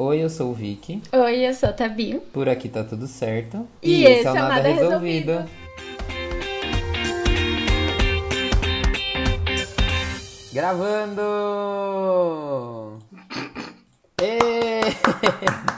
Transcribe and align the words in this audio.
Oi, 0.00 0.22
eu 0.22 0.30
sou 0.30 0.52
o 0.52 0.54
Vicky. 0.54 1.02
Oi, 1.12 1.44
eu 1.44 1.52
sou 1.52 1.70
a 1.70 1.72
Tabi. 1.72 2.20
Por 2.32 2.48
aqui 2.48 2.68
tá 2.68 2.84
tudo 2.84 3.08
certo. 3.08 3.66
E, 3.82 4.04
esse 4.04 4.28
é 4.28 4.30
o 4.30 4.34
Nada, 4.34 4.48
Nada 4.48 4.68
Resolvido. 4.68 5.32
Resolvido. 5.32 5.50
Gravando! 10.52 11.22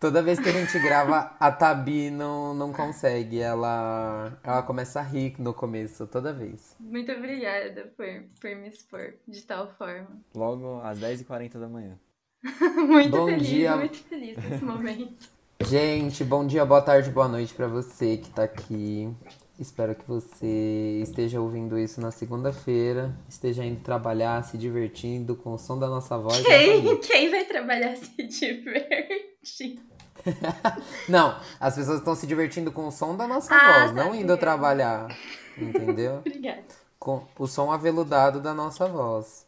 Toda 0.00 0.22
vez 0.22 0.40
que 0.40 0.48
a 0.48 0.52
gente 0.52 0.78
grava, 0.78 1.36
a 1.38 1.52
Tabi 1.52 2.10
não, 2.10 2.54
não 2.54 2.72
consegue. 2.72 3.38
Ela, 3.38 4.32
ela 4.42 4.62
começa 4.62 4.98
a 4.98 5.02
rir 5.02 5.34
no 5.38 5.52
começo, 5.52 6.06
toda 6.06 6.32
vez. 6.32 6.74
Muito 6.80 7.12
obrigada 7.12 7.92
por, 7.94 8.06
por 8.40 8.56
me 8.56 8.68
expor 8.68 9.12
de 9.28 9.42
tal 9.42 9.68
forma. 9.74 10.08
Logo 10.34 10.80
às 10.80 10.98
10h40 10.98 11.60
da 11.60 11.68
manhã. 11.68 11.98
muito 12.88 13.10
bom 13.10 13.26
feliz, 13.26 13.46
dia. 13.46 13.76
muito 13.76 13.98
feliz 14.04 14.38
nesse 14.38 14.64
momento. 14.64 15.28
Gente, 15.66 16.24
bom 16.24 16.46
dia, 16.46 16.64
boa 16.64 16.80
tarde, 16.80 17.10
boa 17.10 17.28
noite 17.28 17.52
para 17.52 17.68
você 17.68 18.16
que 18.16 18.30
tá 18.30 18.44
aqui. 18.44 19.14
Espero 19.58 19.94
que 19.94 20.08
você 20.08 21.00
esteja 21.02 21.42
ouvindo 21.42 21.78
isso 21.78 22.00
na 22.00 22.10
segunda-feira, 22.10 23.14
esteja 23.28 23.62
indo 23.62 23.82
trabalhar, 23.82 24.42
se 24.44 24.56
divertindo 24.56 25.36
com 25.36 25.52
o 25.52 25.58
som 25.58 25.78
da 25.78 25.86
nossa 25.86 26.16
voz. 26.16 26.40
Quem, 26.40 26.96
quem 27.00 27.30
vai 27.30 27.44
trabalhar 27.44 27.94
se 27.96 28.16
divertindo? 28.24 29.89
não, 31.08 31.38
as 31.58 31.74
pessoas 31.74 31.98
estão 31.98 32.14
se 32.14 32.26
divertindo 32.26 32.70
com 32.72 32.86
o 32.86 32.92
som 32.92 33.16
da 33.16 33.26
nossa 33.26 33.54
ah, 33.54 33.80
voz, 33.80 33.92
tá 33.92 34.04
não 34.04 34.14
indo 34.14 34.36
trabalhar. 34.36 35.08
Entendeu? 35.56 36.18
Obrigada. 36.26 36.62
Com 36.98 37.26
o 37.38 37.46
som 37.46 37.72
aveludado 37.72 38.40
da 38.40 38.52
nossa 38.52 38.86
voz. 38.86 39.46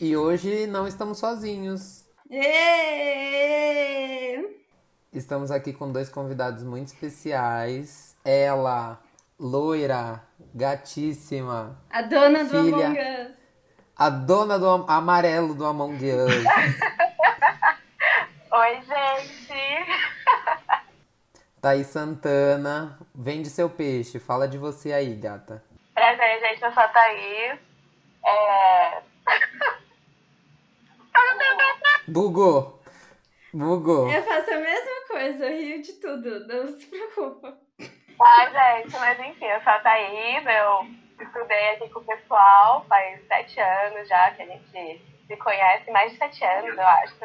E 0.00 0.16
hoje 0.16 0.66
não 0.66 0.86
estamos 0.86 1.18
sozinhos. 1.18 2.04
Estamos 5.12 5.50
aqui 5.50 5.72
com 5.72 5.90
dois 5.90 6.08
convidados 6.08 6.62
muito 6.62 6.88
especiais. 6.88 8.14
Ela, 8.24 9.00
loira, 9.38 10.22
gatíssima. 10.54 11.78
A 11.90 12.02
dona 12.02 12.44
do 12.44 12.50
filha, 12.50 12.86
Among 12.86 13.00
Us. 13.00 13.36
A 13.96 14.10
dona 14.10 14.58
do 14.58 14.68
amarelo 14.68 15.54
do 15.54 15.64
Among 15.64 15.94
Us. 15.94 16.44
Oi, 18.52 18.80
gente! 18.82 19.39
Thaís 21.60 21.88
Santana, 21.88 22.98
vende 23.14 23.50
seu 23.50 23.68
peixe. 23.68 24.18
Fala 24.18 24.48
de 24.48 24.56
você 24.56 24.92
aí, 24.92 25.14
gata. 25.14 25.62
Prazer, 25.94 26.40
gente. 26.40 26.62
Eu 26.62 26.72
sou 26.72 26.82
a 26.82 26.88
Thaís. 26.88 27.58
É... 28.24 29.02
Bugou. 32.08 32.80
Bugou. 33.52 34.10
Eu 34.10 34.22
faço 34.22 34.50
a 34.52 34.58
mesma 34.58 35.06
coisa, 35.08 35.46
eu 35.46 35.58
rio 35.58 35.82
de 35.82 35.92
tudo. 35.94 36.46
Não 36.46 36.68
se 36.68 36.86
preocupa. 36.86 37.58
Ai, 38.22 38.82
gente, 38.82 38.96
mas 38.98 39.18
enfim, 39.20 39.44
eu 39.44 39.60
sou 39.62 39.72
a 39.72 39.80
Thaís. 39.80 40.44
Eu 40.46 40.86
estudei 41.20 41.70
aqui 41.70 41.88
com 41.90 42.00
o 42.00 42.04
pessoal 42.04 42.84
faz 42.88 43.26
sete 43.26 43.60
anos 43.60 44.08
já 44.08 44.30
que 44.30 44.42
a 44.42 44.46
gente 44.46 45.02
se 45.26 45.36
conhece. 45.36 45.90
Mais 45.90 46.12
de 46.12 46.18
sete 46.18 46.44
anos, 46.44 46.76
eu 46.76 46.86
acho. 46.86 47.16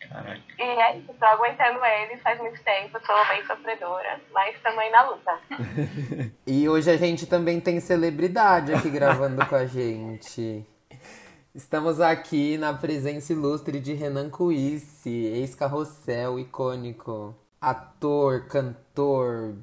Caraca. 0.00 0.40
E 0.58 0.62
é 0.62 0.98
isso, 0.98 1.12
tô 1.14 1.24
aguentando 1.24 1.84
eles 1.84 2.22
faz 2.22 2.38
muito 2.40 2.62
tempo, 2.62 2.98
sou 3.04 3.26
bem 3.26 3.44
sofredora, 3.44 4.20
mas 4.32 4.54
estamos 4.54 4.78
aí 4.78 4.90
na 4.90 5.10
luta. 5.10 5.38
e 6.46 6.68
hoje 6.68 6.90
a 6.90 6.96
gente 6.96 7.26
também 7.26 7.60
tem 7.60 7.80
celebridade 7.80 8.72
aqui 8.72 8.90
gravando 8.90 9.44
com 9.46 9.56
a 9.56 9.66
gente. 9.66 10.64
Estamos 11.54 12.00
aqui 12.00 12.56
na 12.56 12.72
presença 12.72 13.32
ilustre 13.32 13.80
de 13.80 13.92
Renan 13.92 14.30
Cuisse, 14.30 15.10
ex-carrossel 15.10 16.38
icônico, 16.38 17.34
ator, 17.60 18.46
cantor, 18.46 19.56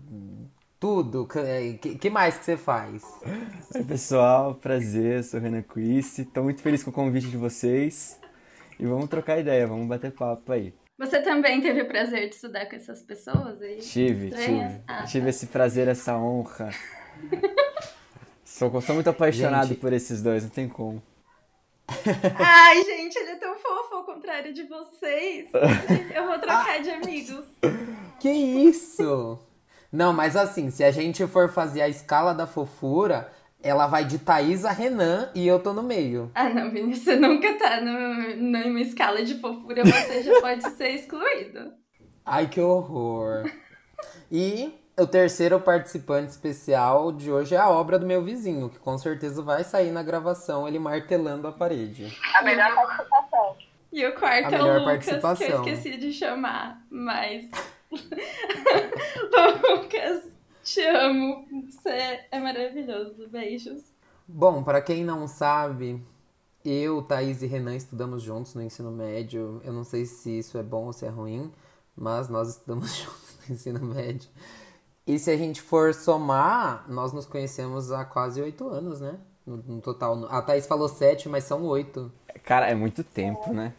tudo. 0.79 1.23
O 1.23 1.39
é, 1.39 1.73
que, 1.73 1.97
que, 1.97 2.09
mais 2.09 2.37
que 2.37 2.45
você 2.45 2.57
faz? 2.57 3.03
Oi, 3.73 3.83
pessoal, 3.83 4.55
prazer, 4.55 5.23
sou 5.23 5.39
Renan 5.39 5.61
Cuisse. 5.61 6.23
Estou 6.23 6.43
muito 6.43 6.61
feliz 6.61 6.83
com 6.83 6.89
o 6.89 6.93
convite 6.93 7.27
de 7.27 7.37
vocês. 7.37 8.19
E 8.79 8.85
vamos 8.85 9.07
trocar 9.09 9.39
ideia, 9.39 9.65
vamos 9.65 9.87
bater 9.87 10.11
papo 10.11 10.51
aí. 10.51 10.73
Você 10.97 11.21
também 11.21 11.61
teve 11.61 11.81
o 11.81 11.87
prazer 11.87 12.29
de 12.29 12.35
estudar 12.35 12.65
com 12.67 12.75
essas 12.75 13.01
pessoas 13.01 13.61
aí? 13.61 13.77
Tive, 13.79 14.27
Estranhas? 14.27 14.71
tive. 14.71 14.83
Ah, 14.87 15.03
tive 15.03 15.23
tá. 15.25 15.29
esse 15.29 15.47
prazer, 15.47 15.87
essa 15.87 16.17
honra. 16.17 16.69
sou, 18.43 18.81
sou 18.81 18.95
muito 18.95 19.09
apaixonado 19.09 19.69
gente... 19.69 19.79
por 19.79 19.91
esses 19.91 20.21
dois, 20.21 20.43
não 20.43 20.49
tem 20.49 20.69
como. 20.69 21.03
Ai, 22.39 22.83
gente, 22.83 23.17
ele 23.17 23.31
é 23.31 23.35
tão 23.35 23.55
fofo 23.55 23.95
ao 23.95 24.03
contrário 24.05 24.53
de 24.53 24.63
vocês. 24.63 25.49
Eu 26.13 26.25
vou 26.25 26.39
trocar 26.39 26.81
de 26.81 26.89
amigos. 26.89 27.45
Que 28.17 28.29
isso? 28.29 29.37
Não, 29.91 30.13
mas 30.13 30.37
assim, 30.37 30.71
se 30.71 30.85
a 30.85 30.89
gente 30.89 31.27
for 31.27 31.49
fazer 31.49 31.81
a 31.81 31.89
escala 31.89 32.33
da 32.33 32.47
fofura, 32.47 33.29
ela 33.65 33.87
vai 33.87 34.05
de 34.05 34.19
Thaís 34.19 34.63
a 34.63 34.71
Renan 34.71 35.31
e 35.33 35.47
eu 35.47 35.59
tô 35.59 35.73
no 35.73 35.81
meio. 35.81 36.29
Ah, 36.35 36.47
não, 36.47 36.69
Vinícius, 36.69 37.03
você 37.03 37.15
nunca 37.15 37.51
tá 37.57 37.81
no, 37.81 38.35
numa 38.35 38.79
escala 38.79 39.23
de 39.23 39.39
fofura, 39.39 39.83
você 39.83 40.21
já 40.21 40.39
pode 40.39 40.69
ser 40.77 40.89
excluído. 40.89 41.73
Ai, 42.23 42.47
que 42.47 42.61
horror. 42.61 43.51
E 44.31 44.71
o 44.95 45.07
terceiro 45.07 45.59
participante 45.59 46.29
especial 46.29 47.11
de 47.11 47.31
hoje 47.31 47.55
é 47.55 47.57
a 47.57 47.67
obra 47.67 47.97
do 47.97 48.05
meu 48.05 48.21
vizinho, 48.21 48.69
que 48.69 48.77
com 48.77 48.99
certeza 48.99 49.41
vai 49.41 49.63
sair 49.63 49.89
na 49.89 50.03
gravação, 50.03 50.67
ele 50.67 50.77
martelando 50.77 51.47
a 51.47 51.51
parede. 51.51 52.15
A 52.35 52.43
melhor 52.43 52.75
participação. 52.75 53.55
E 53.91 54.05
o 54.05 54.13
quarto 54.13 54.53
é 54.53 54.61
o 54.61 54.79
Lucas, 54.79 55.37
que 55.37 55.43
eu 55.43 55.55
esqueci 55.55 55.97
de 55.97 56.13
chamar, 56.13 56.85
mas... 56.91 57.49
Lucas 59.69 60.34
te 60.65 60.81
amo. 60.81 61.45
Você 61.69 62.25
é 62.31 62.39
maravilhoso. 62.39 63.27
Beijos. 63.29 63.83
Bom, 64.27 64.63
para 64.63 64.81
quem 64.81 65.05
não 65.05 65.27
sabe, 65.27 66.03
eu, 66.65 67.03
Thaís 67.03 67.43
e 67.43 67.45
Renan 67.45 67.75
estudamos 67.75 68.23
juntos 68.23 68.55
no 68.55 68.63
ensino 68.63 68.91
médio. 68.91 69.61
Eu 69.63 69.71
não 69.71 69.83
sei 69.83 70.05
se 70.05 70.39
isso 70.39 70.57
é 70.57 70.63
bom 70.63 70.85
ou 70.85 70.93
se 70.93 71.05
é 71.05 71.09
ruim, 71.09 71.51
mas 71.95 72.27
nós 72.27 72.49
estudamos 72.49 72.91
juntos 72.97 73.37
no 73.47 73.55
ensino 73.55 73.79
médio. 73.85 74.27
E 75.05 75.19
se 75.19 75.29
a 75.29 75.37
gente 75.37 75.61
for 75.61 75.93
somar, 75.93 76.89
nós 76.89 77.13
nos 77.13 77.27
conhecemos 77.27 77.91
há 77.91 78.03
quase 78.03 78.41
oito 78.41 78.67
anos, 78.67 78.99
né? 78.99 79.19
No, 79.45 79.57
no, 79.57 79.79
total. 79.79 80.25
A 80.31 80.41
Thaís 80.41 80.65
falou 80.65 80.89
sete, 80.89 81.29
mas 81.29 81.43
são 81.43 81.63
oito. 81.65 82.11
Cara, 82.43 82.67
é 82.67 82.73
muito 82.73 83.03
tempo, 83.03 83.53
né? 83.53 83.71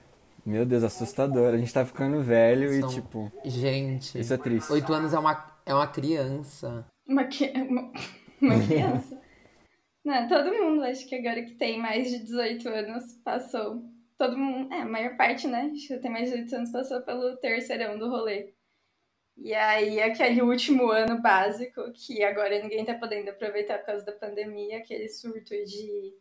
Meu 0.44 0.64
Deus, 0.64 0.84
assustador. 0.84 1.52
A 1.52 1.56
gente 1.56 1.74
tá 1.74 1.84
ficando 1.84 2.22
velho 2.22 2.80
são... 2.80 2.88
e 2.88 2.94
tipo. 2.94 3.32
Gente. 3.44 4.20
Isso 4.20 4.32
é 4.32 4.36
triste. 4.36 4.72
Oito 4.72 4.94
anos 4.94 5.12
é 5.12 5.18
uma 5.18 5.55
é 5.66 5.74
uma 5.74 5.88
criança. 5.88 6.86
Uma, 7.06 7.28
uma, 7.68 7.92
uma 8.40 8.66
criança? 8.66 9.20
Não, 10.04 10.28
todo 10.28 10.54
mundo, 10.54 10.84
acho 10.84 11.06
que 11.08 11.16
agora 11.16 11.42
que 11.42 11.56
tem 11.56 11.80
mais 11.80 12.08
de 12.08 12.20
18 12.20 12.68
anos, 12.68 13.12
passou. 13.24 13.82
Todo 14.16 14.38
mundo, 14.38 14.72
é, 14.72 14.82
a 14.82 14.86
maior 14.86 15.16
parte, 15.16 15.48
né? 15.48 15.70
Acho 15.74 15.88
que 15.88 15.98
tem 15.98 16.10
mais 16.10 16.30
de 16.30 16.44
18 16.44 16.56
anos, 16.56 16.70
passou 16.70 17.02
pelo 17.02 17.36
terceirão 17.38 17.98
do 17.98 18.08
rolê. 18.08 18.54
E 19.36 19.52
aí, 19.52 20.00
aquele 20.00 20.40
último 20.42 20.90
ano 20.90 21.20
básico, 21.20 21.92
que 21.92 22.22
agora 22.22 22.62
ninguém 22.62 22.84
tá 22.84 22.94
podendo 22.94 23.28
aproveitar 23.30 23.78
por 23.78 23.86
causa 23.86 24.04
da 24.04 24.12
pandemia, 24.12 24.78
aquele 24.78 25.08
surto 25.08 25.50
de 25.64 26.14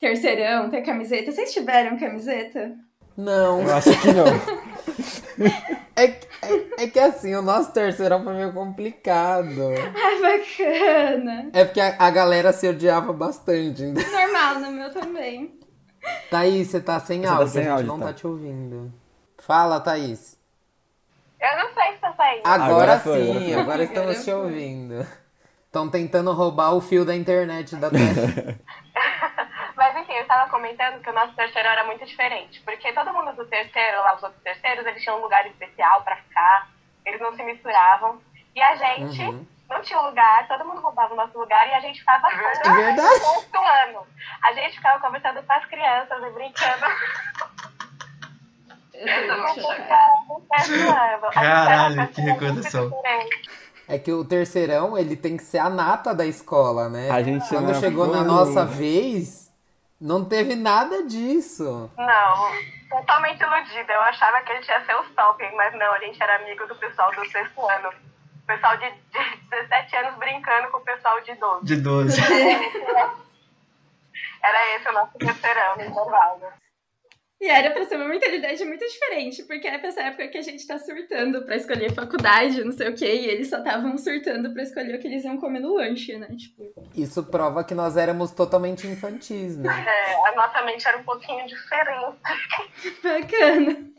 terceirão, 0.00 0.68
ter 0.68 0.82
camiseta. 0.82 1.30
Vocês 1.30 1.52
tiveram 1.52 1.96
camiseta? 1.96 2.76
Não. 3.16 3.62
Eu 3.62 3.74
acho 3.74 4.00
que 4.00 4.12
não. 4.12 4.26
é, 5.96 6.04
é, 6.04 6.84
é, 6.84 6.86
que 6.88 6.98
assim, 6.98 7.34
o 7.34 7.42
nosso 7.42 7.72
terceirão 7.72 8.22
foi 8.22 8.34
meio 8.34 8.52
complicado. 8.52 9.62
Ai, 9.94 10.20
bacana. 10.20 11.50
É 11.52 11.64
porque 11.64 11.80
a, 11.80 11.96
a 11.98 12.10
galera 12.10 12.52
se 12.52 12.68
odiava 12.68 13.12
bastante. 13.12 13.82
Normal, 13.82 14.60
no 14.60 14.70
meu 14.70 14.92
também. 14.92 15.58
Thaís, 16.30 16.68
você 16.68 16.80
tá 16.80 16.98
sem 16.98 17.20
você 17.20 17.26
tá 17.26 17.32
áudio, 17.32 17.46
tá 17.46 17.52
sem 17.52 17.60
a 17.60 17.64
gente 17.64 17.72
áudio, 17.72 17.86
não 17.86 17.98
tá. 17.98 18.06
tá 18.06 18.12
te 18.12 18.26
ouvindo. 18.26 18.92
Fala, 19.38 19.80
Thaís. 19.80 20.38
Eu 21.40 21.56
não 21.58 21.74
sei 21.74 21.92
se 21.94 22.00
tá 22.00 22.12
saindo. 22.12 22.42
Agora, 22.44 22.64
agora 22.64 23.00
foi, 23.00 23.24
sim, 23.24 23.52
agora, 23.52 23.60
agora 23.60 23.84
estamos 23.84 24.24
te 24.24 24.30
ouvindo. 24.30 25.06
Estão 25.66 25.88
tentando 25.88 26.32
roubar 26.32 26.74
o 26.74 26.80
fio 26.80 27.04
da 27.04 27.14
internet 27.14 27.76
da 27.76 27.90
Thaís. 27.90 28.16
Mas 30.12 30.14
enfim, 30.14 30.16
eu 30.16 30.22
estava 30.22 30.50
comentando 30.50 31.02
que 31.02 31.10
o 31.10 31.12
nosso 31.12 31.34
terceiro 31.34 31.68
era 31.68 31.84
muito 31.84 32.04
diferente. 32.04 32.60
Porque 32.60 32.92
todo 32.92 33.12
mundo 33.12 33.32
do 33.34 33.46
terceiro, 33.46 33.98
lá 33.98 34.14
os 34.14 34.22
outros 34.22 34.42
terceiros, 34.42 34.86
eles 34.86 35.02
tinham 35.02 35.18
um 35.18 35.22
lugar 35.22 35.46
especial 35.46 36.02
para 36.02 36.16
ficar, 36.16 36.68
eles 37.06 37.20
não 37.20 37.34
se 37.34 37.42
misturavam. 37.42 38.20
E 38.54 38.60
a 38.60 38.76
gente 38.76 39.22
uhum. 39.22 39.46
não 39.68 39.80
tinha 39.80 40.00
lugar, 40.00 40.46
todo 40.46 40.64
mundo 40.64 40.80
roubava 40.80 41.14
o 41.14 41.16
nosso 41.16 41.38
lugar 41.38 41.66
e 41.68 41.72
a 41.72 41.80
gente 41.80 42.00
ficava 42.00 42.28
é 42.28 42.94
pontuando. 43.18 44.06
A 44.44 44.52
gente 44.52 44.76
ficava 44.76 45.00
conversando 45.00 45.42
com 45.42 45.52
as 45.52 45.64
crianças 45.66 46.22
e 46.22 46.30
brincando. 46.30 46.86
Caralho, 51.32 52.08
que 52.08 52.20
recordação. 52.20 52.92
É 53.88 53.98
que 53.98 54.12
o 54.12 54.24
terceirão, 54.24 54.96
ele 54.96 55.16
tem 55.16 55.36
que 55.36 55.42
ser 55.42 55.58
a 55.58 55.68
nata 55.68 56.14
da 56.14 56.24
escola, 56.24 56.88
né? 56.88 57.10
A 57.10 57.22
gente 57.22 57.48
Quando 57.48 57.74
chegou 57.80 58.06
na 58.06 58.22
nossa 58.22 58.64
vez, 58.64 59.41
Não 60.02 60.24
teve 60.24 60.56
nada 60.56 61.04
disso. 61.04 61.88
Não, 61.96 62.50
totalmente 62.90 63.40
iludida. 63.40 63.92
Eu 63.92 64.00
achava 64.00 64.42
que 64.42 64.50
ele 64.50 64.62
tinha 64.62 64.84
ser 64.84 64.96
o 64.96 65.02
stalking, 65.04 65.54
mas 65.54 65.72
não, 65.74 65.92
a 65.94 65.98
gente 66.00 66.20
era 66.20 66.42
amigo 66.42 66.66
do 66.66 66.74
pessoal 66.74 67.12
do 67.12 67.24
sexto 67.30 67.64
ano. 67.64 67.88
O 68.42 68.46
pessoal 68.46 68.76
de, 68.78 68.90
de 68.90 69.36
17 69.48 69.96
anos 69.98 70.18
brincando 70.18 70.72
com 70.72 70.78
o 70.78 70.84
pessoal 70.84 71.20
de 71.20 71.32
12. 71.36 71.64
De 71.64 71.76
12. 71.76 72.20
era 74.42 74.76
esse 74.76 74.88
o 74.88 74.92
nosso 74.92 75.16
terceirão, 75.16 75.74
intervalo. 75.74 76.52
E 77.42 77.48
era 77.48 77.72
pra 77.72 77.84
ser 77.84 77.96
uma 77.96 78.06
mentalidade 78.06 78.64
muito 78.64 78.86
diferente, 78.86 79.42
porque 79.42 79.66
é 79.66 79.76
pra 79.76 79.88
essa 79.88 80.00
época 80.00 80.28
que 80.28 80.38
a 80.38 80.42
gente 80.42 80.64
tá 80.64 80.78
surtando 80.78 81.44
pra 81.44 81.56
escolher 81.56 81.92
faculdade, 81.92 82.62
não 82.62 82.70
sei 82.70 82.88
o 82.88 82.94
quê, 82.94 83.16
e 83.16 83.26
eles 83.26 83.50
só 83.50 83.58
estavam 83.58 83.98
surtando 83.98 84.52
pra 84.52 84.62
escolher 84.62 84.94
o 84.94 85.00
que 85.00 85.08
eles 85.08 85.24
iam 85.24 85.36
comer 85.36 85.58
no 85.58 85.74
lanche, 85.74 86.16
né? 86.16 86.28
Tipo. 86.36 86.72
Isso 86.94 87.24
prova 87.24 87.64
que 87.64 87.74
nós 87.74 87.96
éramos 87.96 88.30
totalmente 88.30 88.86
infantis, 88.86 89.58
né? 89.58 89.68
É, 89.84 90.28
a 90.28 90.36
nossa 90.36 90.62
mente 90.62 90.86
era 90.86 90.98
um 90.98 91.02
pouquinho 91.02 91.44
diferente. 91.48 92.16
Bacana. 93.02 93.90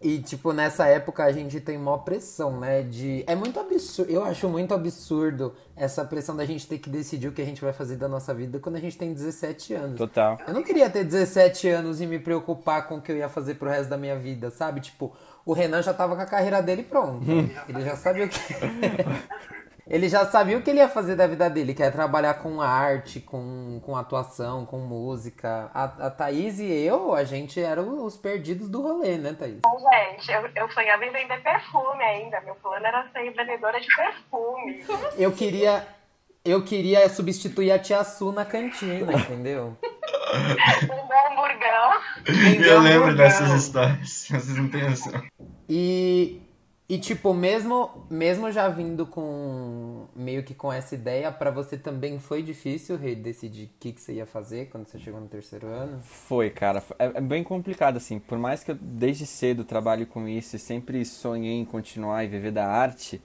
E, 0.00 0.18
tipo, 0.18 0.52
nessa 0.52 0.86
época 0.86 1.24
a 1.24 1.32
gente 1.32 1.58
tem 1.58 1.78
maior 1.78 1.98
pressão, 1.98 2.60
né? 2.60 2.82
De. 2.82 3.24
É 3.26 3.34
muito 3.34 3.58
absurdo. 3.58 4.12
Eu 4.12 4.24
acho 4.24 4.46
muito 4.48 4.74
absurdo 4.74 5.54
essa 5.74 6.04
pressão 6.04 6.36
da 6.36 6.44
gente 6.44 6.66
ter 6.66 6.78
que 6.78 6.90
decidir 6.90 7.28
o 7.28 7.32
que 7.32 7.40
a 7.40 7.44
gente 7.44 7.62
vai 7.62 7.72
fazer 7.72 7.96
da 7.96 8.06
nossa 8.06 8.34
vida 8.34 8.58
quando 8.58 8.76
a 8.76 8.80
gente 8.80 8.98
tem 8.98 9.14
17 9.14 9.72
anos. 9.74 9.98
Total. 9.98 10.38
Eu 10.46 10.52
não 10.52 10.62
queria 10.62 10.90
ter 10.90 11.02
17 11.02 11.68
anos 11.68 12.00
e 12.00 12.06
me 12.06 12.18
preocupar 12.18 12.86
com 12.86 12.96
o 12.96 13.00
que 13.00 13.10
eu 13.10 13.16
ia 13.16 13.28
fazer 13.28 13.54
pro 13.54 13.70
resto 13.70 13.88
da 13.88 13.96
minha 13.96 14.18
vida, 14.18 14.50
sabe? 14.50 14.80
Tipo, 14.80 15.14
o 15.46 15.54
Renan 15.54 15.82
já 15.82 15.94
tava 15.94 16.14
com 16.14 16.22
a 16.22 16.26
carreira 16.26 16.62
dele 16.62 16.82
pronta. 16.82 17.24
Ele 17.68 17.80
já 17.82 17.96
sabia 17.96 18.26
o 18.26 18.28
que. 18.28 18.38
Ele 19.88 20.08
já 20.08 20.26
sabia 20.26 20.58
o 20.58 20.62
que 20.62 20.70
ele 20.70 20.80
ia 20.80 20.88
fazer 20.88 21.14
da 21.14 21.28
vida 21.28 21.48
dele, 21.48 21.72
que 21.72 21.82
é 21.82 21.90
trabalhar 21.92 22.34
com 22.34 22.60
arte, 22.60 23.20
com, 23.20 23.80
com 23.84 23.96
atuação, 23.96 24.66
com 24.66 24.78
música. 24.78 25.70
A, 25.72 25.84
a 25.84 26.10
Thaís 26.10 26.58
e 26.58 26.66
eu, 26.68 27.14
a 27.14 27.22
gente 27.22 27.60
eram 27.60 28.04
os 28.04 28.16
perdidos 28.16 28.68
do 28.68 28.82
rolê, 28.82 29.16
né, 29.16 29.32
Thaís? 29.32 29.60
Bom, 29.62 29.78
gente, 29.78 30.32
eu, 30.32 30.48
eu 30.56 30.68
sonhava 30.72 31.04
em 31.04 31.12
vender 31.12 31.40
perfume 31.40 32.02
ainda. 32.02 32.40
Meu 32.40 32.56
plano 32.56 32.84
era 32.84 33.08
ser 33.12 33.30
vendedora 33.30 33.80
de 33.80 33.86
perfume. 33.94 34.84
Eu 35.16 35.30
queria. 35.30 35.86
Eu 36.44 36.64
queria 36.64 37.08
substituir 37.08 37.72
a 37.72 37.78
Tia 37.78 38.04
Su 38.04 38.30
na 38.30 38.44
cantina, 38.44 39.12
entendeu? 39.12 39.76
Vender 40.80 41.26
hamburgão. 41.32 42.00
Vender 42.24 42.66
Eu 42.68 42.80
lembro 42.80 43.08
hamburgão. 43.08 43.16
dessas 43.16 43.50
histórias. 43.50 44.26
Vocês 44.30 44.56
não 44.56 44.68
têm 44.68 44.88
noção. 44.88 45.22
E, 45.68 46.40
e 46.88 46.98
tipo, 46.98 47.34
mesmo, 47.34 48.06
mesmo 48.08 48.52
já 48.52 48.68
vindo 48.68 49.04
com 49.06 50.06
meio 50.14 50.44
que 50.44 50.54
com 50.54 50.72
essa 50.72 50.94
ideia, 50.94 51.32
pra 51.32 51.50
você 51.50 51.76
também 51.76 52.20
foi 52.20 52.42
difícil 52.42 52.96
decidir 52.96 53.64
o 53.64 53.70
que, 53.80 53.92
que 53.92 54.00
você 54.00 54.14
ia 54.14 54.26
fazer 54.26 54.66
quando 54.66 54.86
você 54.86 54.98
chegou 54.98 55.20
no 55.20 55.26
terceiro 55.26 55.66
ano? 55.66 56.00
Foi, 56.02 56.48
cara. 56.48 56.82
É, 56.98 57.06
é 57.06 57.20
bem 57.20 57.42
complicado, 57.42 57.96
assim. 57.96 58.20
Por 58.20 58.38
mais 58.38 58.62
que 58.62 58.70
eu 58.70 58.76
desde 58.80 59.26
cedo 59.26 59.64
trabalhe 59.64 60.06
com 60.06 60.28
isso 60.28 60.54
e 60.54 60.58
sempre 60.58 61.04
sonhei 61.04 61.54
em 61.54 61.64
continuar 61.64 62.22
e 62.24 62.28
viver 62.28 62.52
da 62.52 62.66
arte, 62.68 63.20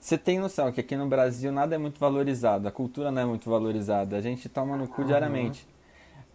você 0.00 0.16
tem 0.16 0.38
noção 0.38 0.72
que 0.72 0.80
aqui 0.80 0.96
no 0.96 1.06
Brasil 1.06 1.52
nada 1.52 1.74
é 1.74 1.78
muito 1.78 1.98
valorizado, 1.98 2.68
a 2.68 2.70
cultura 2.70 3.10
não 3.10 3.22
é 3.22 3.24
muito 3.24 3.48
valorizada, 3.48 4.16
a 4.16 4.20
gente 4.20 4.48
toma 4.48 4.76
no 4.76 4.88
cu 4.88 5.04
diariamente. 5.04 5.66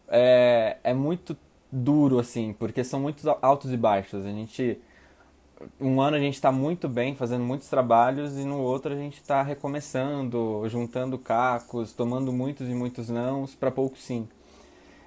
É, 0.08 0.78
é 0.84 0.94
muito 0.94 1.38
duro, 1.72 2.20
assim, 2.20 2.54
porque 2.54 2.84
são 2.84 3.00
muitos 3.00 3.26
altos 3.28 3.72
e 3.72 3.78
baixos. 3.78 4.26
A 4.26 4.30
gente. 4.30 4.80
Um 5.80 6.00
ano 6.02 6.16
a 6.16 6.20
gente 6.20 6.36
está 6.36 6.52
muito 6.52 6.88
bem, 6.88 7.16
fazendo 7.16 7.44
muitos 7.44 7.68
trabalhos, 7.68 8.38
e 8.38 8.46
no 8.46 8.60
outro 8.60 8.94
a 8.94 8.96
gente 8.96 9.16
está 9.16 9.42
recomeçando, 9.42 10.64
juntando 10.70 11.18
cacos, 11.18 11.92
tomando 11.92 12.32
muitos 12.32 12.70
e 12.70 12.74
muitos 12.74 13.10
nãos 13.10 13.56
para 13.56 13.70
pouco 13.70 13.98
sim. 13.98 14.28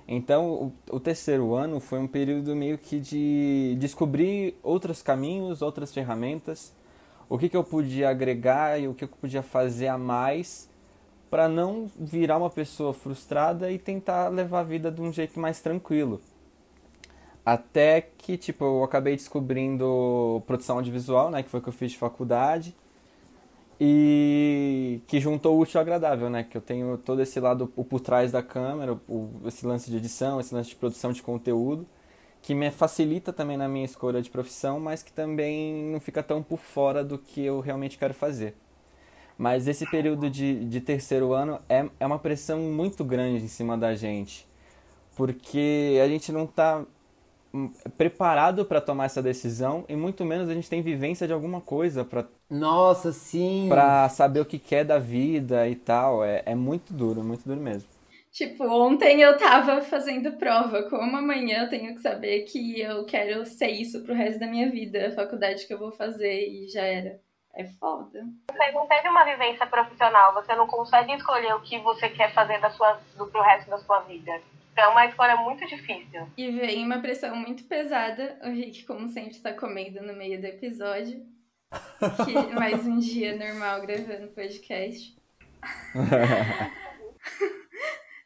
Então, 0.07 0.73
o, 0.91 0.97
o 0.97 1.01
terceiro 1.01 1.55
ano 1.55 1.81
foi 1.81 1.99
um 1.99 2.07
período 2.07 2.55
meio 2.55 2.77
que 2.77 3.01
de 3.01 3.77
descobrir 3.79 4.55
outros 4.63 5.01
caminhos, 5.01 5.63
outras 5.63 5.93
ferramentas, 5.93 6.75
o 7.29 7.39
que, 7.39 7.49
que 7.49 7.57
eu 7.57 7.65
podia 7.65 8.11
agregar 8.11 8.79
e 8.79 8.89
o 8.89 8.95
que 8.95 9.05
eu 9.05 9.09
podia 9.09 9.43
fazer 9.43 9.87
a 9.87 9.97
mais 9.97 10.69
para 11.31 11.49
não 11.49 11.91
virar 11.99 12.37
uma 12.37 12.51
pessoa 12.51 12.93
frustrada 12.93 13.71
e 13.71 13.79
tentar 13.79 14.29
levar 14.29 14.61
a 14.61 14.65
vida 14.65 14.91
de 14.91 15.01
um 15.01 15.11
jeito 15.11 15.41
mais 15.41 15.63
tranquilo. 15.63 16.21
Até 17.45 18.01
que, 18.01 18.37
tipo, 18.37 18.65
eu 18.65 18.85
acabei 18.85 19.17
descobrindo 19.17 20.43
produção 20.47 20.77
audiovisual, 20.77 21.31
né, 21.31 21.43
que 21.43 21.51
foi 21.51 21.59
o 21.61 21.63
que 21.63 21.69
eu 21.69 21.73
fiz 21.73 21.93
de 21.93 21.99
faculdade, 21.99 22.75
e 23.81 25.01
que 25.09 25.19
juntou 25.19 25.57
o 25.57 25.61
útil 25.61 25.81
ao 25.81 25.83
agradável, 25.83 26.31
né, 26.31 26.45
que 26.45 26.57
eu 26.57 26.61
tenho 26.61 26.97
todo 26.99 27.21
esse 27.21 27.41
lado 27.41 27.73
o 27.75 27.85
por 27.85 28.01
trás 28.01 28.31
da 28.31 28.43
câmera, 28.43 28.97
o, 29.09 29.29
esse 29.45 29.67
lance 29.67 29.91
de 29.91 29.97
edição, 29.97 30.39
esse 30.39 30.55
lance 30.55 30.69
de 30.71 30.77
produção 30.77 31.11
de 31.11 31.21
conteúdo, 31.21 31.85
que 32.41 32.55
me 32.55 32.71
facilita 32.71 33.33
também 33.33 33.57
na 33.57 33.69
minha 33.69 33.85
escolha 33.85 34.23
de 34.23 34.31
profissão, 34.31 34.79
mas 34.79 35.03
que 35.03 35.13
também 35.13 35.91
não 35.93 35.99
fica 35.99 36.23
tão 36.23 36.43
por 36.43 36.59
fora 36.59 37.03
do 37.05 37.19
que 37.19 37.41
eu 37.45 37.61
realmente 37.61 37.99
quero 37.99 38.15
fazer. 38.15 38.55
Mas 39.37 39.67
esse 39.67 39.85
período 39.91 40.31
de, 40.31 40.65
de 40.67 40.81
terceiro 40.81 41.33
ano 41.33 41.61
é, 41.69 41.89
é 41.99 42.07
uma 42.07 42.19
pressão 42.19 42.61
muito 42.61 43.05
grande 43.05 43.45
em 43.45 43.49
cima 43.49 43.77
da 43.77 43.95
gente, 43.95 44.47
porque 45.17 45.99
a 46.03 46.07
gente 46.07 46.31
não 46.31 46.45
está 46.45 46.85
preparado 47.97 48.65
para 48.65 48.81
tomar 48.81 49.05
essa 49.05 49.23
decisão 49.23 49.85
e 49.89 49.95
muito 49.95 50.25
menos 50.25 50.49
a 50.49 50.55
gente 50.55 50.71
tem 50.71 50.83
vivência 50.83 51.27
de 51.27 51.33
alguma 51.33 51.61
coisa 51.61 52.05
para 52.05 52.27
Nossa, 52.49 53.13
sim! 53.13 53.67
para 53.69 54.09
saber 54.09 54.41
o 54.41 54.45
que 54.45 54.59
quer 54.59 54.85
da 54.85 54.99
vida 54.99 55.69
e 55.69 55.77
tal. 55.77 56.25
É, 56.25 56.43
é 56.47 56.55
muito 56.55 56.93
duro, 56.93 57.23
muito 57.23 57.47
duro 57.47 57.61
mesmo. 57.61 57.89
Tipo, 58.33 58.65
ontem 58.65 59.21
eu 59.21 59.37
tava 59.37 59.83
fazendo 59.83 60.33
prova. 60.33 60.85
Como 60.85 61.17
amanhã 61.17 61.65
eu 61.65 61.69
tenho 61.69 61.95
que 61.95 62.01
saber 62.01 62.45
que 62.45 62.81
eu 62.81 63.05
quero 63.05 63.45
ser 63.45 63.69
isso 63.69 64.03
pro 64.03 64.15
resto 64.15 64.41
da 64.41 64.47
minha 64.47 64.71
vida, 64.71 65.09
a 65.09 65.15
faculdade 65.15 65.67
que 65.67 65.75
eu 65.75 65.79
vou 65.79 65.93
fazer 65.93 66.49
e 66.49 66.67
já 66.67 66.83
era. 66.83 67.21
É 67.55 67.65
foda. 67.79 68.25
Você 68.51 68.73
não 68.73 68.87
teve 68.87 69.09
uma 69.09 69.25
vivência 69.25 69.67
profissional, 69.67 70.33
você 70.33 70.55
não 70.55 70.67
consegue 70.67 71.13
escolher 71.13 71.55
o 71.55 71.61
que 71.61 71.79
você 71.81 72.09
quer 72.09 72.33
fazer 72.33 72.59
da 72.61 72.71
sua, 72.71 72.99
do, 73.19 73.27
pro 73.27 73.43
resto 73.43 73.69
da 73.69 73.77
sua 73.77 74.01
vida. 74.01 74.41
Então 74.73 74.85
é 74.85 74.89
uma 74.89 75.07
escolha 75.07 75.37
muito 75.37 75.67
difícil. 75.67 76.27
E 76.37 76.51
vem 76.51 76.85
uma 76.85 77.01
pressão 77.01 77.37
muito 77.37 77.65
pesada. 77.65 78.39
O 78.43 78.49
Rick, 78.49 78.85
como 78.85 79.07
sempre, 79.07 79.39
tá 79.39 79.53
comendo 79.53 80.03
no 80.03 80.15
meio 80.15 80.41
do 80.41 80.47
episódio. 80.47 81.27
Que 82.25 82.33
mais 82.57 82.87
um 82.87 82.99
dia 82.99 83.37
normal 83.37 83.83
gravando 83.83 84.29
podcast. 84.29 85.15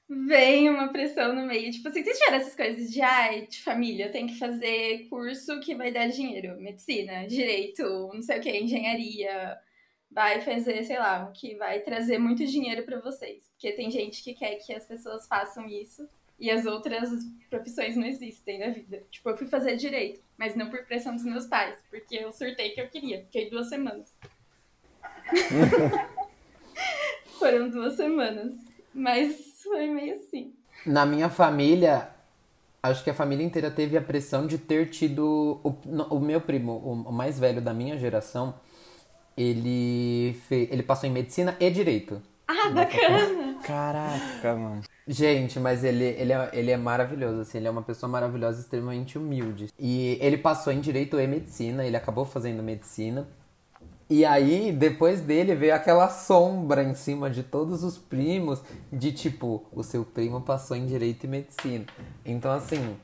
Vem 0.08 0.70
uma 0.70 0.93
pressão 0.93 1.34
no 1.34 1.44
meio. 1.46 1.72
Tipo 1.72 1.88
assim, 1.88 2.04
vocês 2.04 2.16
tiveram 2.16 2.37
essas 2.37 2.54
coisas 2.54 2.92
de, 2.92 3.02
ai, 3.02 3.49
de 3.49 3.60
família, 3.60 4.08
tem 4.12 4.28
que 4.28 4.38
fazer 4.38 5.08
curso 5.08 5.59
que 5.59 5.75
vai 5.75 5.90
dar 5.90 6.06
dinheiro. 6.06 6.61
Medicina, 6.61 7.26
direito, 7.26 7.82
não 8.14 8.23
sei 8.23 8.38
o 8.38 8.40
que, 8.40 8.56
engenharia. 8.56 9.59
Vai 10.09 10.40
fazer, 10.42 10.85
sei 10.85 10.97
lá, 10.97 11.28
o 11.28 11.32
que 11.32 11.56
vai 11.56 11.80
trazer 11.80 12.18
muito 12.18 12.47
dinheiro 12.47 12.85
pra 12.85 13.00
vocês. 13.00 13.50
Porque 13.50 13.73
tem 13.73 13.90
gente 13.90 14.23
que 14.23 14.32
quer 14.32 14.54
que 14.64 14.73
as 14.73 14.87
pessoas 14.87 15.26
façam 15.26 15.66
isso 15.66 16.09
e 16.38 16.50
as 16.50 16.66
outras 16.66 17.11
profissões 17.49 17.97
não 17.97 18.07
existem 18.07 18.59
na 18.59 18.69
vida. 18.69 19.02
Tipo, 19.11 19.31
eu 19.31 19.37
fui 19.37 19.47
fazer 19.47 19.76
direito, 19.76 20.21
mas 20.37 20.55
não 20.55 20.71
por 20.71 20.85
pressão 20.85 21.14
dos 21.14 21.25
meus 21.25 21.47
pais, 21.47 21.78
porque 21.90 22.16
eu 22.16 22.33
surtei 22.33 22.71
que 22.71 22.81
eu 22.81 22.88
queria. 22.88 23.23
Fiquei 23.23 23.50
duas 23.50 23.69
semanas. 23.69 24.14
Foram 27.38 27.69
duas 27.69 27.95
semanas. 27.95 28.55
Mas 28.95 29.61
foi 29.62 29.88
meio 29.88 30.14
assim. 30.14 30.55
Na 30.87 31.05
minha 31.05 31.28
família, 31.28 32.09
acho 32.83 33.05
que 33.05 33.11
a 33.11 33.14
família 33.14 33.45
inteira 33.45 33.71
teve 33.71 33.97
a 33.97 34.00
pressão 34.00 34.47
de 34.47 34.57
ter 34.57 34.88
tido. 34.88 35.61
O, 35.62 35.75
o 36.14 36.21
meu 36.21 36.40
primo, 36.40 36.78
o, 36.78 37.12
mais 37.12 37.38
velho 37.38 37.61
da 37.61 37.75
minha 37.75 37.99
geração, 37.99 38.55
ele, 39.37 40.35
fe, 40.49 40.69
ele 40.71 40.83
passou 40.83 41.09
em 41.09 41.12
medicina 41.12 41.57
e 41.61 41.71
direito. 41.71 42.23
Ah, 42.49 42.71
bacana! 42.71 43.45
Caraca, 43.62 44.54
mano. 44.56 44.84
Gente, 45.08 45.58
mas 45.60 45.84
ele, 45.84 46.04
ele, 46.04 46.32
é, 46.32 46.50
ele 46.52 46.70
é 46.70 46.76
maravilhoso, 46.76 47.40
assim, 47.40 47.58
ele 47.58 47.68
é 47.68 47.70
uma 47.70 47.82
pessoa 47.82 48.10
maravilhosa, 48.10 48.60
extremamente 48.60 49.16
humilde. 49.18 49.68
E 49.78 50.18
ele 50.20 50.36
passou 50.38 50.72
em 50.72 50.80
Direito 50.80 51.18
e 51.18 51.26
Medicina, 51.26 51.84
ele 51.84 51.96
acabou 51.96 52.25
fazendo 52.25 52.62
Medicina. 52.62 53.28
E 54.08 54.25
aí, 54.25 54.72
depois 54.72 55.20
dele, 55.20 55.54
veio 55.54 55.75
aquela 55.75 56.08
sombra 56.08 56.82
em 56.84 56.94
cima 56.94 57.30
de 57.30 57.42
todos 57.42 57.82
os 57.82 57.98
primos, 57.98 58.62
de 58.92 59.12
tipo, 59.12 59.64
o 59.72 59.82
seu 59.82 60.04
primo 60.04 60.40
passou 60.40 60.76
em 60.76 60.86
Direito 60.86 61.25
e 61.25 61.28
Medicina. 61.28 61.86
Então, 62.25 62.52
assim, 62.52 62.96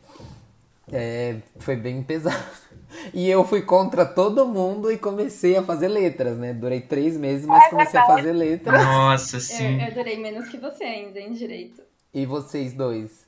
é, 0.93 1.37
foi 1.59 1.77
bem 1.77 2.03
pesado. 2.03 2.37
E 3.15 3.29
eu 3.29 3.43
fui 3.43 3.63
contra 3.63 4.05
todo 4.05 4.47
mundo 4.47 4.93
e 4.93 4.99
comecei 4.99 5.57
a 5.57 5.63
fazer 5.63 5.89
letras, 5.89 6.37
né? 6.37 6.53
Durei 6.53 6.79
três 6.79 7.17
meses, 7.17 7.47
mas 7.47 7.69
comecei 7.71 7.99
a 7.99 8.05
fazer 8.07 8.33
letras. 8.33 8.85
Nossa, 8.85 9.37
Eu, 9.37 9.41
sim. 9.41 9.83
eu 9.83 9.95
durei 9.95 10.19
menos 10.19 10.47
que 10.49 10.59
você 10.59 10.85
ainda 10.85 11.19
em 11.19 11.33
direito. 11.33 11.83
E 12.13 12.27
vocês 12.27 12.75
dois? 12.75 13.27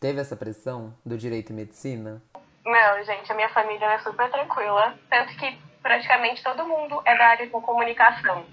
Teve 0.00 0.18
essa 0.20 0.34
pressão 0.34 0.94
do 1.04 1.18
direito 1.18 1.50
e 1.50 1.52
medicina? 1.52 2.22
Não, 2.64 3.04
gente, 3.04 3.30
a 3.30 3.34
minha 3.34 3.50
família 3.50 3.84
é 3.84 3.98
super 3.98 4.30
tranquila. 4.30 4.94
Tanto 5.10 5.36
que 5.36 5.58
praticamente 5.82 6.42
todo 6.42 6.66
mundo 6.66 7.02
é 7.04 7.18
da 7.18 7.26
área 7.26 7.46
de 7.46 7.52
comunicação. 7.52 8.46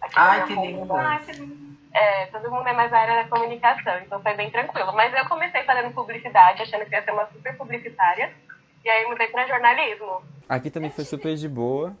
Aqui 0.00 0.14
Ai, 0.16 0.46
que 0.46 0.54
lindo. 0.54 0.86
É, 1.92 2.26
todo 2.26 2.50
mundo 2.50 2.68
é 2.68 2.72
mais 2.72 2.90
da 2.90 2.98
área 2.98 3.24
da 3.24 3.28
comunicação, 3.28 3.98
então 4.00 4.22
foi 4.22 4.34
bem 4.34 4.50
tranquilo. 4.50 4.92
Mas 4.94 5.12
eu 5.12 5.28
comecei 5.28 5.62
fazendo 5.64 5.92
publicidade, 5.92 6.62
achando 6.62 6.86
que 6.86 6.94
ia 6.94 7.04
ser 7.04 7.10
uma 7.10 7.26
super 7.26 7.56
publicitária, 7.56 8.32
e 8.84 8.88
aí 8.88 9.06
mudei 9.06 9.26
para 9.28 9.46
jornalismo. 9.46 10.22
Aqui 10.48 10.70
também 10.70 10.90
foi 10.90 11.04
super 11.04 11.34
de 11.34 11.48
boa. 11.48 11.96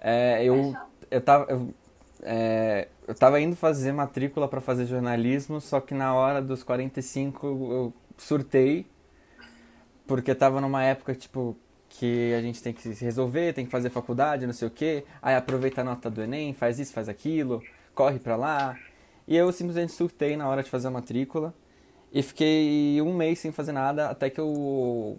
É, 0.00 0.44
eu, 0.44 0.74
eu, 1.10 1.20
tava, 1.20 1.46
eu, 1.50 1.74
é, 2.22 2.88
eu 3.06 3.14
tava 3.14 3.40
indo 3.40 3.56
fazer 3.56 3.92
matrícula 3.92 4.48
para 4.48 4.60
fazer 4.60 4.86
jornalismo, 4.86 5.60
só 5.60 5.80
que 5.80 5.94
na 5.94 6.14
hora 6.14 6.42
dos 6.42 6.62
45 6.62 7.46
eu 7.46 7.94
surtei, 8.18 8.86
porque 10.06 10.34
tava 10.34 10.60
numa 10.60 10.82
época, 10.82 11.14
tipo, 11.14 11.56
que 11.88 12.34
a 12.34 12.42
gente 12.42 12.62
tem 12.62 12.72
que 12.72 12.82
se 12.82 13.04
resolver, 13.04 13.52
tem 13.52 13.64
que 13.64 13.70
fazer 13.70 13.88
faculdade, 13.88 14.46
não 14.46 14.52
sei 14.52 14.68
o 14.68 14.70
quê. 14.70 15.04
Aí 15.22 15.34
aproveita 15.34 15.80
a 15.80 15.84
nota 15.84 16.10
do 16.10 16.22
Enem, 16.22 16.52
faz 16.52 16.78
isso, 16.78 16.92
faz 16.92 17.08
aquilo, 17.08 17.62
corre 17.94 18.18
pra 18.18 18.36
lá. 18.36 18.76
E 19.26 19.36
eu 19.36 19.50
simplesmente 19.52 19.92
surtei 19.92 20.36
na 20.36 20.48
hora 20.48 20.62
de 20.62 20.70
fazer 20.70 20.88
a 20.88 20.90
matrícula 20.90 21.54
e 22.12 22.22
fiquei 22.22 23.00
um 23.00 23.14
mês 23.14 23.38
sem 23.38 23.52
fazer 23.52 23.72
nada 23.72 24.10
até 24.10 24.28
que 24.28 24.40
eu, 24.40 25.18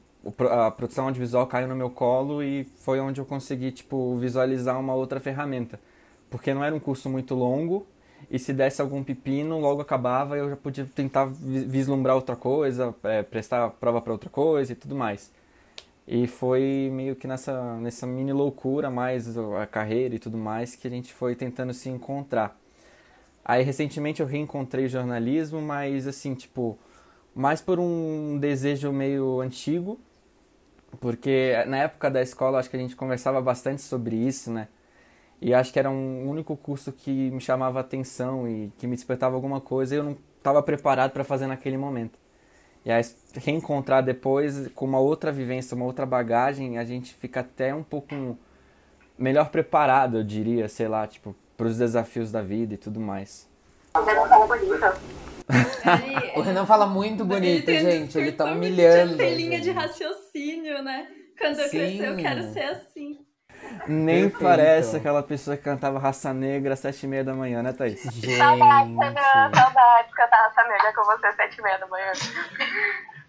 a 0.49 0.71
produção 0.71 1.05
audiovisual 1.05 1.47
caiu 1.47 1.67
no 1.67 1.75
meu 1.75 1.89
colo 1.89 2.43
e 2.43 2.63
foi 2.79 2.99
onde 2.99 3.19
eu 3.19 3.25
consegui 3.25 3.71
tipo 3.71 4.15
visualizar 4.17 4.79
uma 4.79 4.93
outra 4.93 5.19
ferramenta. 5.19 5.79
Porque 6.29 6.53
não 6.53 6.63
era 6.63 6.75
um 6.75 6.79
curso 6.79 7.09
muito 7.09 7.33
longo 7.33 7.87
e 8.29 8.39
se 8.39 8.53
desse 8.53 8.81
algum 8.81 9.03
pepino, 9.03 9.59
logo 9.59 9.81
acabava 9.81 10.35
e 10.35 10.39
eu 10.39 10.49
já 10.49 10.55
podia 10.55 10.85
tentar 10.85 11.25
vislumbrar 11.25 12.15
outra 12.15 12.35
coisa, 12.35 12.93
é, 13.03 13.23
prestar 13.23 13.69
prova 13.71 14.01
para 14.01 14.13
outra 14.13 14.29
coisa 14.29 14.71
e 14.71 14.75
tudo 14.75 14.95
mais. 14.95 15.31
E 16.07 16.27
foi 16.27 16.89
meio 16.93 17.15
que 17.15 17.27
nessa, 17.27 17.77
nessa 17.77 18.05
mini 18.05 18.31
loucura, 18.31 18.89
mais 18.89 19.37
a 19.37 19.65
carreira 19.65 20.15
e 20.15 20.19
tudo 20.19 20.37
mais, 20.37 20.75
que 20.75 20.87
a 20.87 20.91
gente 20.91 21.13
foi 21.13 21.35
tentando 21.35 21.73
se 21.73 21.89
encontrar. 21.89 22.55
Aí 23.45 23.63
recentemente 23.63 24.21
eu 24.21 24.27
reencontrei 24.27 24.87
jornalismo, 24.87 25.61
mas 25.61 26.07
assim, 26.07 26.33
tipo, 26.33 26.79
mais 27.35 27.61
por 27.61 27.79
um 27.79 28.39
desejo 28.39 28.91
meio 28.91 29.39
antigo, 29.39 29.99
porque 30.99 31.53
na 31.67 31.77
época 31.77 32.09
da 32.09 32.21
escola 32.21 32.59
acho 32.59 32.69
que 32.69 32.75
a 32.75 32.79
gente 32.79 32.95
conversava 32.95 33.39
bastante 33.41 33.81
sobre 33.83 34.15
isso, 34.15 34.51
né? 34.51 34.67
E 35.41 35.53
acho 35.53 35.71
que 35.71 35.79
era 35.79 35.89
um 35.89 36.27
único 36.29 36.57
curso 36.57 36.91
que 36.91 37.29
me 37.31 37.41
chamava 37.41 37.79
atenção 37.79 38.47
e 38.47 38.71
que 38.77 38.87
me 38.87 38.95
despertava 38.95 39.35
alguma 39.35 39.61
coisa 39.61 39.95
e 39.95 39.97
eu 39.99 40.03
não 40.03 40.17
estava 40.37 40.63
preparado 40.63 41.11
para 41.11 41.23
fazer 41.23 41.47
naquele 41.47 41.77
momento. 41.77 42.17
E 42.85 42.91
aí, 42.91 43.03
reencontrar 43.35 44.03
depois 44.03 44.67
com 44.69 44.85
uma 44.85 44.99
outra 44.99 45.31
vivência, 45.31 45.75
uma 45.75 45.85
outra 45.85 46.05
bagagem, 46.05 46.77
a 46.77 46.85
gente 46.85 47.13
fica 47.13 47.41
até 47.41 47.75
um 47.75 47.83
pouco 47.83 48.37
melhor 49.17 49.49
preparado, 49.49 50.17
eu 50.17 50.23
diria, 50.23 50.69
sei 50.69 50.87
lá, 50.87 51.07
tipo, 51.07 51.35
para 51.57 51.67
os 51.67 51.77
desafios 51.77 52.31
da 52.31 52.41
vida 52.41 52.73
e 52.73 52.77
tudo 52.77 52.99
mais. 52.99 53.47
o 56.35 56.41
Renan 56.41 56.65
fala 56.65 56.85
muito 56.85 57.23
bonito, 57.23 57.69
ele 57.69 57.91
gente. 57.91 58.17
Ele 58.17 58.31
tá 58.31 58.45
humilhando. 58.45 59.17
Tem 59.17 59.35
linha 59.35 59.61
de 59.61 59.71
raciocínio, 59.71 60.81
né? 60.81 61.07
Quando 61.37 61.59
eu 61.59 61.69
Sim. 61.69 61.77
crescer, 61.77 62.07
eu 62.07 62.17
quero 62.17 62.51
ser 62.51 62.63
assim. 62.63 63.19
Nem 63.87 64.29
Perfeito. 64.29 64.43
parece 64.43 64.97
aquela 64.97 65.23
pessoa 65.23 65.57
que 65.57 65.63
cantava 65.63 65.99
Raça 65.99 66.33
Negra 66.33 66.73
às 66.73 66.79
sete 66.79 67.03
e 67.03 67.07
meia 67.07 67.23
da 67.23 67.33
manhã, 67.33 67.61
né, 67.61 67.73
Thaís? 67.73 68.01
Gente. 68.01 68.37
Saudades, 68.37 68.95
saudades 68.95 70.09
de 70.09 70.15
cantar 70.15 70.37
Raça 70.37 70.67
Negra 70.67 70.93
com 70.93 71.03
você 71.03 71.27
às 71.27 71.35
sete 71.35 71.59
e 71.59 71.61
meia 71.61 71.77
da 71.77 71.87
manhã. 71.87 72.11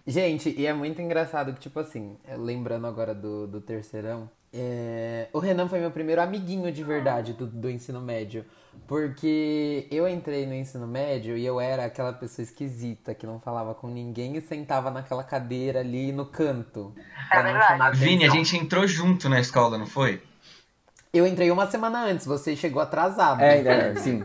Gente, 0.06 0.54
e 0.56 0.66
é 0.66 0.72
muito 0.72 1.02
engraçado 1.02 1.52
que, 1.52 1.60
tipo 1.60 1.80
assim, 1.80 2.16
lembrando 2.38 2.86
agora 2.86 3.12
do, 3.12 3.46
do 3.46 3.60
terceirão, 3.60 4.30
é... 4.54 5.26
o 5.32 5.38
Renan 5.40 5.68
foi 5.68 5.80
meu 5.80 5.90
primeiro 5.90 6.22
amiguinho 6.22 6.70
de 6.70 6.84
verdade 6.84 7.32
do, 7.32 7.46
do 7.46 7.68
ensino 7.68 8.00
médio. 8.00 8.44
Porque 8.86 9.88
eu 9.90 10.06
entrei 10.06 10.46
no 10.46 10.54
ensino 10.54 10.86
médio 10.86 11.36
e 11.36 11.44
eu 11.44 11.60
era 11.60 11.84
aquela 11.86 12.12
pessoa 12.12 12.44
esquisita 12.44 13.14
que 13.14 13.26
não 13.26 13.40
falava 13.40 13.74
com 13.74 13.88
ninguém 13.88 14.36
e 14.36 14.40
sentava 14.40 14.90
naquela 14.90 15.24
cadeira 15.24 15.80
ali 15.80 16.12
no 16.12 16.26
canto. 16.26 16.94
É 17.32 17.42
verdade. 17.42 17.98
Vini, 17.98 18.24
a 18.24 18.30
gente 18.30 18.56
entrou 18.56 18.86
junto 18.86 19.28
na 19.28 19.40
escola, 19.40 19.76
não 19.76 19.86
foi? 19.86 20.22
Eu 21.12 21.26
entrei 21.26 21.50
uma 21.50 21.66
semana 21.66 22.04
antes, 22.04 22.26
você 22.26 22.54
chegou 22.54 22.80
atrasado. 22.80 23.40
É, 23.40 23.58
é 23.58 23.96
sim. 23.96 24.22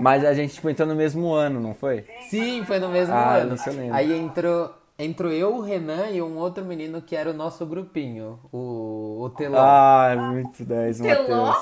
Mas 0.00 0.24
a 0.24 0.32
gente 0.32 0.54
tipo, 0.54 0.70
entrou 0.70 0.88
no 0.88 0.94
mesmo 0.94 1.32
ano, 1.32 1.60
não 1.60 1.74
foi? 1.74 2.06
Sim, 2.30 2.64
foi 2.64 2.78
no 2.78 2.88
mesmo 2.88 3.14
ah, 3.14 3.34
ano. 3.34 3.54
Aí 3.92 4.18
entrou, 4.18 4.74
entrou 5.04 5.32
eu, 5.32 5.56
o 5.56 5.60
Renan 5.60 6.08
e 6.08 6.22
um 6.22 6.36
outro 6.36 6.64
menino 6.64 7.00
que 7.00 7.16
era 7.16 7.30
o 7.30 7.32
nosso 7.32 7.64
grupinho, 7.66 8.38
o, 8.52 9.22
o 9.22 9.30
Teló. 9.30 9.58
Ah, 9.58 10.14
muito 10.32 10.64
10, 10.64 11.00
Teló? 11.00 11.54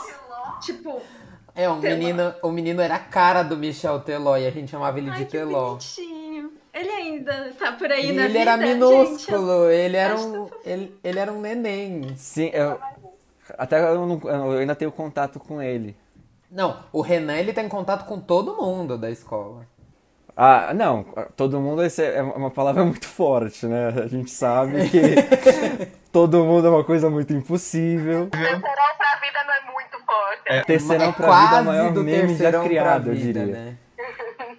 Tipo, 0.60 1.00
é, 1.54 1.68
o 1.68 1.76
menino, 1.76 2.34
o 2.42 2.50
menino 2.50 2.80
era 2.80 2.96
a 2.96 2.98
cara 2.98 3.42
do 3.42 3.56
Michel 3.56 4.00
Teló 4.00 4.36
e 4.36 4.46
a 4.46 4.50
gente 4.50 4.70
chamava 4.70 4.98
ele 4.98 5.10
Ai, 5.10 5.18
de 5.18 5.24
Teló. 5.26 5.70
Bonitinho. 5.70 6.52
Ele 6.72 6.90
ainda 6.90 7.52
tá 7.58 7.72
por 7.72 7.90
aí 7.90 8.10
e 8.10 8.12
na 8.12 8.24
ele 8.24 8.38
vida. 8.38 8.38
Ele 8.38 8.38
era 8.38 8.56
minúsculo, 8.56 9.68
gente, 9.68 9.74
ele 9.74 9.96
era 9.96 10.16
um 10.16 10.48
ele, 10.64 10.98
ele 11.02 11.18
era 11.18 11.32
um 11.32 11.40
neném. 11.40 12.14
Sim, 12.16 12.50
eu 12.52 12.78
até 13.56 13.80
eu, 13.80 14.06
não, 14.06 14.52
eu 14.52 14.58
ainda 14.58 14.74
tenho 14.74 14.92
contato 14.92 15.40
com 15.40 15.60
ele. 15.60 15.96
Não, 16.50 16.78
o 16.92 17.00
Renan 17.00 17.36
ele 17.36 17.52
tem 17.52 17.68
contato 17.68 18.06
com 18.06 18.20
todo 18.20 18.56
mundo 18.56 18.96
da 18.96 19.10
escola. 19.10 19.66
Ah, 20.40 20.72
não, 20.72 21.02
todo 21.34 21.60
mundo 21.60 21.82
é 21.82 22.22
uma 22.22 22.48
palavra 22.48 22.84
muito 22.84 23.08
forte, 23.08 23.66
né? 23.66 23.88
A 23.88 24.06
gente 24.06 24.30
sabe 24.30 24.88
que 24.88 25.88
todo 26.12 26.44
mundo 26.44 26.68
é 26.68 26.70
uma 26.70 26.84
coisa 26.84 27.10
muito 27.10 27.32
impossível. 27.32 28.28
Terceirão 28.28 28.60
pra 28.60 29.16
vida 29.16 29.44
não 29.44 29.52
é 29.52 29.72
muito 29.72 29.98
forte. 30.06 30.42
É, 30.46 30.60
terceirão 30.62 31.08
é 31.08 31.12
pra 31.12 31.40
vida 31.40 31.56
é 31.56 31.60
o 31.60 31.64
maior 31.64 31.92
meme 31.92 32.36
já 32.36 32.62
criado, 32.62 33.10
vida, 33.10 33.40
eu 33.40 33.46
diria. 33.46 33.46
Né? 33.46 33.76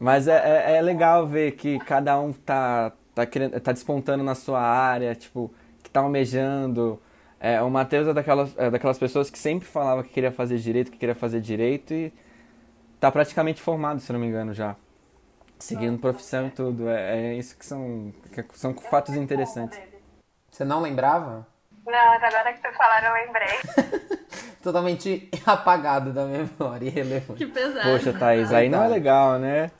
Mas 0.00 0.26
é, 0.26 0.72
é, 0.72 0.76
é, 0.78 0.80
legal 0.80 1.26
ver 1.26 1.52
que 1.52 1.78
cada 1.80 2.18
um 2.18 2.32
tá, 2.32 2.90
tá, 3.14 3.26
querendo, 3.26 3.60
tá 3.60 3.72
despontando 3.72 4.24
na 4.24 4.34
sua 4.34 4.62
área, 4.62 5.14
tipo, 5.14 5.52
que 5.82 5.90
tá 5.90 6.00
almejando. 6.00 6.98
É, 7.38 7.60
o 7.60 7.68
Matheus 7.68 8.08
é 8.08 8.14
daquelas, 8.14 8.56
é 8.56 8.70
daquelas 8.70 8.98
pessoas 8.98 9.28
que 9.28 9.38
sempre 9.38 9.68
falava 9.68 10.02
que 10.02 10.08
queria 10.08 10.32
fazer 10.32 10.56
direito, 10.56 10.90
que 10.90 10.96
queria 10.96 11.14
fazer 11.14 11.42
direito 11.42 11.92
e 11.92 12.10
tá 12.98 13.12
praticamente 13.12 13.60
formado, 13.60 14.00
se 14.00 14.10
não 14.14 14.18
me 14.18 14.26
engano, 14.26 14.54
já 14.54 14.74
seguindo 15.64 15.98
profissão 15.98 16.48
e 16.48 16.50
tudo. 16.50 16.88
É, 16.88 17.32
é 17.32 17.34
isso 17.34 17.56
que 17.56 17.64
são, 17.64 18.12
que 18.32 18.58
são 18.58 18.74
fatos 18.74 19.14
interessantes. 19.14 19.78
Você 20.50 20.64
não 20.64 20.80
lembrava? 20.80 21.46
Não, 21.86 22.12
agora 22.12 22.52
que 22.52 22.60
vocês 22.60 22.76
falaram 22.76 23.08
eu 23.08 23.26
lembrei. 23.26 24.20
Totalmente 24.62 25.30
apagado 25.46 26.12
da 26.12 26.26
memória, 26.26 26.86
irrelevante. 26.86 27.44
Que 27.44 27.50
pesado. 27.50 27.88
Poxa, 27.88 28.12
Thaís, 28.12 28.52
aí 28.52 28.68
não 28.68 28.82
é 28.82 28.88
legal, 28.88 29.38
né? 29.38 29.70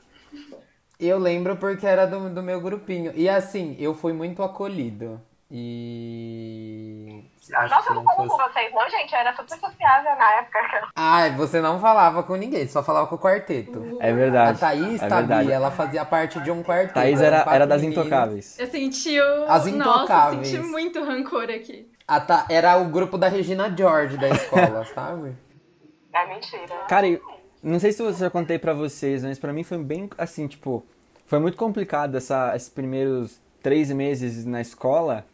Eu 0.99 1.17
lembro 1.17 1.55
porque 1.57 1.85
era 1.85 2.05
do, 2.05 2.29
do 2.29 2.43
meu 2.43 2.59
grupinho. 2.61 3.11
E 3.15 3.27
assim, 3.29 3.75
eu 3.79 3.93
fui 3.93 4.13
muito 4.13 4.43
acolhido. 4.43 5.21
E. 5.49 7.23
Acho 7.53 7.73
Nossa, 7.73 7.89
eu 7.89 7.95
não 7.95 8.03
falo 8.03 8.17
fosse... 8.17 8.29
com 8.29 8.37
vocês, 8.37 8.71
não, 8.71 8.89
gente. 8.89 9.13
Eu 9.13 9.19
era 9.19 9.35
super 9.35 9.57
sociável 9.57 10.15
na 10.15 10.31
época. 10.35 10.59
Ai, 10.95 11.31
você 11.31 11.59
não 11.59 11.79
falava 11.79 12.21
com 12.21 12.35
ninguém, 12.35 12.67
só 12.67 12.83
falava 12.83 13.07
com 13.07 13.15
o 13.15 13.19
quarteto. 13.19 13.97
É 13.99 14.13
verdade. 14.13 14.57
A 14.57 14.59
Thaís, 14.59 15.01
é 15.01 15.07
Tabi, 15.07 15.51
ela 15.51 15.71
fazia 15.71 16.05
parte 16.05 16.39
de 16.39 16.51
um 16.51 16.61
quarteto. 16.61 16.93
Thaís 16.93 17.19
era, 17.19 17.43
era 17.51 17.65
das 17.65 17.81
intocáveis. 17.81 18.59
Eu 18.59 18.67
senti 18.67 19.19
o. 19.19 19.45
As 19.49 19.65
intocáveis. 19.65 20.07
Nossa, 20.07 20.35
eu 20.35 20.45
senti 20.45 20.59
muito 20.59 21.03
rancor 21.03 21.49
aqui. 21.49 21.91
A 22.07 22.19
Ta... 22.19 22.45
Era 22.47 22.77
o 22.77 22.85
grupo 22.85 23.17
da 23.17 23.27
Regina 23.27 23.73
George 23.75 24.17
da 24.17 24.29
escola, 24.29 24.85
sabe? 24.93 25.35
É 26.13 26.27
mentira. 26.27 26.75
Cara, 26.87 27.07
não 27.63 27.79
sei 27.79 27.91
se 27.91 28.03
eu 28.03 28.13
já 28.13 28.29
contei 28.29 28.59
pra 28.59 28.73
vocês, 28.73 29.23
mas 29.23 29.39
pra 29.39 29.51
mim 29.51 29.63
foi 29.63 29.79
bem 29.79 30.07
assim, 30.15 30.47
tipo. 30.47 30.85
Foi 31.25 31.39
muito 31.39 31.57
complicado 31.57 32.17
essa, 32.17 32.55
esses 32.55 32.69
primeiros 32.69 33.39
três 33.63 33.89
meses 33.89 34.45
na 34.45 34.61
escola 34.61 35.25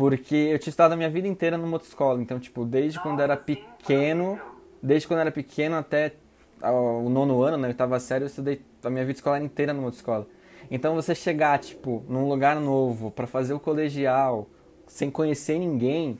porque 0.00 0.34
eu 0.34 0.58
tinha 0.58 0.70
estudado 0.70 0.92
a 0.92 0.96
minha 0.96 1.10
vida 1.10 1.28
inteira 1.28 1.58
numa 1.58 1.74
outra 1.74 1.86
escola. 1.86 2.22
Então, 2.22 2.40
tipo, 2.40 2.64
desde 2.64 2.98
quando 3.00 3.20
era 3.20 3.36
pequeno, 3.36 4.40
desde 4.82 5.06
quando 5.06 5.20
era 5.20 5.30
pequeno 5.30 5.76
até 5.76 6.14
o 6.62 7.10
nono 7.10 7.42
ano, 7.42 7.58
né, 7.58 7.68
oitava 7.68 8.00
série, 8.00 8.24
eu 8.24 8.26
estudei 8.26 8.62
a 8.82 8.88
minha 8.88 9.04
vida 9.04 9.18
escolar 9.18 9.42
inteira 9.42 9.74
numa 9.74 9.84
outra 9.84 9.98
escola. 9.98 10.26
Então, 10.70 10.94
você 10.94 11.14
chegar, 11.14 11.58
tipo, 11.58 12.02
num 12.08 12.26
lugar 12.26 12.58
novo 12.58 13.10
para 13.10 13.26
fazer 13.26 13.52
o 13.52 13.60
colegial, 13.60 14.48
sem 14.86 15.10
conhecer 15.10 15.58
ninguém, 15.58 16.18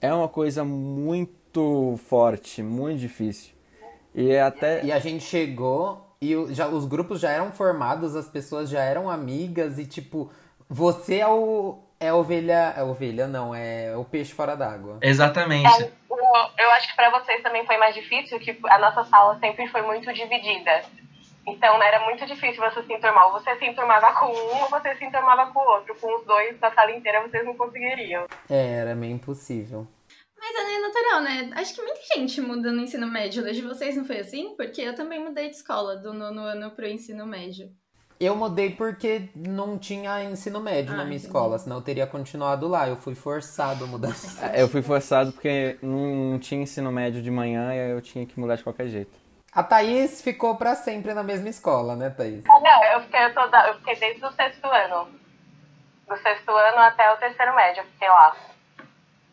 é 0.00 0.14
uma 0.14 0.28
coisa 0.28 0.62
muito 0.64 1.98
forte, 2.06 2.62
muito 2.62 3.00
difícil. 3.00 3.54
E 4.14 4.30
é 4.30 4.40
até 4.40 4.84
E 4.84 4.92
a 4.92 5.00
gente 5.00 5.24
chegou 5.24 6.00
e 6.22 6.32
já 6.54 6.68
os 6.68 6.86
grupos 6.86 7.18
já 7.18 7.32
eram 7.32 7.50
formados, 7.50 8.14
as 8.14 8.28
pessoas 8.28 8.70
já 8.70 8.84
eram 8.84 9.10
amigas 9.10 9.80
e 9.80 9.84
tipo, 9.84 10.30
você 10.68 11.16
é 11.16 11.26
o 11.26 11.85
é 12.00 12.12
ovelha. 12.12 12.74
É 12.76 12.82
ovelha, 12.82 13.26
não, 13.26 13.54
é 13.54 13.96
o 13.96 14.04
peixe 14.04 14.32
fora 14.32 14.56
d'água. 14.56 14.98
Exatamente. 15.02 15.84
É, 15.84 15.92
eu 16.58 16.70
acho 16.72 16.88
que 16.88 16.96
para 16.96 17.10
vocês 17.10 17.42
também 17.42 17.66
foi 17.66 17.76
mais 17.76 17.94
difícil, 17.94 18.38
que 18.38 18.58
a 18.64 18.78
nossa 18.78 19.04
sala 19.04 19.38
sempre 19.38 19.66
foi 19.68 19.82
muito 19.82 20.12
dividida. 20.12 20.82
Então 21.46 21.80
era 21.80 22.04
muito 22.04 22.26
difícil 22.26 22.60
você 22.60 22.82
se 22.82 22.92
enturmar. 22.92 23.26
Ou 23.26 23.32
você 23.32 23.56
se 23.56 23.64
enturmava 23.64 24.12
com 24.14 24.26
um 24.26 24.62
ou 24.62 24.68
você 24.68 24.94
se 24.96 25.04
enturmava 25.04 25.52
com 25.52 25.60
o 25.60 25.72
outro. 25.74 25.94
Com 25.94 26.16
os 26.16 26.26
dois 26.26 26.58
da 26.58 26.72
sala 26.72 26.90
inteira 26.90 27.22
vocês 27.22 27.44
não 27.44 27.56
conseguiriam. 27.56 28.26
É, 28.50 28.78
era 28.80 28.94
meio 28.94 29.14
impossível. 29.14 29.86
Mas 30.38 30.54
é 30.54 30.64
meio 30.64 30.82
natural, 30.82 31.20
né? 31.22 31.50
Acho 31.56 31.74
que 31.74 31.82
muita 31.82 32.00
gente 32.14 32.40
muda 32.40 32.72
no 32.72 32.82
ensino 32.82 33.06
médio. 33.06 33.42
Desde 33.42 33.62
vocês 33.62 33.96
não 33.96 34.04
foi 34.04 34.18
assim? 34.18 34.54
Porque 34.56 34.82
eu 34.82 34.94
também 34.94 35.20
mudei 35.20 35.48
de 35.48 35.56
escola 35.56 35.96
do 35.96 36.12
nono 36.12 36.40
ano 36.42 36.70
pro 36.72 36.86
ensino 36.86 37.26
médio. 37.26 37.70
Eu 38.18 38.34
mudei 38.34 38.70
porque 38.70 39.28
não 39.34 39.76
tinha 39.78 40.24
ensino 40.24 40.58
médio 40.60 40.94
Ah, 40.94 40.96
na 40.96 41.04
minha 41.04 41.16
entendi. 41.16 41.26
escola, 41.26 41.58
senão 41.58 41.76
eu 41.76 41.82
teria 41.82 42.06
continuado 42.06 42.66
lá. 42.66 42.88
Eu 42.88 42.96
fui 42.96 43.14
forçado 43.14 43.84
a 43.84 43.86
mudar. 43.86 44.12
É, 44.52 44.62
Eu 44.62 44.68
fui 44.68 44.80
forçado 44.82 45.32
porque 45.32 45.78
não 45.82 46.38
tinha 46.38 46.62
ensino 46.62 46.90
médio 46.90 47.20
de 47.20 47.30
manhã 47.30 47.74
e 47.74 47.80
aí 47.80 47.90
eu 47.90 48.00
tinha 48.00 48.24
que 48.24 48.38
mudar 48.40 48.56
de 48.56 48.62
qualquer 48.62 48.88
jeito. 48.88 49.18
A 49.52 49.62
Thaís 49.62 50.20
ficou 50.22 50.56
pra 50.56 50.74
sempre 50.74 51.12
na 51.14 51.22
mesma 51.22 51.48
escola, 51.48 51.94
né, 51.96 52.10
Thaís? 52.10 52.44
Ah, 52.46 52.60
não, 52.60 52.84
eu 52.92 53.00
fiquei, 53.02 53.28
toda, 53.30 53.68
eu 53.68 53.74
fiquei 53.76 53.96
desde 53.96 54.24
o 54.24 54.32
sexto 54.32 54.64
ano. 54.66 55.08
Do 56.08 56.16
sexto 56.18 56.50
ano 56.50 56.78
até 56.78 57.10
o 57.12 57.16
terceiro 57.16 57.54
médio, 57.54 57.80
eu 57.82 57.86
fiquei 57.86 58.08
lá. 58.08 58.36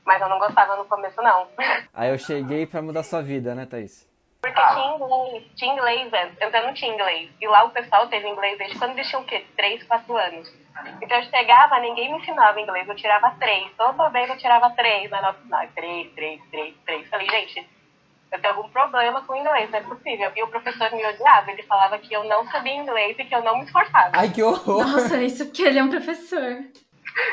Mas 0.06 0.22
eu 0.22 0.28
não 0.28 0.40
gostava 0.40 0.76
no 0.76 0.86
começo, 0.86 1.22
não. 1.22 1.48
Aí 1.94 2.10
eu 2.10 2.18
cheguei 2.18 2.66
pra 2.66 2.82
mudar 2.82 3.04
sua 3.04 3.22
vida, 3.22 3.54
né, 3.56 3.66
Thaís? 3.66 4.06
Porque 4.44 4.62
tinha 4.62 4.96
inglês, 4.96 5.44
tinha 5.56 5.74
inglês 5.74 6.14
antes. 6.14 6.42
Eu 6.42 6.52
não 6.52 6.74
tinha 6.74 6.94
inglês. 6.94 7.30
E 7.40 7.48
lá 7.48 7.64
o 7.64 7.70
pessoal 7.70 8.08
teve 8.08 8.28
inglês 8.28 8.58
desde 8.58 8.78
quando 8.78 8.92
eles 8.92 9.08
tinham 9.08 9.22
o 9.22 9.26
quê? 9.26 9.46
3, 9.56 9.84
4 9.84 10.18
anos. 10.18 10.54
Então 11.02 11.18
eu 11.18 11.24
chegava, 11.24 11.80
ninguém 11.80 12.12
me 12.12 12.20
ensinava 12.20 12.60
inglês. 12.60 12.86
Eu 12.86 12.96
tirava 12.96 13.34
3. 13.40 13.72
Toda 13.78 14.10
vez 14.10 14.30
eu 14.30 14.38
tirava 14.38 14.70
3 14.72 15.10
na 15.10 15.22
nota 15.22 15.40
final. 15.40 15.66
3, 15.74 16.12
3, 16.12 16.42
3, 16.52 16.76
3. 16.86 17.10
Falei, 17.10 17.30
gente, 17.30 17.70
eu 18.34 18.42
tenho 18.42 18.54
algum 18.54 18.68
problema 18.68 19.22
com 19.22 19.34
inglês, 19.34 19.72
não 19.72 19.80
é 19.80 19.84
possível. 19.84 20.32
E 20.36 20.44
o 20.44 20.50
professor 20.50 20.92
me 20.92 21.06
odiava. 21.06 21.50
Ele 21.50 21.64
falava 21.64 21.98
que 21.98 22.14
eu 22.14 22.26
não 22.26 22.46
sabia 22.52 22.76
inglês 22.76 23.18
e 23.18 23.24
que 23.24 23.34
eu 23.34 23.44
não 23.44 23.60
me 23.60 23.64
esforçava. 23.64 24.12
Ai, 24.12 24.30
que 24.30 24.44
horror! 24.44 24.86
Nossa, 24.86 25.24
isso 25.24 25.46
porque 25.46 25.62
ele 25.64 25.80
é 25.80 25.84
um 25.84 25.90
professor. 25.90 26.66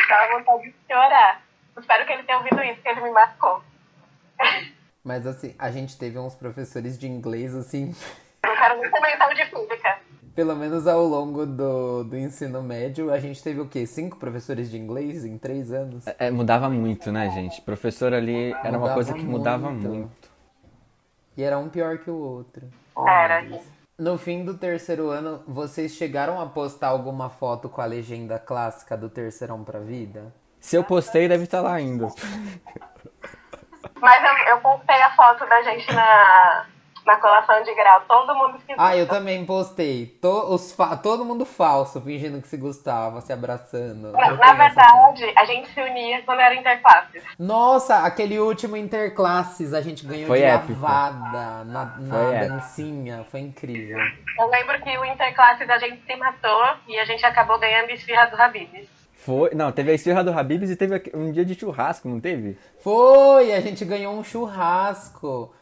Dava 0.09 0.39
vontade 0.39 0.71
de 0.71 0.75
chorar. 0.87 1.43
Espero 1.77 2.07
que 2.07 2.13
ele 2.13 2.23
tenha 2.23 2.39
ouvido 2.39 2.63
isso, 2.63 2.81
que 2.81 2.89
ele 2.89 3.01
me 3.01 3.11
marcou. 3.11 3.65
Mas 5.03 5.27
assim, 5.27 5.55
a 5.59 5.71
gente 5.71 5.97
teve 5.99 6.19
uns 6.19 6.35
professores 6.35 6.99
de 6.99 7.07
inglês, 7.09 7.55
assim, 7.55 7.95
Eu 8.43 8.57
quero 8.57 8.81
nem 8.81 8.91
comentar 8.91 9.31
o 9.31 9.35
de 9.35 9.45
física. 9.45 9.99
pelo 10.35 10.57
menos 10.57 10.87
ao 10.87 11.05
longo 11.05 11.45
do, 11.45 12.05
do 12.05 12.17
ensino 12.17 12.63
médio, 12.63 13.13
a 13.13 13.19
gente 13.19 13.43
teve 13.43 13.61
o 13.61 13.69
quê? 13.69 13.87
Cinco 13.87 14.17
professores 14.17 14.71
de 14.71 14.79
inglês 14.79 15.25
em 15.25 15.37
três 15.37 15.71
anos? 15.71 16.05
É, 16.19 16.31
mudava 16.31 16.69
muito, 16.71 17.13
né, 17.13 17.31
gente? 17.31 17.61
Professor 17.61 18.15
ali 18.15 18.53
era 18.65 18.79
uma 18.79 18.95
coisa 18.95 19.13
que 19.13 19.25
mudava 19.25 19.71
muito. 19.71 19.89
muito. 19.89 20.31
E 21.37 21.43
era 21.43 21.59
um 21.59 21.69
pior 21.69 21.99
que 21.99 22.11
o 22.11 22.17
outro. 22.17 22.67
Era. 22.97 23.47
No 23.99 24.17
fim 24.17 24.45
do 24.45 24.57
terceiro 24.57 25.11
ano, 25.11 25.43
vocês 25.47 25.93
chegaram 25.93 26.41
a 26.41 26.47
postar 26.47 26.89
alguma 26.89 27.29
foto 27.29 27.69
com 27.69 27.81
a 27.81 27.85
legenda 27.85 28.39
clássica 28.39 28.97
do 28.97 29.11
terceirão 29.11 29.63
pra 29.63 29.79
vida? 29.79 30.33
Se 30.59 30.77
eu 30.77 30.85
postei, 30.85 31.29
deve 31.29 31.45
estar 31.45 31.61
lá 31.61 31.75
ainda. 31.75 32.09
Mas 34.01 34.25
eu, 34.25 34.55
eu 34.55 34.61
postei 34.61 35.01
a 35.03 35.11
foto 35.11 35.47
da 35.47 35.63
gente 35.63 35.93
na, 35.95 36.65
na 37.07 37.17
colação 37.17 37.63
de 37.63 37.75
grau. 37.75 38.01
Todo 38.09 38.35
mundo 38.35 38.57
esquisito. 38.57 38.81
Ah, 38.81 38.97
eu 38.97 39.07
também 39.09 39.45
postei. 39.45 40.07
To- 40.21 40.53
os 40.55 40.73
fa- 40.73 40.97
todo 40.97 41.25
mundo 41.25 41.45
falso, 41.45 42.01
fingindo 42.01 42.41
que 42.41 42.49
se 42.49 42.57
gostava, 42.57 43.21
se 43.21 43.33
abraçando. 43.33 44.13
Na, 44.13 44.31
na 44.33 44.53
verdade, 44.55 45.33
a 45.37 45.45
gente 45.45 45.69
se 45.69 45.81
unia 45.81 46.23
quando 46.23 46.41
era 46.41 46.55
interclasses. 46.55 47.23
Nossa, 47.39 47.99
aquele 48.05 48.39
último 48.39 48.77
Interclasses 48.77 49.73
a 49.75 49.81
gente 49.81 50.07
ganhou 50.07 50.27
Foi 50.29 50.39
de 50.39 50.45
épico. 50.45 50.81
lavada 50.81 51.65
na, 51.65 51.85
na 51.85 52.09
Foi 52.09 52.35
épico. 52.37 52.53
dancinha. 52.55 53.25
Foi 53.31 53.41
incrível. 53.41 53.99
Eu 54.39 54.47
lembro 54.49 54.81
que 54.83 54.97
o 54.99 55.05
interclasses 55.05 55.69
a 55.69 55.79
gente 55.79 56.03
se 56.07 56.17
matou 56.17 56.63
e 56.89 56.99
a 56.99 57.05
gente 57.05 57.25
acabou 57.27 57.59
ganhando 57.59 57.91
esfirra 57.91 58.27
do 58.27 58.41
Habib. 58.41 58.89
Foi. 59.25 59.55
Não, 59.55 59.71
teve 59.71 59.91
a 59.91 59.95
esfirra 59.95 60.25
do 60.25 60.33
Habibs 60.33 60.71
e 60.71 60.77
teve 60.77 61.03
um 61.15 61.31
dia 61.31 61.45
de 61.45 61.55
churrasco, 61.55 62.09
não 62.09 62.21
teve? 62.21 62.59
Foi, 62.83 63.53
a 63.53 63.61
gente 63.61 63.85
ganhou 63.85 64.15
um 64.15 64.25
churrasco. 64.25 65.55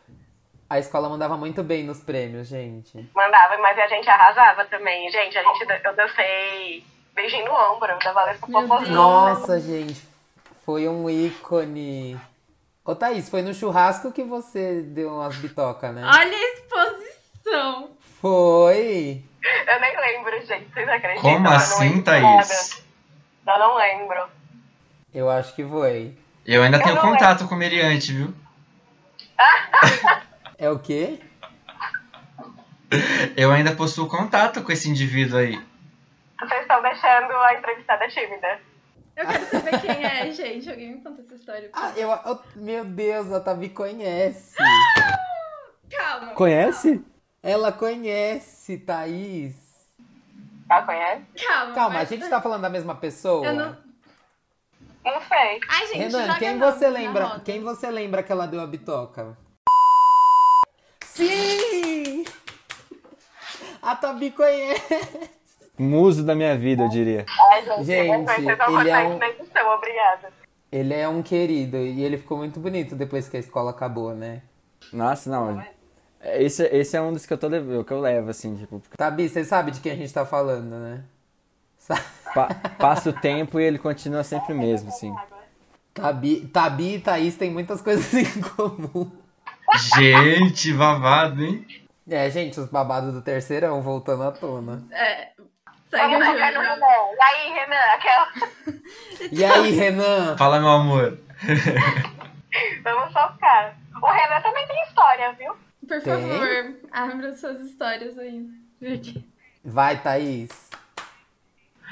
A 0.71 0.79
escola 0.79 1.09
mandava 1.09 1.37
muito 1.37 1.63
bem 1.63 1.83
nos 1.83 2.01
prêmios, 2.01 2.47
gente. 2.47 3.09
Mandava, 3.15 3.59
mas 3.59 3.77
a 3.79 3.89
gente 3.89 4.09
arrasava 4.09 4.65
também. 4.67 5.11
Gente, 5.11 5.37
a 5.37 5.43
gente, 5.43 5.67
eu 5.85 5.97
dancei 5.97 6.85
beijinho 7.15 7.47
no 7.47 7.75
ombro 7.75 7.99
da 7.99 8.13
Valesca 8.13 8.47
Popozuda. 8.47 8.91
Nossa, 8.91 9.59
gente, 9.61 10.07
foi 10.65 10.87
um 10.89 11.11
ícone. 11.11 12.21
Ô 12.85 12.95
Thaís, 12.95 13.29
foi 13.29 13.43
no 13.43 13.53
churrasco 13.53 14.13
que 14.13 14.23
você 14.23 14.83
deu 14.83 15.15
umas 15.15 15.35
bitocas, 15.37 15.93
né? 15.95 16.03
Olha 16.05 16.37
a 16.37 16.53
exposição. 16.55 17.91
Foi. 18.21 19.23
Eu 19.67 19.81
nem 19.81 20.01
lembro, 20.01 20.47
gente. 20.47 20.73
Vocês 20.73 20.89
acreditam? 20.89 21.33
Como 21.33 21.49
assim, 21.49 22.03
Thaís? 22.03 22.23
nada. 22.23 22.88
Eu 23.49 23.59
não 23.59 23.77
lembro. 23.77 24.29
Eu 25.15 25.31
acho 25.31 25.55
que 25.55 25.65
foi. 25.65 26.17
Eu 26.47 26.63
ainda 26.63 26.79
Eu 26.79 26.83
tenho 26.83 27.01
contato 27.01 27.49
com 27.49 27.55
o 27.55 27.59
Meriante, 27.59 28.13
viu? 28.13 28.35
É 30.61 30.69
o 30.69 30.79
quê? 30.81 31.21
Eu 33.37 33.53
ainda 33.53 33.77
possuo 33.77 34.09
contato 34.09 34.61
com 34.63 34.73
esse 34.73 34.89
indivíduo 34.91 35.39
aí. 35.39 35.57
Vocês 36.41 36.63
estão 36.63 36.83
deixando 36.83 37.33
a 37.33 37.55
entrevistada 37.55 38.09
tímida. 38.09 38.61
Eu 39.17 39.27
quero 39.27 39.47
saber 39.47 39.81
quem 39.81 40.05
é, 40.05 40.31
gente. 40.33 40.69
Alguém 40.69 40.97
me 40.97 41.01
conta 41.01 41.23
essa 41.23 41.35
história. 41.37 41.71
Ah, 41.73 41.93
eu, 41.97 42.11
eu- 42.11 42.43
meu 42.57 42.85
Deus, 42.85 43.31
a 43.33 43.41
Tabi 43.41 43.69
conhece. 43.69 44.57
Calma. 45.97 46.33
Conhece? 46.33 47.05
Ela 47.41 47.71
conhece, 47.71 48.79
Thaís. 48.79 49.55
Tá, 50.69 50.83
conhece? 50.83 51.23
Calma. 51.47 51.75
Calma, 51.75 51.97
a 51.97 51.99
mas- 52.01 52.09
gente 52.09 52.29
tá 52.29 52.41
falando 52.43 52.63
da 52.63 52.69
mesma 52.69 52.95
pessoa? 52.95 53.47
Eu 53.47 53.55
não... 53.55 53.77
Não 55.05 55.21
sei. 55.23 55.61
Ai, 55.69 55.87
gente, 55.87 55.99
Renan, 55.99 56.39
quem 56.39 56.59
você 56.59 56.89
lembra? 56.91 57.41
Quem 57.43 57.61
você 57.63 57.91
lembra 57.91 58.23
que 58.23 58.31
ela 58.31 58.47
deu 58.47 58.61
a 58.61 58.67
bitoca? 58.67 59.37
Sim! 61.05 62.25
A 63.81 63.97
Tabi 63.97 64.31
conhece. 64.31 65.31
Muso 65.79 66.25
da 66.25 66.35
minha 66.35 66.57
vida, 66.59 66.83
eu 66.83 66.89
diria. 66.89 67.25
Ai, 67.51 67.65
gente, 67.65 67.85
Gente, 67.85 68.01
ele 68.01 68.11
é 68.91 68.99
um- 68.99 69.23
edição, 69.23 69.75
obrigada. 69.75 70.33
Ele 70.71 70.93
é 70.95 71.09
um 71.09 71.23
querido 71.23 71.79
e 71.79 72.03
ele 72.05 72.19
ficou 72.19 72.37
muito 72.37 72.61
bonito 72.61 72.95
depois 72.95 73.29
que 73.29 73.37
a 73.39 73.41
escola 73.41 73.71
acabou, 73.71 74.15
né? 74.15 74.43
Nossa, 74.93 75.31
não. 75.31 75.65
Esse, 76.21 76.65
esse 76.67 76.97
é 76.97 77.01
um 77.01 77.13
dos 77.13 77.25
que 77.25 77.33
eu, 77.33 77.39
tô, 77.39 77.47
lev- 77.49 77.85
que 77.85 77.93
eu 77.93 78.01
levo, 78.01 78.31
assim, 78.31 78.57
tipo, 78.57 78.83
Tabi, 78.97 79.29
você 79.29 79.45
sabe 79.45 79.71
de 79.71 79.81
quem 79.81 79.93
a 79.93 79.97
gente 79.97 80.13
tá 80.13 80.27
falando, 80.27 80.75
né? 80.77 81.03
Sa- 81.79 82.05
pa- 82.35 82.55
passa 82.79 83.11
o 83.11 83.13
tempo 83.13 83.61
e 83.61 83.65
ele 83.65 83.79
continua 83.79 84.25
sempre 84.25 84.53
o 84.53 84.57
mesmo, 84.59 84.89
assim. 84.89 85.15
Tabi, 85.95 86.47
Tabi 86.49 86.95
e 86.97 87.01
Thaís 87.01 87.37
têm 87.37 87.51
muitas 87.51 87.81
coisas 87.81 88.13
em 88.15 88.41
comum. 88.41 89.11
Gente, 89.97 90.73
vavado, 90.73 91.45
hein? 91.45 91.65
É, 92.11 92.29
gente, 92.31 92.59
os 92.59 92.69
babados 92.69 93.13
do 93.13 93.23
terceirão 93.23 93.83
voltando 93.83 94.23
à 94.25 94.33
tona. 94.33 94.83
É, 94.91 95.29
segue 95.91 96.15
Vamos 96.17 96.27
focar 96.27 96.53
no. 96.55 96.61
Renan. 96.61 96.79
E 97.17 97.23
aí, 97.23 97.53
Renan, 97.53 97.95
aquela... 97.95 98.29
E 99.31 99.45
aí, 99.45 99.71
Renan? 99.73 100.37
Fala, 100.37 100.59
meu 100.59 100.69
amor. 100.71 101.19
Vamos 102.83 103.13
focar. 103.13 103.77
O 104.03 104.07
Renan 104.11 104.41
também 104.41 104.67
tem 104.67 104.83
história, 104.85 105.33
viu? 105.35 105.55
Por 105.89 106.03
Tem? 106.03 106.15
favor, 106.15 106.77
abra 106.93 107.35
suas 107.35 107.61
histórias 107.63 108.19
aí. 108.19 108.47
Vicky. 108.81 109.25
Vai, 109.65 110.01
Thaís. 110.01 110.51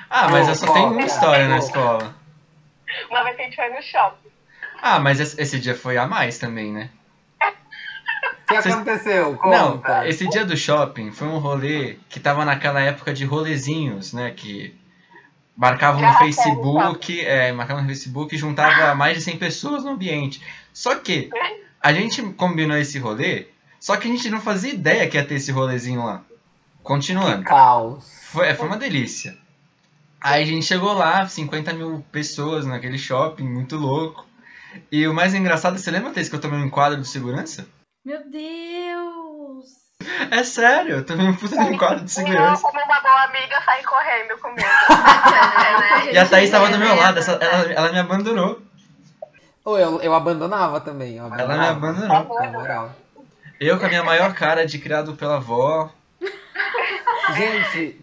Ah, 0.08 0.28
mas 0.28 0.48
eu 0.48 0.54
só 0.54 0.72
tenho 0.72 0.90
uma 0.90 1.02
história 1.04 1.48
na 1.48 1.58
escola. 1.58 2.14
Uma 3.10 3.24
vez 3.24 3.36
que 3.36 3.42
a 3.42 3.44
gente 3.46 3.56
foi 3.56 3.68
no 3.70 3.82
shopping. 3.82 4.28
Ah, 4.80 5.00
mas 5.00 5.18
esse 5.18 5.40
esse 5.40 5.58
dia 5.58 5.74
foi 5.74 5.96
a 5.96 6.06
mais 6.06 6.38
também, 6.38 6.72
né? 6.72 6.90
O 7.42 8.46
que 8.46 8.54
aconteceu? 8.56 9.32
Não, 9.44 9.78
Conta. 9.78 10.06
esse 10.06 10.28
dia 10.28 10.44
do 10.44 10.56
shopping 10.56 11.10
foi 11.10 11.26
um 11.26 11.38
rolê 11.38 11.96
que 12.08 12.20
tava 12.20 12.44
naquela 12.44 12.80
época 12.80 13.12
de 13.12 13.24
rolezinhos, 13.24 14.12
né? 14.12 14.30
Que 14.30 14.72
marcavam 15.56 16.00
no 16.00 16.18
Facebook, 16.18 17.20
é, 17.26 17.50
marcavam 17.50 17.82
no 17.82 17.88
Facebook 17.88 18.34
e 18.34 18.38
juntava 18.38 18.94
mais 18.94 19.16
de 19.16 19.24
100 19.24 19.38
pessoas 19.38 19.84
no 19.84 19.90
ambiente. 19.90 20.40
Só 20.72 20.94
que 20.94 21.28
a 21.80 21.92
gente 21.92 22.22
combinou 22.34 22.76
esse 22.76 22.98
rolê, 23.00 23.46
só 23.80 23.96
que 23.96 24.08
a 24.08 24.10
gente 24.10 24.28
não 24.30 24.40
fazia 24.40 24.72
ideia 24.72 25.08
que 25.08 25.16
ia 25.16 25.24
ter 25.24 25.34
esse 25.34 25.52
rolezinho 25.52 26.04
lá. 26.04 26.22
Continuando. 26.82 27.44
Caos. 27.44 28.04
Foi, 28.30 28.54
foi 28.54 28.66
uma 28.66 28.76
delícia. 28.76 29.36
Aí 30.20 30.42
a 30.42 30.46
gente 30.46 30.64
chegou 30.66 30.92
lá, 30.92 31.26
50 31.26 31.72
mil 31.72 32.04
pessoas 32.12 32.64
naquele 32.66 32.98
shopping, 32.98 33.44
muito 33.44 33.76
louco. 33.76 34.24
E 34.90 35.06
o 35.06 35.14
mais 35.14 35.34
engraçado, 35.34 35.78
você 35.78 35.90
lembra, 35.90 36.10
Thaís, 36.12 36.28
que 36.28 36.34
eu 36.36 36.40
tomei 36.40 36.58
um 36.60 36.66
enquadro 36.66 37.00
de 37.00 37.08
segurança? 37.08 37.66
Meu 38.04 38.20
Deus! 38.30 39.66
É 40.30 40.42
sério, 40.44 40.96
eu 40.96 41.04
tomei 41.06 41.26
um 41.26 41.34
puta 41.34 41.56
de 41.56 41.72
enquadro 41.72 42.04
de 42.04 42.10
E 42.10 42.20
eu, 42.20 42.26
segurança. 42.26 42.62
como 42.62 42.80
uma 42.80 43.00
boa 43.00 43.24
amiga, 43.24 43.60
saí 43.64 43.82
correndo 43.84 44.38
comigo. 44.40 44.68
E 46.12 46.18
a 46.18 46.26
Thaís 46.26 46.50
tava 46.50 46.68
do 46.68 46.78
meu 46.78 46.94
lado, 46.94 47.18
essa- 47.18 47.32
ela, 47.32 47.72
ela 47.72 47.92
me 47.92 47.98
abandonou. 47.98 48.60
Ou 49.64 49.78
eu, 49.78 50.00
eu 50.00 50.14
abandonava 50.14 50.80
também. 50.80 51.16
Eu 51.16 51.24
Ela 51.26 51.36
me 51.36 51.42
abandonava. 51.66 51.70
abandonou. 52.14 52.38
Na 52.40 52.50
moral. 52.52 52.94
Eu 53.60 53.78
com 53.78 53.86
a 53.86 53.88
minha 53.88 54.04
maior 54.04 54.34
cara 54.34 54.66
de 54.66 54.78
criado 54.78 55.14
pela 55.16 55.36
avó. 55.36 55.90
Gente, 57.34 58.00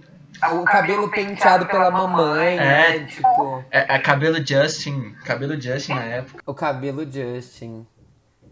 o 0.52 0.64
cabelo 0.66 1.10
penteado 1.10 1.66
pela 1.68 1.90
mamãe, 1.92 2.58
né? 2.58 2.98
É. 2.98 3.00
Tipo, 3.06 3.64
É, 3.72 3.96
é 3.96 4.00
cabelo 4.00 4.46
Justin, 4.46 5.14
cabelo 5.26 5.60
Justin 5.60 5.94
na 5.94 6.04
época. 6.04 6.42
o 6.46 6.54
cabelo 6.54 7.10
Justin. 7.10 7.88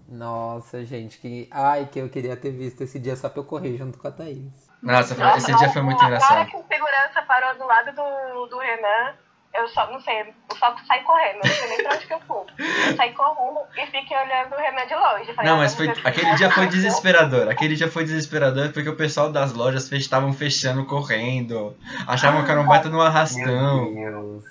Nossa, 0.08 0.84
gente, 0.86 1.18
que. 1.18 1.48
Ai, 1.52 1.88
que 1.92 2.00
eu 2.00 2.10
queria 2.10 2.36
ter 2.36 2.52
visto 2.52 2.82
esse 2.82 3.00
dia 3.00 3.16
só 3.16 3.30
pra 3.30 3.40
eu 3.42 3.46
correr 3.46 3.78
junto 3.78 3.98
com 3.98 4.08
a 4.08 4.12
Thaís. 4.12 4.70
Nossa, 4.82 5.16
foi- 5.16 5.38
esse 5.38 5.54
dia 5.56 5.70
foi 5.70 5.82
muito 5.82 6.00
Na 6.00 6.06
hora 6.08 6.16
engraçado. 6.16 6.50
que 6.50 6.58
o 6.58 6.64
segurança 6.68 7.22
parou 7.28 7.56
do 7.58 7.66
lado 7.66 7.92
do, 7.96 8.46
do 8.48 8.58
Renan, 8.60 9.14
eu 9.54 9.68
só, 9.68 9.92
não 9.92 10.00
sei, 10.00 10.22
eu 10.22 10.56
só 10.58 10.76
saí 10.88 11.04
correndo, 11.04 11.40
não 11.44 11.52
sei 11.52 11.70
nem 11.70 11.84
pra 11.84 11.96
onde 11.96 12.06
que 12.08 12.14
eu 12.14 12.20
fui. 12.22 12.46
Eu 12.88 12.96
saí 12.96 13.14
correndo 13.14 13.60
e 13.78 13.86
fiquei 13.88 14.18
olhando 14.18 14.54
o 14.54 14.58
Renan 14.58 14.86
de 14.88 14.96
longe. 14.96 15.34
Falei, 15.34 15.52
Não, 15.52 15.58
ah, 15.58 15.62
mas 15.62 15.76
foi, 15.76 15.90
aquele 15.90 16.28
ele 16.28 16.38
dia 16.38 16.52
foi 16.52 16.68
desesperador. 16.68 17.50
Aquele 17.50 17.76
dia 17.76 17.88
foi 17.92 18.04
desesperador 18.04 18.72
porque 18.72 18.90
o 18.90 18.96
pessoal 18.96 19.32
das 19.32 19.54
lojas 19.54 19.92
estavam 19.92 20.32
fechando 20.34 20.86
correndo. 20.86 21.76
Achavam 22.08 22.46
que 22.46 22.52
era 22.52 22.62
um 22.62 22.66
baita 22.66 22.90
no 22.90 23.02
arrastão. 23.02 23.92
Meu 23.92 24.12
Deus. 24.12 24.44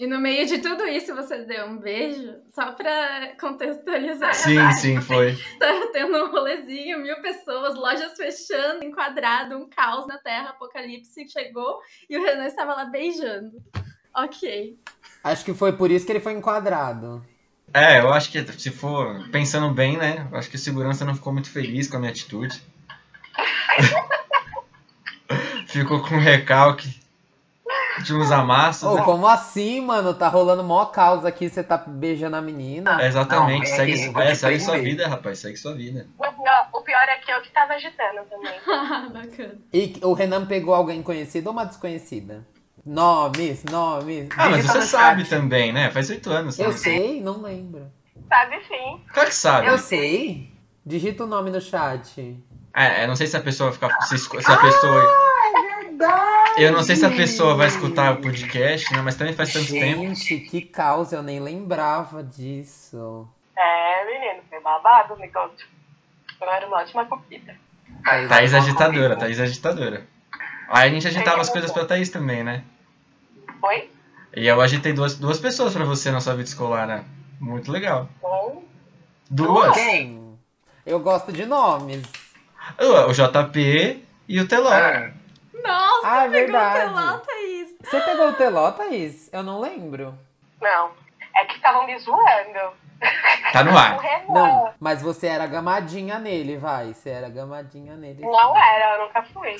E 0.00 0.06
no 0.06 0.18
meio 0.18 0.46
de 0.46 0.60
tudo 0.60 0.86
isso, 0.86 1.14
você 1.14 1.44
deu 1.44 1.66
um 1.66 1.76
beijo, 1.76 2.34
só 2.50 2.72
pra 2.72 3.36
contextualizar. 3.38 4.34
Sim, 4.34 4.72
sim, 4.72 4.98
foi. 4.98 5.36
Tava 5.60 5.88
tendo 5.92 6.24
um 6.24 6.30
rolezinho, 6.30 7.00
mil 7.00 7.20
pessoas, 7.20 7.74
lojas 7.74 8.16
fechando, 8.16 8.82
enquadrado, 8.82 9.58
um 9.58 9.68
caos 9.68 10.06
na 10.06 10.16
Terra, 10.16 10.50
apocalipse 10.50 11.28
chegou 11.28 11.80
e 12.08 12.16
o 12.16 12.24
Renan 12.24 12.46
estava 12.46 12.72
lá 12.72 12.86
beijando. 12.86 13.52
Ok. 14.14 14.78
Acho 15.22 15.44
que 15.44 15.54
foi 15.54 15.72
por 15.72 15.90
isso 15.90 16.06
que 16.06 16.12
ele 16.12 16.20
foi 16.20 16.32
enquadrado. 16.32 17.24
É, 17.72 18.00
eu 18.00 18.12
acho 18.12 18.30
que 18.30 18.42
se 18.58 18.70
for 18.70 19.28
pensando 19.30 19.72
bem, 19.72 19.96
né? 19.96 20.26
Eu 20.30 20.38
acho 20.38 20.50
que 20.50 20.56
o 20.56 20.58
segurança 20.58 21.04
não 21.04 21.14
ficou 21.14 21.32
muito 21.32 21.50
feliz 21.50 21.88
com 21.88 21.96
a 21.96 22.00
minha 22.00 22.10
atitude. 22.10 22.60
ficou 25.66 26.02
com 26.02 26.16
um 26.16 26.20
recalque 26.20 27.00
de 28.02 28.14
uns 28.14 28.32
amassos. 28.32 28.82
Ô, 28.82 28.96
né? 28.96 29.02
como 29.02 29.26
assim, 29.26 29.80
mano? 29.80 30.14
Tá 30.14 30.28
rolando 30.28 30.64
mó 30.64 30.86
causa 30.86 31.28
aqui, 31.28 31.48
você 31.48 31.62
tá 31.62 31.76
beijando 31.76 32.36
a 32.36 32.40
menina. 32.40 33.00
É, 33.00 33.06
Exatamente, 33.06 33.68
Não, 33.68 33.76
segue, 33.76 33.92
aqui, 33.92 34.08
vou 34.08 34.22
é, 34.22 34.34
segue 34.34 34.60
sua 34.60 34.78
vida, 34.78 35.06
rapaz, 35.06 35.38
segue 35.38 35.56
sua 35.56 35.74
vida. 35.74 36.06
O 36.18 36.22
pior, 36.22 36.68
o 36.72 36.82
pior 36.82 37.08
é 37.08 37.18
que 37.18 37.30
eu 37.30 37.40
que 37.42 37.50
tava 37.50 37.74
agitando 37.74 38.22
também. 38.28 38.58
Bacana. 39.12 39.58
E 39.72 39.96
o 40.02 40.12
Renan 40.12 40.46
pegou 40.46 40.74
alguém 40.74 41.02
conhecido 41.02 41.48
ou 41.48 41.52
uma 41.52 41.64
desconhecida? 41.64 42.44
Nomes, 42.84 43.64
nomes. 43.64 44.28
Ah, 44.36 44.48
mas 44.48 44.66
você 44.66 44.78
no 44.78 44.84
sabe 44.84 45.22
chat. 45.22 45.30
também, 45.30 45.72
né? 45.72 45.90
Faz 45.90 46.10
oito 46.10 46.30
anos. 46.30 46.58
Eu 46.58 46.72
sei, 46.72 47.20
não 47.20 47.42
lembro. 47.42 47.90
Sabe 48.28 48.60
sim. 48.66 49.00
Claro 49.12 49.28
que 49.28 49.34
sabe. 49.34 49.66
Eu 49.66 49.78
sei. 49.78 50.50
Digita 50.84 51.24
o 51.24 51.26
nome 51.26 51.50
no 51.50 51.60
chat. 51.60 52.36
É, 52.74 53.04
eu 53.04 53.08
não 53.08 53.16
sei 53.16 53.26
se 53.26 53.36
a 53.36 53.40
pessoa 53.40 53.72
fica. 53.72 53.88
Se, 54.02 54.16
se 54.16 54.28
a 54.50 54.56
pessoa. 54.56 55.02
Verdade! 55.82 56.62
Eu 56.62 56.72
não 56.72 56.82
sei 56.82 56.96
se 56.96 57.04
a 57.04 57.10
pessoa 57.10 57.54
vai 57.54 57.66
escutar 57.66 58.14
o 58.14 58.22
podcast, 58.22 58.92
né? 58.94 59.02
Mas 59.02 59.16
também 59.16 59.34
faz 59.34 59.52
tanto 59.52 59.70
tempo. 59.70 60.02
Gente, 60.02 60.40
que 60.40 60.62
causa, 60.62 61.16
eu 61.16 61.22
nem 61.22 61.40
lembrava 61.40 62.22
disso. 62.22 63.28
É, 63.56 64.06
menino, 64.06 64.42
foi 64.48 64.60
babado 64.60 65.14
o 65.14 65.18
negócio. 65.18 65.66
Eu 66.40 66.48
era 66.48 66.66
uma 66.66 66.78
ótima 66.78 67.04
copita. 67.04 67.54
Thaís 68.28 68.54
é 68.54 68.58
agitadora, 68.58 69.16
Thaís 69.16 69.38
é 69.38 69.42
agitadora. 69.42 70.06
Aí 70.70 70.88
a 70.88 70.92
gente 70.92 71.06
agitava 71.08 71.40
as 71.40 71.50
coisas 71.50 71.70
pra 71.72 71.84
Thaís 71.84 72.10
também, 72.10 72.44
né? 72.44 72.62
Foi? 73.60 73.90
E 74.36 74.46
eu 74.46 74.60
agitei 74.60 74.92
duas, 74.92 75.16
duas 75.16 75.40
pessoas 75.40 75.74
pra 75.74 75.84
você 75.84 76.10
na 76.10 76.20
sua 76.20 76.34
vida 76.34 76.48
escolar, 76.48 76.86
né? 76.86 77.04
Muito 77.40 77.70
legal. 77.72 78.08
Bom. 78.22 78.62
Duas? 79.28 79.74
Quem? 79.74 80.38
Eu 80.86 81.00
gosto 81.00 81.32
de 81.32 81.44
nomes. 81.44 82.04
O 82.78 83.12
JP 83.12 84.04
e 84.28 84.40
o 84.40 84.46
Teló. 84.46 84.70
Nossa, 84.70 86.06
Ah, 86.08 86.24
é 86.26 86.30
pegou 86.30 86.52
verdade. 86.52 86.78
o 86.78 86.94
teló, 86.94 87.18
Thaís. 87.18 87.68
Você 87.82 88.00
pegou 88.00 88.28
o 88.28 88.32
Teló, 88.32 88.70
Thaís? 88.72 89.28
Eu 89.32 89.42
não 89.42 89.60
lembro. 89.60 90.14
Não. 90.60 90.90
É 91.36 91.44
que 91.44 91.56
estavam 91.56 91.86
me 91.86 91.98
zoando. 91.98 92.72
Tá 93.52 93.64
no 93.64 93.76
ar. 93.76 93.98
Não, 94.28 94.72
mas 94.78 95.00
você 95.02 95.26
era 95.26 95.46
gamadinha 95.46 96.18
nele, 96.18 96.56
vai. 96.58 96.92
Você 96.94 97.08
era 97.10 97.28
gamadinha 97.30 97.96
nele. 97.96 98.20
não 98.22 98.56
era, 98.56 98.96
eu 98.96 99.06
nunca 99.06 99.22
fui. 99.22 99.56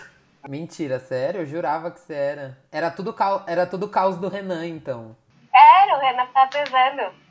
Mentira, 0.48 0.98
sério? 0.98 1.42
Eu 1.42 1.46
jurava 1.46 1.90
que 1.90 2.00
você 2.00 2.14
era. 2.14 2.58
Era 2.72 2.90
tudo, 2.90 3.14
era 3.46 3.66
tudo 3.66 3.88
caos 3.88 4.16
do 4.16 4.28
Renan, 4.28 4.66
então. 4.66 5.16
Era, 5.54 5.96
o 5.96 6.00
Renan 6.00 6.26
tava 6.32 6.50
pesando. 6.50 7.29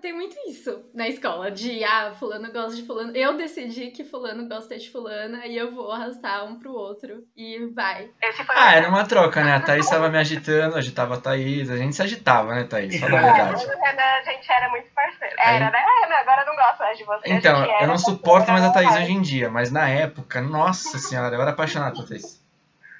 Tem 0.00 0.12
muito 0.14 0.34
isso 0.48 0.84
na 0.94 1.06
escola, 1.08 1.50
de 1.50 1.84
ah, 1.84 2.12
fulano 2.18 2.50
gosta 2.52 2.74
de 2.76 2.86
fulano. 2.86 3.14
Eu 3.14 3.36
decidi 3.36 3.90
que 3.90 4.02
fulano 4.02 4.48
gosta 4.48 4.78
de 4.78 4.90
fulana 4.90 5.46
e 5.46 5.56
eu 5.56 5.72
vou 5.74 5.92
arrastar 5.92 6.44
um 6.46 6.58
pro 6.58 6.72
outro. 6.72 7.24
E 7.36 7.66
vai. 7.74 8.08
Esse 8.22 8.42
foi 8.44 8.54
Ah, 8.56 8.74
era 8.74 8.88
uma 8.88 9.06
troca, 9.06 9.44
né? 9.44 9.54
A 9.56 9.60
Thaís 9.60 9.88
tava 9.88 10.08
me 10.08 10.16
agitando, 10.18 10.76
agitava 10.76 11.14
a 11.16 11.20
Thaís. 11.20 11.68
A 11.70 11.76
gente 11.76 11.94
se 11.94 12.02
agitava, 12.02 12.54
né, 12.54 12.64
Thaís? 12.64 12.98
Fala 12.98 13.18
a 13.18 13.22
verdade. 13.22 13.64
O 13.66 13.68
Renan, 13.68 14.02
a 14.02 14.22
gente 14.22 14.50
era 14.52 14.68
muito 14.70 14.88
parceiro. 14.94 15.34
Aí- 15.38 15.56
Era, 15.56 15.70
né? 15.70 15.84
Ah, 15.86 16.20
agora 16.20 16.42
eu 16.42 16.46
não 16.46 16.56
gosto 16.56 16.78
mais 16.78 16.96
de 16.98 17.04
você. 17.04 17.28
Então, 17.32 17.56
A 17.62 17.66
gente 17.66 17.82
eu 17.82 17.88
não 17.88 17.98
suporto 17.98 18.50
mais 18.50 18.64
a 18.64 18.72
Thaís 18.72 18.94
hoje 18.96 19.12
em 19.12 19.20
dia, 19.20 19.50
mas 19.50 19.70
na 19.70 19.88
época, 19.88 20.40
nossa 20.40 20.98
senhora, 20.98 21.34
eu 21.36 21.42
era 21.42 21.50
apaixonado 21.50 21.96
por 21.96 22.08
Thaís. 22.08 22.40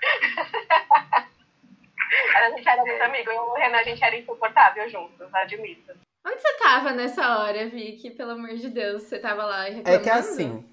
Era, 2.34 2.46
a 2.46 2.50
gente 2.50 2.68
era 2.68 2.82
muito 2.82 3.02
amigo. 3.02 3.30
Eu 3.30 3.34
e 3.34 3.38
o 3.38 3.54
Renan, 3.54 3.78
a 3.78 3.82
gente 3.84 4.02
era 4.02 4.16
insuportável 4.16 4.88
juntos, 4.88 5.32
admito. 5.32 5.92
Onde 6.26 6.40
você 6.40 6.52
tava 6.58 6.92
nessa 6.92 7.38
hora, 7.38 7.68
Vicky? 7.68 8.10
Pelo 8.10 8.32
amor 8.32 8.54
de 8.54 8.68
Deus, 8.68 9.02
você 9.04 9.18
tava 9.18 9.44
lá 9.44 9.64
reclamando? 9.64 9.88
É 9.90 9.98
que 9.98 10.10
assim, 10.10 10.64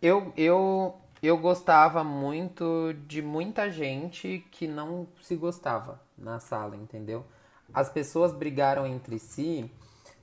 eu, 0.00 0.32
eu, 0.36 0.94
eu 1.22 1.36
gostava 1.36 2.04
muito 2.04 2.94
de 3.06 3.20
muita 3.20 3.68
gente 3.68 4.44
que 4.50 4.68
não 4.68 5.08
se 5.20 5.34
gostava 5.34 6.00
na 6.16 6.38
sala, 6.38 6.76
entendeu? 6.76 7.24
As 7.74 7.90
pessoas 7.90 8.32
brigaram 8.32 8.86
entre 8.86 9.18
si, 9.18 9.70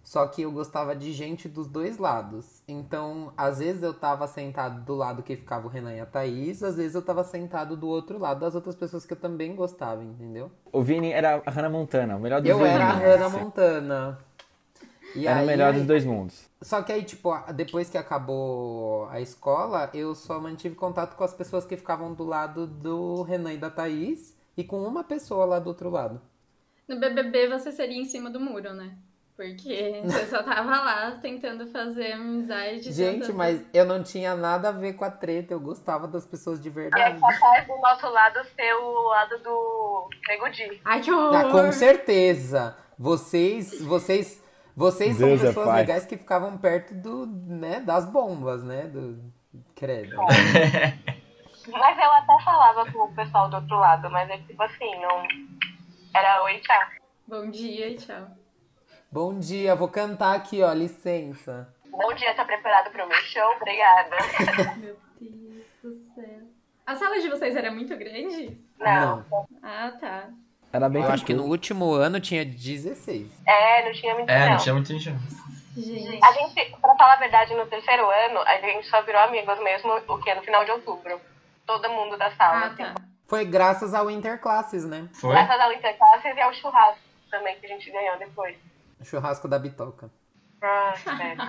só 0.04 0.26
que 0.26 0.42
eu 0.42 0.52
gostava 0.52 0.96
de 0.96 1.12
gente 1.12 1.50
dos 1.50 1.68
dois 1.68 1.98
lados. 1.98 2.64
Então, 2.68 3.34
às 3.36 3.60
vezes 3.60 3.84
eu 3.84 3.94
tava 3.94 4.26
sentado 4.28 4.82
do 4.86 4.96
lado 4.96 5.22
que 5.22 5.36
ficava 5.36 5.68
o 5.68 5.70
Renan 5.70 5.94
e 5.94 6.00
a 6.00 6.06
Thaís, 6.06 6.64
às 6.64 6.78
vezes 6.78 6.96
eu 6.96 7.02
tava 7.02 7.24
sentado 7.26 7.76
do 7.76 7.88
outro 7.88 8.18
lado 8.18 8.40
das 8.40 8.56
outras 8.56 8.76
pessoas 8.76 9.06
que 9.06 9.12
eu 9.12 9.20
também 9.20 9.56
gostava, 9.56 10.04
entendeu? 10.04 10.50
O 10.72 10.82
Vini 10.82 11.12
era 11.12 11.42
a 11.46 11.52
Hannah 11.52 11.70
Montana, 11.70 12.16
o 12.16 12.20
melhor 12.20 12.40
dos 12.40 12.50
Eu 12.50 12.58
dois 12.58 12.72
era 12.72 12.86
a. 12.86 12.92
Hannah 12.94 13.30
Montana. 13.30 14.27
E 15.16 15.26
Era 15.28 15.38
o 15.38 15.40
aí- 15.42 15.46
melhor 15.48 15.74
dos 15.74 15.84
dois 15.86 16.06
mundos. 16.06 16.48
Só 16.62 16.82
que 16.82 16.92
aí, 16.92 17.04
tipo, 17.04 17.32
depois 17.54 17.90
que 17.90 17.98
acabou 17.98 19.08
a 19.10 19.20
escola, 19.22 19.90
eu 19.94 20.14
só 20.16 20.40
mantive 20.40 20.76
contato 20.76 21.16
com 21.16 21.24
as 21.24 21.34
pessoas 21.34 21.66
que 21.66 21.78
ficavam 21.78 22.14
do 22.14 22.24
lado 22.26 22.68
do 22.68 23.22
Renan 23.24 23.54
e 23.54 23.58
da 23.58 23.70
Thaís 23.70 24.36
e 24.56 24.64
com 24.64 24.82
uma 24.84 25.04
pessoa 25.04 25.46
lá 25.46 25.60
do 25.60 25.68
outro 25.68 25.90
lado. 25.90 26.22
No 26.88 27.00
BBB 27.00 27.48
você 27.50 27.72
seria 27.72 28.00
em 28.00 28.06
cima 28.06 28.30
do 28.30 28.40
muro, 28.40 28.74
né? 28.74 28.96
Porque 29.36 30.02
você 30.06 30.26
só 30.28 30.42
tava 30.42 30.72
lá 30.82 31.12
tentando 31.22 31.68
fazer 31.68 32.14
amizade. 32.14 32.92
Gente, 32.92 33.20
tentando- 33.22 33.36
mas 33.38 33.62
eu 33.74 33.86
não 33.86 34.02
tinha 34.04 34.36
nada 34.36 34.70
a 34.70 34.72
ver 34.72 34.94
com 34.94 35.06
a 35.06 35.12
treta, 35.12 35.54
eu 35.54 35.60
gostava 35.60 36.08
das 36.08 36.26
pessoas 36.26 36.60
de 36.62 36.70
é 36.70 36.72
verdade. 36.72 37.20
capaz 37.20 37.68
do 37.68 37.78
nosso 37.78 38.08
lado 38.10 38.40
ser 38.56 38.74
o 38.74 39.04
lado 39.10 39.38
do 39.44 40.10
Nego 40.28 40.50
Di. 40.50 40.82
Ai, 40.84 41.02
que 41.02 41.12
Ah, 41.12 41.16
horror! 41.18 41.52
com 41.52 41.72
certeza. 41.72 42.76
Vocês, 42.98 43.80
vocês, 43.82 44.42
vocês 44.78 45.18
são 45.18 45.28
Deus 45.28 45.44
é 45.44 45.48
pessoas 45.48 45.66
pai. 45.66 45.80
legais 45.80 46.06
que 46.06 46.16
ficavam 46.16 46.56
perto 46.56 46.94
do, 46.94 47.26
né, 47.26 47.80
das 47.80 48.06
bombas, 48.06 48.64
né, 48.64 48.84
do 48.84 49.20
credo. 49.76 50.16
Mas 50.16 51.98
eu 51.98 52.12
até 52.12 52.44
falava 52.46 52.92
com 52.92 53.00
o 53.00 53.16
pessoal 53.16 53.50
do 53.50 53.56
outro 53.56 53.76
lado, 53.76 54.08
mas 54.12 54.30
é 54.30 54.38
tipo 54.38 54.62
assim, 54.62 55.02
não. 55.02 55.24
Era 56.14 56.44
oi, 56.44 56.60
tchau. 56.60 56.82
Bom 57.28 57.50
dia 57.50 57.90
e 57.90 57.96
tchau. 57.96 58.28
Bom 59.12 59.40
dia, 59.40 59.74
vou 59.74 59.88
cantar 59.88 60.36
aqui, 60.36 60.62
ó, 60.62 60.72
licença. 60.74 61.74
Bom 61.90 62.14
dia, 62.14 62.36
tá 62.36 62.46
preparado 62.46 62.92
pro 62.92 63.08
meu 63.08 63.18
show? 63.18 63.52
Obrigada. 63.56 64.16
Meu 64.78 64.96
Deus 65.20 65.66
do 65.82 66.14
céu. 66.14 66.42
A 66.86 66.96
sala 66.96 67.20
de 67.20 67.28
vocês 67.30 67.56
era 67.56 67.72
muito 67.72 67.98
grande? 67.98 68.56
Não. 68.78 69.26
Ah, 69.64 69.92
tá. 70.00 70.30
Era 70.78 70.90
bem 70.90 71.02
Eu 71.02 71.10
acho 71.10 71.26
que 71.26 71.34
no 71.34 71.46
último 71.46 71.92
ano 71.94 72.20
tinha 72.20 72.46
16. 72.46 73.42
É, 73.48 73.84
não 73.84 73.92
tinha 73.94 74.14
muito 74.14 74.30
É, 74.30 74.46
não. 74.46 74.50
não 74.52 74.58
tinha 74.58 74.74
muito 74.76 74.88
gente. 74.88 75.10
Gente. 75.76 76.20
A 76.24 76.32
gente, 76.34 76.78
pra 76.80 76.96
falar 76.96 77.14
a 77.14 77.18
verdade, 77.18 77.56
no 77.56 77.66
terceiro 77.66 78.08
ano, 78.08 78.40
a 78.42 78.62
gente 78.62 78.88
só 78.88 79.02
virou 79.02 79.22
amigos 79.22 79.60
mesmo, 79.60 79.92
o 80.08 80.22
que? 80.22 80.34
No 80.36 80.42
final 80.44 80.64
de 80.66 80.72
outubro. 80.72 81.20
Todo 81.66 81.90
mundo 81.90 82.16
da 82.16 82.30
sala. 82.36 82.58
Ah, 82.58 82.68
assim. 82.68 82.84
tá. 82.84 82.96
Foi 83.26 83.44
graças 83.44 83.94
ao 83.94 84.10
Interclasses, 84.10 84.86
né? 84.86 85.10
Foi? 85.14 85.32
Graças 85.32 85.60
ao 85.60 85.74
Interclasses 85.74 86.36
e 86.36 86.40
ao 86.40 86.54
churrasco 86.54 87.02
também 87.32 87.60
que 87.60 87.66
a 87.66 87.70
gente 87.70 87.92
ganhou 87.92 88.18
depois. 88.20 88.56
O 89.00 89.04
churrasco 89.04 89.48
da 89.48 89.58
bitoca. 89.58 90.12
Ah, 90.62 90.94
sério. 91.04 91.42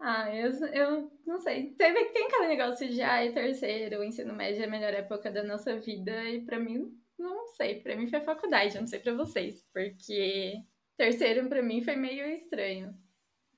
Ah, 0.00 0.28
eu, 0.34 0.50
eu 0.66 1.10
não 1.24 1.38
sei. 1.38 1.70
Teve, 1.78 2.06
tem 2.06 2.26
aquele 2.26 2.48
negócio 2.48 2.88
de, 2.88 3.00
ai, 3.02 3.30
terceiro, 3.30 4.00
o 4.00 4.04
ensino 4.04 4.34
médio 4.34 4.62
é 4.62 4.66
a 4.66 4.70
melhor 4.70 4.92
época 4.92 5.30
da 5.30 5.44
nossa 5.44 5.78
vida. 5.78 6.12
E 6.24 6.40
pra 6.40 6.58
mim, 6.58 6.92
não 7.22 7.46
sei. 7.48 7.80
Pra 7.80 7.96
mim 7.96 8.08
foi 8.08 8.20
faculdade, 8.20 8.74
eu 8.74 8.80
não 8.82 8.88
sei 8.88 8.98
pra 8.98 9.14
vocês. 9.14 9.64
Porque 9.72 10.54
terceiro 10.96 11.48
pra 11.48 11.62
mim 11.62 11.82
foi 11.82 11.96
meio 11.96 12.26
estranho. 12.26 12.94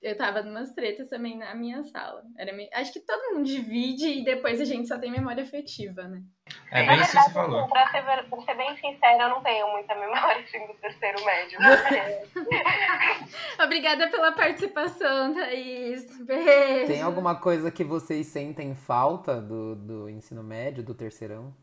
Eu 0.02 0.14
tava 0.18 0.42
numas 0.42 0.70
tretas 0.74 1.08
também 1.08 1.38
na 1.38 1.54
minha 1.54 1.82
sala. 1.84 2.22
Era 2.36 2.52
meio- 2.52 2.68
Acho 2.74 2.92
que 2.92 3.00
todo 3.00 3.36
mundo 3.36 3.46
divide 3.46 4.06
e 4.06 4.22
depois 4.22 4.60
a 4.60 4.64
gente 4.66 4.86
só 4.86 4.98
tem 4.98 5.10
memória 5.10 5.42
afetiva, 5.42 6.02
né? 6.02 6.22
É 6.70 6.86
bem 6.86 7.00
isso 7.00 7.12
que 7.12 7.22
você 7.22 7.30
falou. 7.32 7.66
Pra 7.68 7.90
ser, 7.90 8.02
ver- 8.04 8.28
pra 8.28 8.40
ser 8.42 8.54
bem 8.54 8.76
sincera, 8.76 9.24
eu 9.24 9.28
não 9.30 9.42
tenho 9.42 9.66
muita 9.72 9.94
memória 9.94 10.42
assim, 10.42 10.66
do 10.66 10.74
terceiro 10.74 11.24
médio. 11.24 11.58
Obrigada 13.64 14.08
pela 14.10 14.32
participação, 14.32 15.34
Thaís. 15.34 16.04
Beijo. 16.22 16.86
Tem 16.86 17.02
alguma 17.02 17.36
coisa 17.40 17.70
que 17.70 17.84
vocês 17.84 18.26
sentem 18.26 18.74
falta 18.74 19.40
do, 19.40 19.74
do 19.74 20.08
ensino 20.10 20.42
médio, 20.42 20.82
do 20.82 20.94
terceirão? 20.94 21.54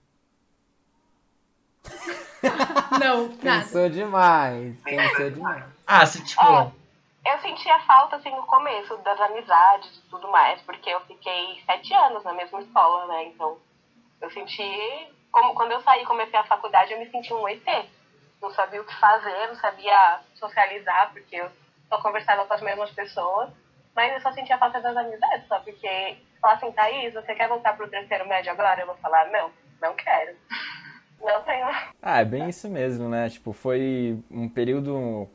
Não, 2.99 3.27
nada. 3.43 3.63
Pensou 3.63 3.89
demais. 3.89 4.79
Pensou 4.81 5.29
demais. 5.29 5.63
Ah, 5.85 6.05
se 6.05 6.23
tipo. 6.23 6.73
Eu 7.23 7.37
sentia 7.39 7.79
falta, 7.81 8.15
assim, 8.15 8.31
no 8.31 8.43
começo 8.47 8.97
das 8.97 9.19
amizades 9.21 9.95
e 9.95 10.09
tudo 10.09 10.27
mais, 10.29 10.59
porque 10.61 10.89
eu 10.89 10.99
fiquei 11.01 11.61
sete 11.65 11.93
anos 11.93 12.23
na 12.23 12.33
mesma 12.33 12.59
escola, 12.61 13.05
né? 13.07 13.25
Então, 13.25 13.57
eu 14.19 14.29
senti. 14.31 15.07
Como, 15.31 15.53
quando 15.53 15.71
eu 15.71 15.81
saí 15.81 16.01
e 16.01 16.05
comecei 16.05 16.37
a 16.37 16.43
faculdade, 16.43 16.91
eu 16.91 16.99
me 16.99 17.09
senti 17.09 17.33
um 17.33 17.47
ET. 17.47 17.63
Não 18.41 18.51
sabia 18.51 18.81
o 18.81 18.85
que 18.85 18.99
fazer, 18.99 19.47
não 19.47 19.55
sabia 19.55 20.19
socializar, 20.35 21.11
porque 21.13 21.35
eu 21.35 21.49
só 21.87 22.01
conversava 22.01 22.45
com 22.45 22.53
as 22.53 22.61
mesmas 22.61 22.89
pessoas. 22.91 23.49
Mas 23.95 24.13
eu 24.13 24.21
só 24.21 24.31
sentia 24.31 24.57
falta 24.57 24.81
das 24.81 24.97
amizades, 24.97 25.47
só 25.47 25.59
porque 25.59 26.17
falar 26.41 26.55
assim, 26.55 26.71
Thaís, 26.71 27.13
você 27.13 27.35
quer 27.35 27.47
voltar 27.47 27.77
pro 27.77 27.89
terceiro 27.89 28.27
médio 28.27 28.51
agora? 28.51 28.81
Eu 28.81 28.87
vou 28.87 28.95
falar, 28.97 29.27
não, 29.27 29.51
não 29.81 29.93
quero. 29.95 30.35
Não 31.23 31.41
tenho. 31.43 31.65
Ah, 32.01 32.21
é 32.21 32.25
bem 32.25 32.49
isso 32.49 32.69
mesmo, 32.69 33.07
né? 33.09 33.29
Tipo, 33.29 33.53
foi 33.53 34.17
um 34.29 34.49
período 34.49 35.27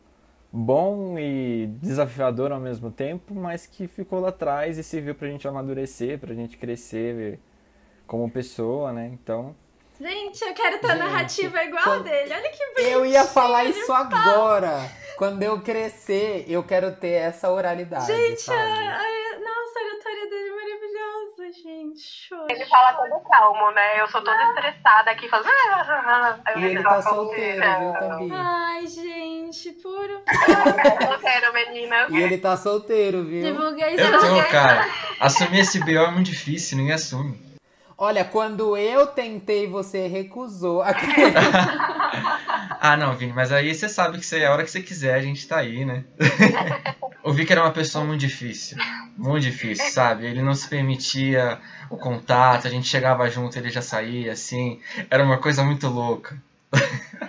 bom 0.53 1.19
e 1.19 1.67
desafiador 1.81 2.51
ao 2.53 2.61
mesmo 2.61 2.91
tempo, 2.91 3.35
mas 3.35 3.67
que 3.67 3.87
ficou 3.87 4.21
lá 4.21 4.31
atrás 4.31 4.79
e 4.79 4.83
serviu 4.83 5.15
pra 5.15 5.29
gente 5.29 5.47
amadurecer, 5.47 6.19
pra 6.19 6.35
gente 6.35 6.57
crescer 6.57 7.39
como 8.07 8.31
pessoa, 8.31 8.93
né? 8.93 9.11
Então, 9.13 9.55
Gente, 9.99 10.43
eu 10.45 10.53
quero 10.53 10.79
ter 10.79 10.89
a 10.89 10.91
Gente, 10.91 10.99
narrativa 10.99 11.65
igual 11.65 11.81
a 11.81 11.85
quando- 11.85 12.05
dele. 12.05 12.31
Olha 12.35 12.51
que 12.51 12.59
bonitinho. 12.67 12.91
Eu 12.91 13.07
ia 13.07 13.25
falar 13.25 13.65
isso 13.65 13.91
agora. 13.91 14.79
Quando 15.17 15.43
eu 15.43 15.63
crescer, 15.63 16.45
eu 16.47 16.63
quero 16.63 16.95
ter 16.97 17.13
essa 17.13 17.51
oralidade. 17.51 18.07
Gente, 18.07 18.43
sabe? 18.43 18.59
Gente. 21.63 22.01
Show. 22.01 22.47
Ele 22.51 22.65
fala 22.67 22.93
todo 22.95 23.21
calmo, 23.29 23.71
né? 23.73 24.01
Eu 24.01 24.09
sou 24.09 24.23
toda 24.23 24.43
estressada 24.49 25.11
aqui, 25.11 25.29
fazendo. 25.29 25.53
Aí 26.45 26.63
E 26.63 26.65
ele 26.65 26.83
tá 26.83 27.03
solteiro, 27.03 27.63
viu, 27.79 27.93
Tabi? 27.93 28.31
Ai, 28.33 28.87
gente, 28.87 29.73
puro. 29.73 30.23
Solteiro, 31.07 31.53
menina. 31.53 32.07
E 32.11 32.23
ele 32.23 32.39
tá 32.39 32.57
solteiro, 32.57 33.25
viu? 33.25 33.43
Divulguei 33.43 33.95
Eu 33.95 34.21
seu 34.21 34.21
tô, 34.21 34.51
cara. 34.51 34.87
Assumir 35.21 35.61
esse 35.61 35.81
BO 35.81 35.91
é 35.91 36.11
muito 36.11 36.27
difícil, 36.27 36.77
ninguém 36.77 36.95
assume. 36.95 37.47
Olha, 37.99 38.25
quando 38.25 38.77
eu 38.77 39.07
tentei, 39.07 39.67
você 39.67 40.07
recusou. 40.07 40.83
Ah, 42.81 42.97
não, 42.97 43.15
Vini, 43.15 43.33
mas 43.33 43.53
aí 43.53 43.75
você 43.75 43.89
sabe 43.89 44.19
que 44.19 44.27
você, 44.27 44.45
a 44.45 44.53
hora 44.53 44.65
que 44.65 44.71
você 44.71 44.81
quiser, 44.81 45.15
a 45.15 45.23
gente 45.23 45.47
tá 45.47 45.59
aí, 45.59 45.85
né? 45.85 46.05
o 47.23 47.33
Vic 47.33 47.51
era 47.51 47.63
uma 47.63 47.73
pessoa 47.73 48.05
muito 48.05 48.21
difícil. 48.21 48.79
Muito 49.17 49.43
difícil, 49.43 49.91
sabe? 49.91 50.27
Ele 50.27 50.43
não 50.43 50.55
se 50.55 50.69
permitia 50.69 51.59
o 51.91 51.97
contato, 51.97 52.67
a 52.67 52.71
gente 52.71 52.87
chegava 52.87 53.29
junto, 53.31 53.59
ele 53.59 53.71
já 53.71 53.83
saía, 53.83 54.33
assim. 54.33 54.81
Era 55.11 55.23
uma 55.25 55.39
coisa 55.39 55.63
muito 55.65 55.89
louca. 55.89 56.41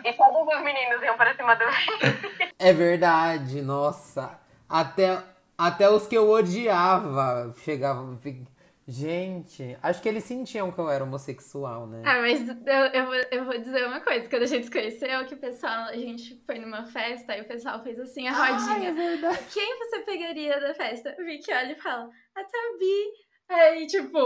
E 0.04 0.14
todos 0.14 0.56
os 0.56 0.64
meninos 0.64 1.02
iam 1.04 1.16
pra 1.18 1.36
cima 1.36 1.56
do 1.56 1.66
Vini. 1.66 2.54
É 2.60 2.74
verdade, 2.74 3.62
nossa. 3.62 4.32
Até, 4.68 5.18
até 5.58 5.90
os 5.90 6.08
que 6.08 6.16
eu 6.16 6.30
odiava 6.30 7.54
chegavam. 7.64 8.20
Gente, 8.90 9.78
acho 9.84 10.02
que 10.02 10.08
eles 10.08 10.24
sentiam 10.24 10.72
que 10.72 10.80
eu 10.80 10.90
era 10.90 11.04
homossexual, 11.04 11.86
né? 11.88 12.04
Ah, 12.06 12.22
mas 12.22 12.48
eu, 12.48 12.56
eu, 12.94 13.06
vou, 13.06 13.16
eu 13.32 13.46
vou 13.46 13.58
dizer 13.58 13.86
uma 13.86 14.00
coisa. 14.00 14.30
Quando 14.30 14.44
a 14.44 14.48
gente 14.48 14.64
se 14.68 14.72
conheceu, 14.72 15.26
que 15.26 15.34
o 15.34 15.40
pessoal, 15.40 15.90
a 15.90 15.96
gente 15.98 16.42
foi 16.46 16.58
numa 16.58 16.86
festa 16.86 17.36
e 17.36 17.42
o 17.42 17.48
pessoal 17.48 17.84
fez 17.84 18.00
assim 18.00 18.30
a 18.30 18.32
Ai, 18.34 18.52
é 18.52 18.56
rodinha. 18.56 18.94
verdade. 18.94 19.40
Quem 19.54 19.78
você 19.78 20.00
pegaria 20.00 20.58
da 20.62 20.74
festa? 20.74 21.14
O 21.20 21.26
Vicky 21.26 21.52
olha 21.52 21.74
e 21.74 21.82
fala, 21.82 22.10
a 22.34 22.44
Tabi. 22.46 23.28
Aí, 23.50 23.88
tipo, 23.88 24.18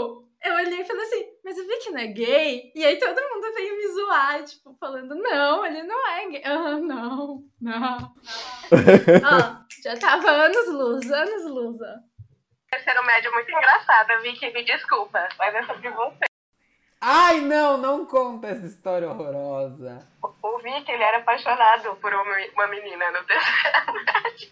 eu 0.44 0.54
olhei 0.54 0.80
e 0.80 0.84
falei 0.84 1.02
assim, 1.06 1.24
mas 1.44 1.58
o 1.58 1.66
Vicky 1.66 1.90
não 1.90 1.98
é 1.98 2.06
gay? 2.06 2.72
E 2.74 2.84
aí 2.84 2.98
todo 3.00 3.20
mundo 3.20 3.54
veio 3.54 3.76
me 3.76 3.88
zoar, 3.94 4.44
tipo, 4.44 4.76
falando, 4.78 5.16
não, 5.16 5.66
ele 5.66 5.82
não 5.82 6.08
é 6.08 6.28
gay. 6.28 6.42
Ah, 6.44 6.78
não, 6.78 7.44
não. 7.60 7.96
Ó, 8.70 9.62
já 9.82 9.96
tava 9.96 10.30
anos 10.30 10.68
luz, 10.68 11.10
anos 11.10 11.44
luz, 11.46 11.80
ó. 11.80 12.11
Terceiro 12.72 13.04
médio 13.04 13.30
muito 13.32 13.50
engraçada, 13.50 14.18
Vicky, 14.22 14.50
me 14.50 14.64
desculpa, 14.64 15.28
mas 15.38 15.54
é 15.54 15.62
sobre 15.64 15.90
você. 15.90 16.24
Ai, 17.02 17.40
não, 17.42 17.76
não 17.76 18.06
conta 18.06 18.48
essa 18.48 18.64
história 18.64 19.10
horrorosa. 19.10 20.08
O 20.42 20.58
Vicky, 20.58 20.90
ele 20.90 21.02
era 21.02 21.18
apaixonado 21.18 21.94
por 21.96 22.14
uma 22.14 22.22
uma 22.54 22.66
menina 22.68 23.10
no 23.10 23.24
terceiro 23.24 23.92
médio. 23.92 24.50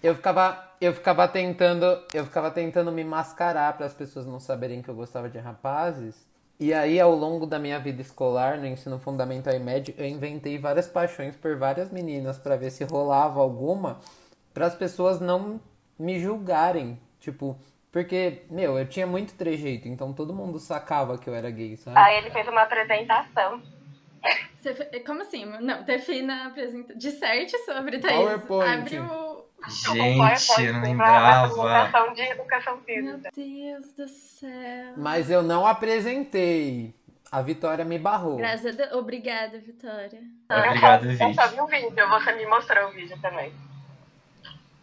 Eu 0.00 0.14
ficava, 0.14 0.76
eu 0.80 0.94
ficava 0.94 1.26
tentando, 1.26 1.84
eu 2.12 2.24
ficava 2.24 2.52
tentando 2.52 2.92
me 2.92 3.02
mascarar 3.02 3.76
para 3.76 3.86
as 3.86 3.94
pessoas 3.94 4.26
não 4.26 4.38
saberem 4.38 4.80
que 4.80 4.88
eu 4.88 4.94
gostava 4.94 5.28
de 5.28 5.38
rapazes. 5.38 6.24
E 6.60 6.72
aí, 6.72 7.00
ao 7.00 7.10
longo 7.10 7.46
da 7.46 7.58
minha 7.58 7.80
vida 7.80 8.00
escolar, 8.00 8.58
no 8.58 8.66
ensino 8.66 9.00
fundamental 9.00 9.52
e 9.52 9.58
médio, 9.58 9.92
eu 9.98 10.06
inventei 10.06 10.56
várias 10.56 10.86
paixões 10.86 11.34
por 11.34 11.56
várias 11.56 11.90
meninas 11.90 12.38
para 12.38 12.56
ver 12.56 12.70
se 12.70 12.84
rolava 12.84 13.40
alguma, 13.40 13.98
para 14.54 14.66
as 14.66 14.74
pessoas 14.74 15.20
não 15.20 15.60
me 15.98 16.18
julgarem, 16.18 16.98
tipo, 17.20 17.58
porque, 17.92 18.42
meu, 18.50 18.78
eu 18.78 18.86
tinha 18.88 19.06
muito 19.06 19.34
trejeito, 19.34 19.86
então 19.88 20.12
todo 20.12 20.32
mundo 20.32 20.58
sacava 20.58 21.18
que 21.18 21.28
eu 21.28 21.34
era 21.34 21.50
gay, 21.50 21.76
sabe? 21.76 21.98
Aí 21.98 22.16
ele 22.18 22.30
fez 22.30 22.46
uma 22.48 22.62
apresentação. 22.62 23.60
Você 24.60 24.74
fe- 24.74 25.00
como 25.00 25.20
assim? 25.20 25.44
Não, 25.60 25.82
defina, 25.82 26.46
apresenta, 26.46 26.94
disserte 26.96 27.56
sobre 27.58 27.98
Thaís. 27.98 28.16
PowerPoint. 28.16 28.72
Abre 28.72 29.00
o... 29.00 29.44
Gente, 29.68 30.62
eu 30.62 30.72
não 30.74 30.82
lembrava. 30.82 32.12
de 32.14 32.22
educação 32.22 32.76
Meu 32.76 32.84
física. 32.84 33.30
Deus 33.34 33.92
do 33.92 34.08
céu. 34.08 34.92
Mas 34.96 35.30
eu 35.30 35.42
não 35.42 35.66
apresentei. 35.66 36.94
A 37.30 37.42
Vitória 37.42 37.84
me 37.84 37.98
barrou. 37.98 38.36
Graças 38.36 38.66
a 38.66 38.70
Deus. 38.76 38.92
Obrigada, 38.92 39.58
Vitória. 39.58 40.20
Obrigado, 40.50 41.06
Eu 41.10 41.34
só 41.34 41.48
vi 41.48 41.60
o 41.60 41.66
vídeo, 41.66 42.08
você 42.08 42.32
me 42.32 42.46
mostrou 42.46 42.88
o 42.88 42.92
vídeo 42.92 43.18
também. 43.20 43.52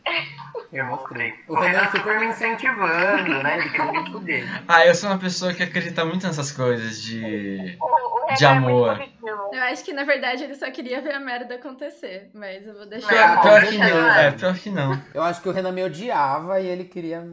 Eu 0.71 0.85
mostrei. 0.85 1.33
O 1.49 1.55
Renan 1.55 1.89
super 1.91 2.19
me 2.19 2.27
incentivando, 2.27 3.43
né? 3.43 3.57
Ele 3.57 3.69
queria 3.69 3.91
me 3.91 4.09
fuder. 4.09 4.63
Ah, 4.67 4.85
eu 4.85 4.95
sou 4.95 5.09
uma 5.09 5.19
pessoa 5.19 5.53
que 5.53 5.63
acredita 5.63 6.05
muito 6.05 6.25
nessas 6.25 6.49
coisas 6.51 7.01
de. 7.01 7.77
O, 7.79 7.85
o 7.85 8.25
Renan 8.25 8.35
De 8.37 8.45
é 8.45 8.47
amor. 8.47 9.09
Eu 9.51 9.63
acho 9.63 9.83
que, 9.83 9.91
na 9.91 10.05
verdade, 10.05 10.45
ele 10.45 10.55
só 10.55 10.71
queria 10.71 11.01
ver 11.01 11.13
a 11.13 11.19
merda 11.19 11.55
acontecer. 11.55 12.29
Mas 12.33 12.65
eu 12.65 12.73
vou 12.73 12.85
deixar... 12.85 13.09
Pior, 13.09 13.41
pior 13.41 13.65
que 13.65 13.77
Não, 13.77 14.09
é, 14.09 14.31
pior 14.31 14.55
que 14.55 14.69
não. 14.69 15.01
Eu 15.13 15.23
acho 15.23 15.41
que 15.41 15.49
o 15.49 15.51
Renan 15.51 15.73
me 15.73 15.83
odiava 15.83 16.61
e 16.61 16.67
ele 16.67 16.85
queria 16.85 17.27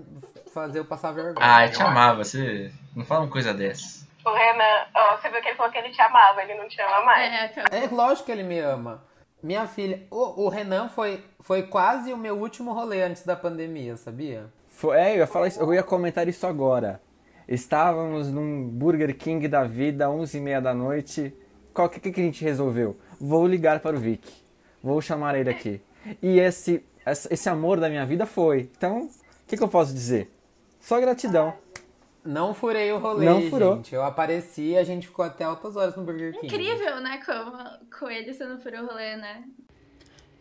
fazer 0.53 0.81
eu 0.81 0.85
passar 0.85 1.13
vergonha. 1.13 1.37
Ah, 1.41 1.65
eu 1.65 1.73
te 1.73 1.81
amava, 1.81 2.25
você. 2.25 2.73
Não 2.97 3.05
fala 3.05 3.21
uma 3.21 3.31
coisa 3.31 3.55
dessa. 3.55 4.07
O 4.25 4.35
Renan, 4.35 4.87
ó, 4.95 5.17
você 5.17 5.31
viu 5.31 5.41
que 5.41 5.49
ele 5.49 5.57
falou 5.57 5.71
que 5.71 5.79
ele 5.79 5.91
te 5.91 6.03
amava, 6.03 6.43
ele 6.43 6.55
não 6.55 6.69
te 6.69 6.81
ama 6.81 7.05
mais. 7.05 7.33
É. 7.33 7.85
É 7.85 7.87
lógico 7.87 8.27
que 8.27 8.33
ele 8.33 8.43
me 8.43 8.59
ama. 8.59 9.01
Minha 9.43 9.67
filha, 9.69 10.03
o, 10.11 10.45
o 10.45 10.49
Renan 10.49 10.89
foi, 10.89 11.23
foi 11.41 11.63
quase 11.63 12.13
o 12.13 12.17
meu 12.17 12.37
último 12.37 12.73
rolê 12.73 13.03
antes 13.03 13.25
da 13.25 13.37
pandemia, 13.37 13.97
sabia? 13.97 14.47
Foi, 14.69 14.99
é, 14.99 15.15
eu 15.15 15.19
ia, 15.19 15.27
falar 15.27 15.49
isso, 15.49 15.61
eu 15.61 15.73
ia 15.73 15.83
comentar 15.83 16.27
isso 16.27 16.47
agora. 16.47 17.01
Estávamos 17.47 18.31
num 18.31 18.69
Burger 18.69 19.17
King 19.17 19.47
da 19.47 19.65
vida, 19.65 20.07
11h30 20.07 20.61
da 20.61 20.75
noite. 20.75 21.33
Qual 21.73 21.89
que, 21.89 22.01
que 22.01 22.21
a 22.21 22.25
gente 22.25 22.45
resolveu? 22.45 22.97
Vou 23.21 23.47
ligar 23.47 23.81
para 23.81 23.97
o 23.97 23.99
Vic. 23.99 24.29
Vou 24.83 25.01
chamar 25.01 25.37
ele 25.37 25.49
aqui. 25.49 25.81
E 26.21 26.39
esse, 26.41 26.85
esse 27.07 27.33
esse 27.33 27.49
amor 27.49 27.79
da 27.79 27.89
minha 27.89 28.05
vida 28.05 28.27
foi. 28.27 28.71
Então, 28.77 29.05
o 29.05 29.11
que, 29.47 29.57
que 29.57 29.63
eu 29.63 29.69
posso 29.69 29.95
dizer? 29.95 30.31
Só 30.81 31.01
gratidão. 31.01 31.55
Não 32.29 32.53
furei 32.53 32.93
o 32.93 32.99
rolê, 32.99 33.25
Não 33.25 33.41
furou. 33.49 33.77
gente. 33.77 33.95
Eu 33.95 34.05
apareci 34.05 34.73
e 34.73 34.77
a 34.77 34.85
gente 34.85 35.07
ficou 35.07 35.25
até 35.25 35.45
altas 35.45 35.77
horas 35.77 35.97
no 35.97 36.05
Burger 36.05 36.35
King. 36.35 36.47
Incrível, 36.47 37.01
né? 37.01 37.23
Como 37.25 37.57
com 37.99 38.11
ele 38.11 38.35
você 38.35 38.45
não 38.45 38.61
furou 38.61 38.83
o 38.83 38.87
rolê, 38.87 39.17
né? 39.17 39.45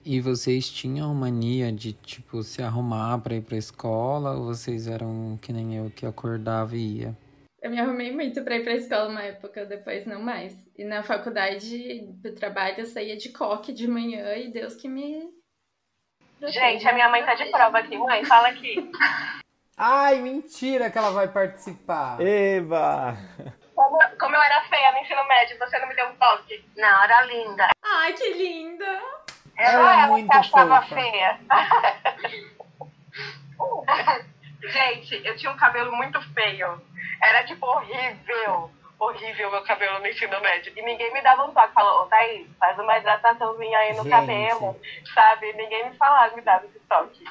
E 0.04 0.20
vocês 0.20 0.70
tinham 0.70 1.16
mania 1.16 1.72
de, 1.72 1.94
tipo, 1.94 2.44
se 2.44 2.62
arrumar 2.62 3.20
pra 3.20 3.36
ir 3.36 3.42
pra 3.42 3.56
escola 3.56 4.34
ou 4.36 4.48
vocês 4.48 4.86
eram 4.86 5.40
que 5.42 5.54
nem 5.54 5.78
eu 5.78 5.90
que 5.90 6.06
acordava 6.06 6.76
e 6.76 6.98
ia? 7.04 7.18
Eu 7.62 7.72
me 7.72 7.80
arrumei 7.80 8.12
muito 8.14 8.44
pra 8.44 8.58
ir 8.58 8.66
pra 8.66 8.76
escola 8.76 9.08
uma 9.08 9.24
época, 9.24 9.66
depois 9.66 10.06
não 10.06 10.22
mais. 10.22 10.54
E 10.78 10.84
na 10.84 11.04
faculdade, 11.04 12.06
do 12.22 12.34
trabalho, 12.34 12.80
eu 12.80 12.86
saía 12.86 13.16
de 13.16 13.30
coque 13.30 13.72
de 13.72 13.88
manhã 13.88 14.36
e 14.36 14.52
Deus 14.52 14.76
que 14.76 14.90
me. 14.90 15.30
Gente, 16.42 16.86
a 16.86 16.92
minha 16.94 17.08
mãe 17.08 17.24
tá 17.24 17.34
de 17.34 17.46
prova 17.50 17.78
aqui. 17.80 17.98
Mãe, 17.98 18.26
fala 18.26 18.50
aqui. 18.50 18.76
Ai, 19.78 20.16
mentira 20.22 20.90
que 20.90 20.98
ela 20.98 21.12
vai 21.12 21.28
participar. 21.28 22.20
Eba! 22.20 23.16
Como, 23.76 24.00
como 24.20 24.36
eu 24.36 24.42
era 24.42 24.62
feia 24.64 24.92
no 24.92 24.98
ensino 24.98 25.24
médio, 25.28 25.58
você 25.60 25.78
não 25.78 25.88
me 25.88 25.94
deu 25.96 26.08
um 26.08 26.16
toque? 26.16 26.66
Não, 26.76 27.04
era 27.04 27.22
linda. 27.26 27.70
Ai, 27.84 28.14
que 28.14 28.34
linda! 28.34 29.00
Ela 29.56 29.92
é 29.92 30.00
ela 30.00 30.08
muito 30.08 30.30
que 30.30 30.38
achava 30.38 30.82
fofa. 30.82 30.96
feia. 30.96 31.40
Gente, 34.62 35.22
eu 35.26 35.36
tinha 35.38 35.52
um 35.52 35.58
cabelo 35.58 35.96
muito 35.96 36.20
feio. 36.34 36.82
Era 37.22 37.44
tipo 37.46 37.66
horrível. 37.66 38.72
horrível 39.00 39.52
meu 39.52 39.64
cabelo 39.64 40.00
no 40.00 40.08
ensino 40.08 40.40
médio. 40.42 40.74
E 40.76 40.82
ninguém 40.82 41.14
me 41.14 41.22
dava 41.22 41.46
um 41.46 41.54
toque. 41.54 41.74
Falou, 41.74 42.02
ô 42.02 42.06
Thaís, 42.08 42.48
faz 42.60 42.78
uma 42.80 42.98
hidrataçãozinha 42.98 43.78
aí 43.78 43.96
no 43.96 44.04
Gente. 44.04 44.12
cabelo, 44.12 44.80
sabe? 45.14 45.54
Ninguém 45.54 45.90
me 45.90 45.96
falava, 45.98 46.36
me 46.36 46.42
dava 46.42 46.66
esse 46.66 46.80
toque. 46.88 47.24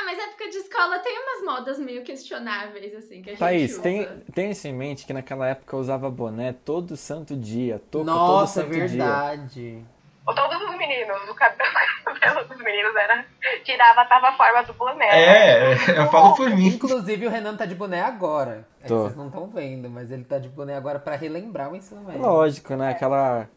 Ah, 0.00 0.04
mas 0.04 0.18
época 0.18 0.48
de 0.48 0.56
escola 0.58 0.98
tem 1.00 1.18
umas 1.18 1.44
modas 1.44 1.78
meio 1.78 2.02
questionáveis, 2.04 2.94
assim, 2.94 3.20
que 3.20 3.30
a 3.30 3.32
gente 3.32 3.40
Thaís, 3.40 3.72
usa. 3.72 3.82
tem, 3.82 4.06
tem 4.32 4.50
isso 4.52 4.68
em 4.68 4.72
mente 4.72 5.04
que 5.04 5.12
naquela 5.12 5.48
época 5.48 5.74
eu 5.74 5.80
usava 5.80 6.08
boné 6.08 6.52
todo 6.52 6.96
santo 6.96 7.34
dia, 7.36 7.82
todo 7.90 8.06
Nossa, 8.06 8.60
é 8.60 8.62
santo 8.62 8.72
dia. 8.74 8.86
verdade. 8.86 9.84
Ou 10.24 10.34
Todos 10.34 10.60
os 10.60 10.76
meninos, 10.76 11.16
o 11.28 11.34
cabelo, 11.34 11.70
o 12.06 12.20
cabelo 12.20 12.46
dos 12.48 12.58
meninos 12.58 12.94
era. 12.94 13.24
Tirava, 13.64 14.04
tava 14.04 14.28
a 14.28 14.32
forma 14.36 14.62
do 14.62 14.74
boné. 14.74 15.06
É, 15.08 15.72
eu 15.98 16.06
falo 16.10 16.34
por 16.36 16.50
mim. 16.50 16.66
Inclusive 16.68 17.26
o 17.26 17.30
Renan 17.30 17.56
tá 17.56 17.64
de 17.64 17.74
boné 17.74 18.02
agora. 18.02 18.68
É 18.78 18.82
que 18.82 18.88
Tô. 18.88 18.98
vocês 19.04 19.16
não 19.16 19.28
estão 19.28 19.48
vendo, 19.48 19.88
mas 19.88 20.12
ele 20.12 20.24
tá 20.24 20.38
de 20.38 20.48
boné 20.50 20.76
agora 20.76 20.98
pra 20.98 21.16
relembrar 21.16 21.72
o 21.72 21.76
ensino 21.76 22.02
médio. 22.02 22.20
Lógico, 22.20 22.76
né? 22.76 22.90
Aquela, 22.90 23.48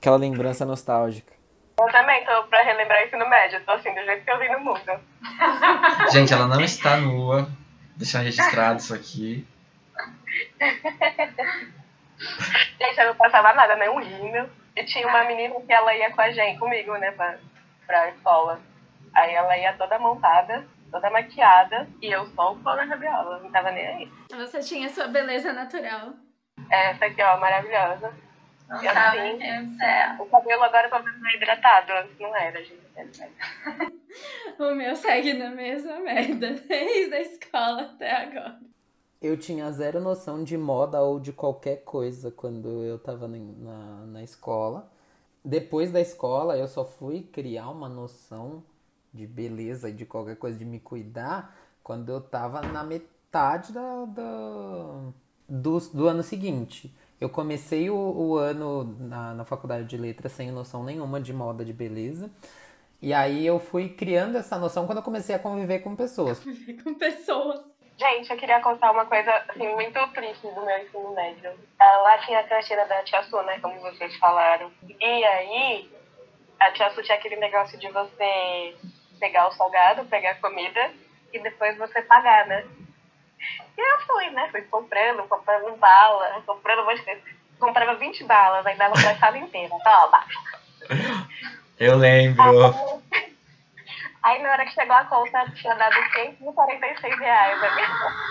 aquela 0.00 0.16
lembrança 0.16 0.64
nostálgica. 0.64 1.32
Eu 1.82 1.92
também 1.92 2.24
tô 2.24 2.44
pra 2.44 2.62
relembrar 2.62 3.02
o 3.02 3.06
ensino 3.06 3.28
médio. 3.28 3.64
Tô 3.64 3.72
assim, 3.72 3.92
do 3.94 4.04
jeito 4.04 4.24
que 4.24 4.30
eu 4.30 4.38
vi 4.38 4.48
no 4.48 4.60
mundo. 4.60 5.00
Gente, 6.12 6.32
ela 6.32 6.46
não 6.46 6.60
está 6.60 6.96
nua. 6.96 7.48
Deixar 7.96 8.20
registrado 8.20 8.78
isso 8.78 8.94
aqui. 8.94 9.46
Gente, 12.80 12.98
eu 12.98 13.06
não 13.06 13.14
passava 13.16 13.52
nada, 13.52 13.76
nem 13.76 13.88
um 13.88 13.98
rímel. 13.98 14.48
E 14.76 14.84
tinha 14.84 15.06
uma 15.06 15.24
menina 15.24 15.54
que 15.60 15.72
ela 15.72 15.94
ia 15.94 16.10
com 16.12 16.20
a 16.20 16.30
gente, 16.30 16.58
comigo, 16.58 16.96
né, 16.96 17.10
pra, 17.12 17.36
pra 17.86 18.08
escola. 18.10 18.60
Aí 19.14 19.34
ela 19.34 19.56
ia 19.58 19.74
toda 19.74 19.98
montada, 19.98 20.64
toda 20.90 21.10
maquiada, 21.10 21.86
e 22.00 22.10
eu 22.10 22.26
só 22.34 22.52
o 22.52 22.58
pão 22.58 22.74
na 22.76 22.84
rabiola, 22.84 23.40
não 23.40 23.50
tava 23.50 23.70
nem 23.70 23.86
aí. 23.86 24.12
Você 24.30 24.60
tinha 24.60 24.88
sua 24.88 25.08
beleza 25.08 25.52
natural. 25.52 26.14
Essa 26.70 27.04
aqui, 27.04 27.22
ó, 27.22 27.36
maravilhosa. 27.36 28.14
E 28.80 28.86
assim, 28.88 29.42
É, 29.82 30.22
o 30.22 30.26
cabelo 30.26 30.62
agora 30.62 30.88
tá 30.88 31.02
mais 31.02 31.34
hidratado, 31.34 31.92
antes 31.92 32.18
não 32.18 32.34
era, 32.36 32.62
gente. 32.64 32.80
o 34.58 34.74
meu 34.74 34.94
segue 34.96 35.34
na 35.34 35.50
mesma 35.50 36.00
merda, 36.00 36.52
desde 36.68 37.14
a 37.14 37.20
escola 37.20 37.82
até 37.82 38.10
agora. 38.10 38.60
Eu 39.20 39.36
tinha 39.38 39.70
zero 39.70 40.00
noção 40.00 40.42
de 40.42 40.56
moda 40.58 41.00
ou 41.00 41.20
de 41.20 41.32
qualquer 41.32 41.84
coisa 41.84 42.30
quando 42.30 42.68
eu 42.84 42.98
tava 42.98 43.28
na, 43.28 43.38
na, 43.38 44.06
na 44.06 44.22
escola. 44.22 44.90
Depois 45.44 45.92
da 45.92 46.00
escola, 46.00 46.56
eu 46.56 46.68
só 46.68 46.84
fui 46.84 47.22
criar 47.22 47.70
uma 47.70 47.88
noção 47.88 48.62
de 49.12 49.26
beleza 49.26 49.90
e 49.90 49.92
de 49.92 50.06
qualquer 50.06 50.36
coisa, 50.36 50.58
de 50.58 50.64
me 50.64 50.80
cuidar, 50.80 51.56
quando 51.84 52.10
eu 52.10 52.20
tava 52.20 52.62
na 52.62 52.82
metade 52.84 53.72
da, 53.72 54.04
da- 54.06 55.00
do, 55.48 55.78
do 55.80 56.08
ano 56.08 56.22
seguinte. 56.22 56.94
Eu 57.22 57.30
comecei 57.30 57.88
o, 57.88 57.94
o 57.94 58.36
ano 58.36 58.82
na, 58.98 59.32
na 59.32 59.44
faculdade 59.44 59.84
de 59.84 59.96
letras 59.96 60.32
sem 60.32 60.50
noção 60.50 60.82
nenhuma 60.82 61.20
de 61.20 61.32
moda, 61.32 61.64
de 61.64 61.72
beleza. 61.72 62.28
E 63.00 63.14
aí 63.14 63.46
eu 63.46 63.60
fui 63.60 63.90
criando 63.90 64.36
essa 64.36 64.58
noção 64.58 64.86
quando 64.86 64.98
eu 64.98 65.04
comecei 65.04 65.32
a 65.32 65.38
conviver 65.38 65.78
com 65.78 65.94
pessoas. 65.94 66.42
Com 66.82 66.94
pessoas. 66.94 67.60
Gente, 67.96 68.28
eu 68.28 68.36
queria 68.36 68.60
contar 68.60 68.90
uma 68.90 69.06
coisa 69.06 69.30
assim, 69.48 69.72
muito 69.72 70.04
triste 70.08 70.48
do 70.48 70.66
meu 70.66 70.78
ensino 70.78 71.14
médio. 71.14 71.52
Ah, 71.78 71.96
Lá 71.98 72.18
tinha 72.18 72.40
a 72.40 72.44
cantina 72.44 72.84
da 72.86 73.04
Tia 73.04 73.22
Su, 73.22 73.40
né? 73.42 73.60
Como 73.60 73.78
vocês 73.78 74.16
falaram. 74.16 74.72
E 74.88 75.24
aí, 75.24 75.88
a 76.58 76.72
Tia 76.72 76.90
Su 76.90 77.02
tinha 77.04 77.16
aquele 77.16 77.36
negócio 77.36 77.78
de 77.78 77.88
você 77.88 78.74
pegar 79.20 79.46
o 79.46 79.52
salgado, 79.52 80.04
pegar 80.06 80.32
a 80.32 80.40
comida 80.40 80.90
e 81.32 81.38
depois 81.38 81.78
você 81.78 82.02
pagar, 82.02 82.48
né? 82.48 82.66
E 83.76 83.80
eu 83.80 84.00
fui, 84.06 84.30
né? 84.30 84.48
Fui 84.50 84.62
comprando, 84.62 85.22
comprando 85.28 85.76
bala, 85.76 86.42
comprando 86.46 86.84
bastante. 86.84 87.36
Comprava 87.58 87.94
20 87.94 88.24
balas, 88.24 88.66
aí 88.66 88.76
dava 88.76 88.94
pra 88.94 89.16
sala 89.16 89.38
inteira. 89.38 89.74
Toma. 89.84 90.24
Eu 91.78 91.96
lembro. 91.96 93.02
Aí 94.22 94.40
na 94.40 94.52
hora 94.52 94.64
que 94.64 94.72
chegou 94.72 94.94
a 94.94 95.04
conta, 95.04 95.50
tinha 95.54 95.74
dado 95.74 95.96
146 96.14 97.18
reais. 97.18 97.58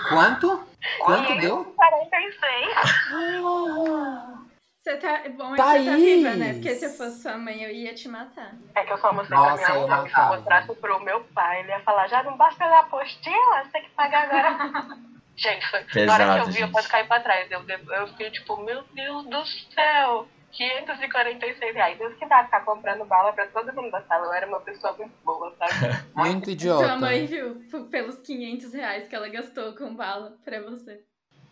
Quanto? 0.08 0.66
Quanto 1.00 1.38
deu? 1.38 1.64
146. 1.64 4.41
Você 4.82 4.96
tá. 4.96 5.22
Bom, 5.36 5.54
é 5.54 5.56
que 5.56 5.62
você 5.62 5.84
tá 5.84 5.96
viva, 5.96 6.30
né? 6.34 6.52
Porque 6.54 6.74
se 6.74 6.84
eu 6.86 6.90
fosse 6.90 7.22
sua 7.22 7.38
mãe, 7.38 7.62
eu 7.62 7.70
ia 7.70 7.94
te 7.94 8.08
matar. 8.08 8.52
É 8.74 8.82
que 8.84 8.92
eu 8.92 8.98
só 8.98 9.12
mostrei 9.12 9.38
Nossa, 9.38 9.62
pra 9.64 9.76
eu 9.76 9.82
minha 9.84 9.96
mãe, 9.96 10.10
se 10.10 10.20
eu 10.20 10.26
mostrasse 10.26 10.74
pro 10.74 11.04
meu 11.04 11.20
pai, 11.32 11.60
ele 11.60 11.68
ia 11.68 11.80
falar, 11.80 12.08
já 12.08 12.22
não 12.24 12.36
basta 12.36 12.64
a 12.64 12.80
apostila, 12.80 13.62
você 13.62 13.70
tem 13.70 13.84
que 13.84 13.90
pagar 13.90 14.24
agora. 14.24 14.98
gente, 15.36 15.70
foi, 15.70 15.80
na 15.80 15.84
hora 15.84 16.24
que 16.24 16.30
Pesado, 16.30 16.38
eu 16.38 16.44
vi, 16.46 16.50
eu 16.50 16.66
gente. 16.66 16.72
quase 16.72 16.88
caí 16.88 17.06
pra 17.06 17.20
trás. 17.20 17.48
Eu, 17.48 17.64
eu 17.68 18.08
fiquei 18.08 18.30
tipo, 18.32 18.56
meu 18.56 18.82
Deus 18.92 19.24
do 19.26 19.44
céu, 19.72 20.26
546 20.50 21.74
reais. 21.74 21.98
Deus 21.98 22.14
que 22.16 22.26
dá 22.26 22.42
ficar 22.44 22.64
comprando 22.64 23.04
bala 23.04 23.32
pra 23.32 23.46
todo 23.46 23.72
mundo 23.72 23.92
da 23.92 24.02
sala. 24.02 24.26
Eu 24.26 24.32
era 24.32 24.48
uma 24.48 24.60
pessoa 24.60 24.94
muito 24.94 25.14
boa, 25.24 25.54
sabe? 25.58 26.04
Muito 26.12 26.50
idiota. 26.50 26.86
Sua 26.86 26.96
mãe 26.96 27.24
viu 27.24 27.62
pelos 27.88 28.16
500 28.16 28.74
reais 28.74 29.06
que 29.06 29.14
ela 29.14 29.28
gastou 29.28 29.76
com 29.76 29.94
bala 29.94 30.36
pra 30.44 30.60
você. 30.60 31.04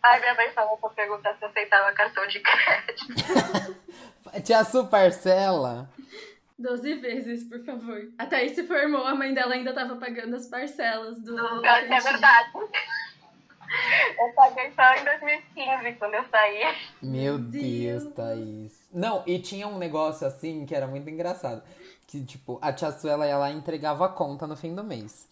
Ai, 0.02 0.20
minha 0.20 0.34
mãe 0.34 0.50
falou 0.52 0.76
pra 0.78 0.90
perguntar 0.90 1.36
se 1.36 1.44
aceitava 1.44 1.92
cartão 1.92 2.26
de 2.26 2.40
crédito. 2.40 3.80
Tia 4.44 4.64
Su 4.64 4.86
Parcela. 4.86 5.90
12 6.58 6.94
vezes, 6.96 7.44
por 7.44 7.64
favor. 7.64 8.08
A 8.18 8.26
Thaís 8.26 8.52
se 8.52 8.66
formou, 8.66 9.06
a 9.06 9.14
mãe 9.14 9.32
dela 9.32 9.54
ainda 9.54 9.72
tava 9.72 9.96
pagando 9.96 10.36
as 10.36 10.46
parcelas 10.46 11.18
do. 11.20 11.34
do 11.34 11.66
É 11.66 12.00
verdade. 12.00 12.50
Eu 14.18 14.32
paguei 14.34 14.72
só 14.72 14.94
em 14.94 15.04
2015, 15.04 15.92
quando 15.98 16.14
eu 16.14 16.24
saí. 16.30 16.76
Meu 17.00 17.38
Deus. 17.38 18.02
Deus, 18.02 18.14
Thaís. 18.14 18.88
Não, 18.92 19.22
e 19.26 19.38
tinha 19.38 19.66
um 19.68 19.78
negócio 19.78 20.26
assim 20.26 20.66
que 20.66 20.74
era 20.74 20.86
muito 20.86 21.08
engraçado. 21.08 21.62
Que, 22.06 22.24
tipo, 22.24 22.58
a 22.60 22.72
tia 22.72 22.90
Su, 22.90 23.08
ela 23.08 23.26
ia 23.26 23.38
lá 23.38 23.50
e 23.50 23.54
entregava 23.54 24.06
a 24.06 24.08
conta 24.08 24.46
no 24.46 24.56
fim 24.56 24.74
do 24.74 24.82
mês. 24.82 25.28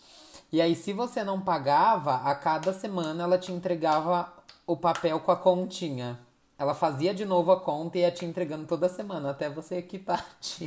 E 0.50 0.62
aí, 0.62 0.74
se 0.74 0.94
você 0.94 1.22
não 1.22 1.40
pagava, 1.40 2.22
a 2.24 2.34
cada 2.34 2.72
semana 2.72 3.24
ela 3.24 3.38
te 3.38 3.52
entregava 3.52 4.32
o 4.66 4.76
papel 4.76 5.20
com 5.20 5.30
a 5.30 5.36
continha. 5.36 6.18
Ela 6.58 6.74
fazia 6.74 7.14
de 7.14 7.24
novo 7.24 7.52
a 7.52 7.60
conta 7.60 7.98
e 7.98 8.00
ia 8.00 8.10
te 8.10 8.24
entregando 8.24 8.66
toda 8.66 8.88
semana, 8.88 9.30
até 9.30 9.48
você 9.50 9.82
quitar. 9.82 10.18
a. 10.18 10.64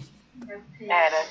Era. 0.87 1.25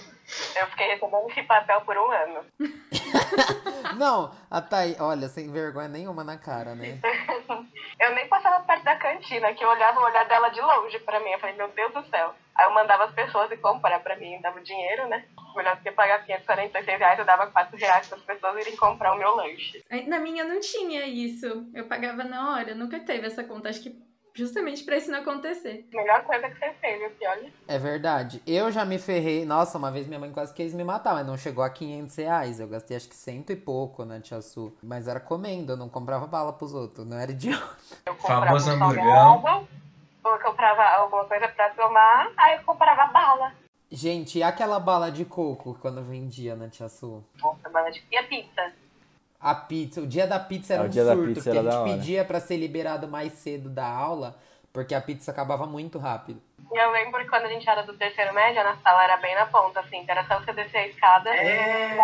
Eu 0.56 0.66
fiquei 0.68 0.88
recebendo 0.88 1.30
esse 1.30 1.42
papel 1.44 1.80
por 1.82 1.96
um 1.96 2.10
ano. 2.10 2.44
Não, 3.96 4.30
a 4.50 4.60
Thaís, 4.60 5.00
olha, 5.00 5.28
sem 5.28 5.50
vergonha 5.50 5.88
nenhuma 5.88 6.22
na 6.22 6.36
cara, 6.36 6.74
né? 6.74 7.00
Eu 7.98 8.14
nem 8.14 8.28
passava 8.28 8.64
perto 8.64 8.82
da 8.82 8.96
cantina, 8.96 9.52
que 9.52 9.62
eu 9.62 9.68
olhava 9.68 10.00
o 10.00 10.04
olhar 10.04 10.26
dela 10.26 10.48
de 10.48 10.60
longe 10.60 10.98
pra 11.00 11.20
mim. 11.20 11.30
Eu 11.30 11.38
falei, 11.38 11.54
meu 11.54 11.68
Deus 11.68 11.92
do 11.92 12.02
céu. 12.08 12.34
Aí 12.56 12.66
eu 12.66 12.72
mandava 12.72 13.04
as 13.04 13.12
pessoas 13.12 13.50
ir 13.50 13.58
comprar 13.58 14.00
pra 14.00 14.16
mim, 14.16 14.40
dava 14.40 14.58
dinheiro, 14.62 15.06
né? 15.06 15.22
Melhor 15.54 15.76
do 15.76 15.82
que 15.82 15.90
pagar 15.92 16.24
546 16.24 16.98
reais, 16.98 17.18
eu 17.18 17.24
dava 17.24 17.46
4 17.46 17.76
reais 17.76 18.06
para 18.06 18.18
as 18.18 18.24
pessoas 18.24 18.60
irem 18.60 18.76
comprar 18.76 19.12
o 19.14 19.18
meu 19.18 19.34
lanche. 19.34 19.84
Na 20.06 20.18
minha 20.18 20.44
não 20.44 20.60
tinha 20.60 21.06
isso. 21.06 21.66
Eu 21.74 21.86
pagava 21.86 22.24
na 22.24 22.52
hora, 22.52 22.74
nunca 22.74 22.98
teve 23.00 23.26
essa 23.26 23.44
conta. 23.44 23.68
Acho 23.68 23.80
que 23.82 24.10
justamente 24.34 24.84
pra 24.84 24.96
isso 24.96 25.10
não 25.10 25.20
acontecer. 25.20 25.86
Melhor 25.92 26.22
coisa 26.24 26.48
que 26.48 26.58
você 26.58 26.72
fez, 26.80 26.98
viu, 26.98 27.10
Pioli? 27.10 27.52
É 27.66 27.78
verdade. 27.78 28.42
Eu 28.46 28.70
já 28.70 28.84
me 28.84 28.98
ferrei. 28.98 29.44
Nossa, 29.44 29.76
uma 29.76 29.90
vez 29.90 30.06
minha 30.06 30.20
mãe 30.20 30.32
quase 30.32 30.54
quis 30.54 30.74
me 30.74 30.84
matar, 30.84 31.14
mas 31.14 31.26
não 31.26 31.36
chegou 31.36 31.64
a 31.64 31.70
500 31.70 32.16
reais. 32.16 32.60
Eu 32.60 32.68
gastei 32.68 32.96
acho 32.96 33.08
que 33.08 33.16
cento 33.16 33.50
e 33.50 33.56
pouco 33.56 34.04
na 34.04 34.20
Tia 34.20 34.40
Su. 34.40 34.76
Mas 34.82 35.08
era 35.08 35.20
comendo, 35.20 35.72
eu 35.72 35.76
não 35.76 35.88
comprava 35.88 36.26
bala 36.26 36.52
pros 36.52 36.72
outros. 36.74 37.06
Não 37.06 37.18
era 37.18 37.32
idiota. 37.32 37.76
Eu 38.06 38.14
comprava 38.14 38.46
Famoso 38.46 38.70
hamburgão. 38.70 39.68
eu 40.24 40.38
comprava 40.38 40.82
alguma 40.82 41.24
coisa 41.24 41.48
pra 41.48 41.70
tomar, 41.70 42.30
aí 42.36 42.56
eu 42.56 42.62
comprava 42.64 43.12
bala. 43.12 43.52
Gente, 43.90 44.38
e 44.38 44.42
aquela 44.42 44.78
bala 44.78 45.10
de 45.10 45.24
coco 45.24 45.76
quando 45.80 46.02
vendia 46.02 46.54
na 46.54 46.68
Tia 46.68 46.88
Su? 46.88 47.24
Nossa, 47.42 47.68
bala 47.68 47.90
de... 47.90 48.02
E 48.10 48.16
a 48.16 48.22
pizza? 48.22 48.72
A 49.40 49.54
pizza, 49.54 50.00
o 50.00 50.06
dia 50.06 50.26
da 50.26 50.38
pizza 50.38 50.74
era 50.74 50.82
É, 50.82 50.84
o 50.84 50.86
um 50.86 50.90
dia 50.90 51.04
da 51.04 51.14
surto, 51.14 51.28
pizza 51.34 51.50
porque 51.50 51.58
a 51.58 51.70
gente 51.70 51.84
pedia 51.84 52.24
pra 52.24 52.40
ser 52.40 52.56
liberado 52.56 53.08
mais 53.08 53.32
cedo 53.32 53.68
da 53.68 53.86
aula, 53.86 54.36
porque 54.72 54.94
a 54.94 55.00
pizza 55.00 55.30
acabava 55.32 55.66
muito 55.66 55.98
rápido. 55.98 56.40
E 56.70 56.78
eu 56.78 56.90
lembro 56.92 57.20
que 57.20 57.28
quando 57.28 57.46
a 57.46 57.48
gente 57.48 57.68
era 57.68 57.82
do 57.82 57.94
terceiro 57.94 58.32
médio, 58.32 58.60
a 58.60 58.64
nossa 58.64 58.82
sala 58.82 59.02
era 59.02 59.16
bem 59.16 59.34
na 59.34 59.46
ponta, 59.46 59.80
assim, 59.80 60.04
que 60.04 60.10
era 60.10 60.24
só 60.24 60.38
você 60.38 60.52
descer 60.52 60.78
a 60.78 60.86
escada. 60.86 61.30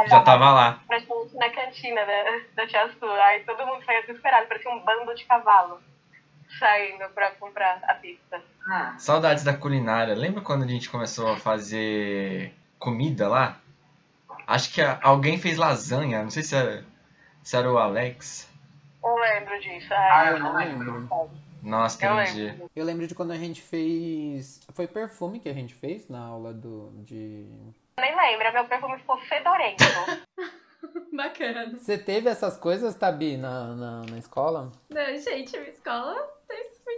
Já 0.09 0.23
tava 0.23 0.51
lá. 0.51 0.81
praticamente 0.89 1.37
na 1.37 1.51
cantina 1.51 2.01
da, 2.05 2.41
da 2.63 2.67
Tia 2.67 2.91
Su. 2.99 3.07
Aí 3.07 3.45
todo 3.45 3.65
mundo 3.65 3.85
saía 3.85 4.01
desesperado, 4.01 4.49
parecia 4.49 4.71
um 4.73 4.81
bando 4.81 5.15
de 5.15 5.25
cavalo 5.25 5.81
saindo 6.59 7.09
pra 7.11 7.31
comprar 7.33 7.79
a 7.85 7.95
pizza. 7.95 8.43
Saudades 8.99 9.45
da 9.45 9.55
culinária. 9.57 10.15
Lembra 10.15 10.41
quando 10.41 10.65
a 10.65 10.67
gente 10.67 10.89
começou 10.91 11.29
a 11.33 11.37
fazer 11.37 12.55
comida 12.79 13.29
lá? 13.29 13.61
Acho 14.47 14.73
que 14.73 14.81
a- 14.81 14.99
alguém 15.03 15.39
fez 15.39 15.57
lasanha. 15.57 16.23
Não 16.23 16.31
sei 16.31 16.43
se 16.43 16.55
era, 16.55 16.85
se 17.43 17.57
era 17.57 17.71
o 17.71 17.79
Alex. 17.79 18.49
Eu 19.05 19.15
lembro 19.17 19.61
disso. 19.61 19.89
Ah, 19.93 20.31
eu 20.33 20.39
não 20.41 20.57
lembro. 20.57 21.09
Nossa, 21.63 22.05
Eu 22.05 22.13
aquele 22.19 22.47
lembro. 22.49 22.71
Eu 22.77 22.85
lembro 22.85 23.07
de 23.07 23.15
quando 23.15 23.33
a 23.33 23.37
gente 23.37 23.61
fez. 23.63 24.61
Foi 24.73 24.87
perfume 24.87 25.41
que 25.41 25.49
a 25.49 25.53
gente 25.55 25.75
fez 25.75 26.09
na 26.09 26.21
aula 26.21 26.53
do. 26.53 26.91
de. 27.05 27.47
Nem 27.99 28.15
lembro, 28.17 28.53
meu 28.53 28.65
perfume 28.67 28.99
ficou 28.99 29.17
fedorento. 29.23 29.83
Bacana. 31.13 31.73
Você 31.79 31.97
teve 31.99 32.29
essas 32.29 32.57
coisas, 32.57 32.95
Tabi, 32.95 33.37
na, 33.37 33.75
na, 33.75 34.03
na 34.03 34.19
escola? 34.19 34.71
Não, 34.91 35.17
gente, 35.19 35.57
minha 35.57 35.71
escola 35.71 36.15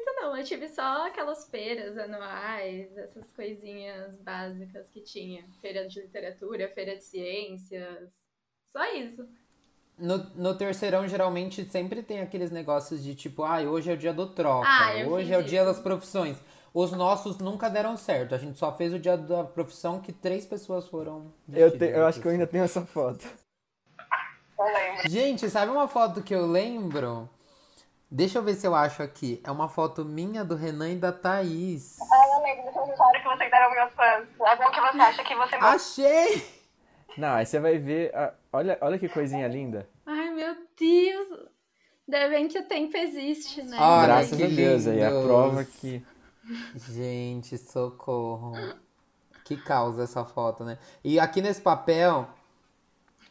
muito 0.05 0.20
não, 0.20 0.36
eu 0.36 0.44
tive 0.44 0.68
só 0.68 1.07
aquelas 1.07 1.49
feiras 1.49 1.96
anuais, 1.99 2.96
essas 2.96 3.30
coisinhas 3.32 4.16
básicas 4.20 4.88
que 4.90 5.01
tinha. 5.01 5.44
Feira 5.61 5.86
de 5.88 6.01
literatura, 6.01 6.68
feira 6.68 6.96
de 6.96 7.05
ciências, 7.05 8.09
só 8.72 8.84
isso. 8.94 9.28
No, 9.99 10.18
no 10.36 10.55
terceirão, 10.57 11.09
geralmente, 11.09 11.64
sempre 11.68 12.03
tem 12.03 12.20
aqueles 12.20 12.51
negócios 12.53 13.03
de 13.03 13.14
tipo, 13.14 13.42
ah, 13.42 13.61
hoje 13.62 13.90
é 13.90 13.94
o 13.94 13.96
dia 13.96 14.12
do 14.12 14.28
troca, 14.28 14.68
Ah, 14.68 14.92
hoje 15.09 15.32
é 15.32 15.38
o 15.38 15.42
dia 15.42 15.62
isso. 15.62 15.72
das 15.72 15.80
profissões. 15.80 16.36
Os 16.72 16.92
nossos 16.92 17.38
nunca 17.38 17.68
deram 17.68 17.96
certo. 17.96 18.34
A 18.34 18.38
gente 18.38 18.59
só 18.59 18.76
fez 18.76 18.92
o 18.94 18.99
dia 18.99 19.16
da 19.16 19.42
profissão 19.42 20.01
que 20.01 20.12
três 20.12 20.46
pessoas 20.46 20.86
foram. 20.86 21.32
Eu, 21.53 21.76
te- 21.76 21.84
eu 21.86 22.07
acho 22.07 22.20
que 22.20 22.26
eu 22.26 22.30
ainda 22.30 22.46
profissão. 22.46 22.53
tenho 22.53 22.64
essa 22.64 22.86
foto. 22.86 23.26
Gente, 25.09 25.49
sabe 25.51 25.72
uma 25.72 25.88
foto 25.88 26.22
que 26.22 26.34
eu 26.34 26.46
lembro? 26.46 27.28
Deixa 28.11 28.39
eu 28.39 28.43
ver 28.43 28.55
se 28.55 28.67
eu 28.67 28.75
acho 28.75 29.03
aqui. 29.03 29.41
É 29.45 29.51
uma 29.51 29.69
foto 29.69 30.05
minha 30.05 30.45
do 30.45 30.57
Renan 30.57 30.91
e 30.93 30.97
da 30.97 31.13
Thaís. 31.13 31.97
Ah, 32.01 32.27
eu 32.37 32.43
lembro 32.43 32.69
história 32.99 33.21
que 33.21 33.29
vocês 33.29 33.51
deram 33.51 33.71
meus 33.71 33.93
fãs. 33.93 34.29
Algum 34.41 34.71
que 34.71 34.81
você 34.81 35.01
acha 35.01 35.25
que 35.25 35.35
você 35.35 35.57
Ah, 35.61 35.71
Achei! 35.71 36.59
Não, 37.17 37.35
aí 37.35 37.47
você 37.47 37.59
vai 37.61 37.79
ver. 37.79 38.15
ah, 38.15 38.35
olha, 38.53 38.79
olha 38.81 38.99
que 38.99 39.09
coisinha 39.09 39.47
linda. 39.49 39.89
Ai, 40.07 40.31
meu 40.31 40.57
Deus! 40.79 41.49
Ainda 42.09 42.29
bem 42.31 42.49
que 42.49 42.59
o 42.59 42.67
tempo 42.67 42.97
existe, 42.97 43.63
né? 43.63 43.77
Olha 43.79 44.07
Graças 44.07 44.37
que 44.37 44.45
a 44.45 44.47
Deus, 44.47 44.87
aí 44.87 45.01
é 45.01 45.07
a 45.07 45.11
prova 45.11 45.65
que. 45.65 46.05
Gente, 46.75 47.59
socorro. 47.59 48.53
Que 49.45 49.57
causa 49.57 50.05
essa 50.05 50.25
foto, 50.25 50.65
né? 50.65 50.79
E 51.03 51.19
aqui 51.21 51.41
nesse 51.41 51.61
papel, 51.61 52.29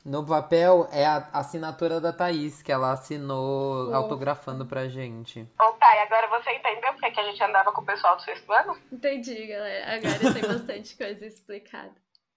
no 0.07 0.25
papel 0.25 0.87
é 0.89 1.05
a 1.05 1.17
assinatura 1.33 1.99
da 1.99 2.13
Thaís, 2.13 2.61
que 2.61 2.71
ela 2.71 2.93
assinou 2.93 3.87
Fofo. 3.87 3.95
autografando 3.97 4.65
pra 4.65 4.87
gente. 4.87 5.41
Ô, 5.59 5.73
Thay, 5.73 5.99
agora 5.99 6.29
você 6.29 6.49
entendeu 6.51 6.93
porque 6.93 7.11
que 7.11 7.19
a 7.19 7.23
gente 7.25 7.43
andava 7.43 7.73
com 7.73 7.81
o 7.81 7.85
pessoal 7.85 8.15
do 8.15 8.21
sexto 8.21 8.49
ano? 8.53 8.77
Entendi, 8.89 9.47
galera. 9.47 9.95
Agora 9.97 10.33
tem 10.33 10.41
bastante 10.43 10.95
coisa 10.95 11.25
explicada. 11.25 11.91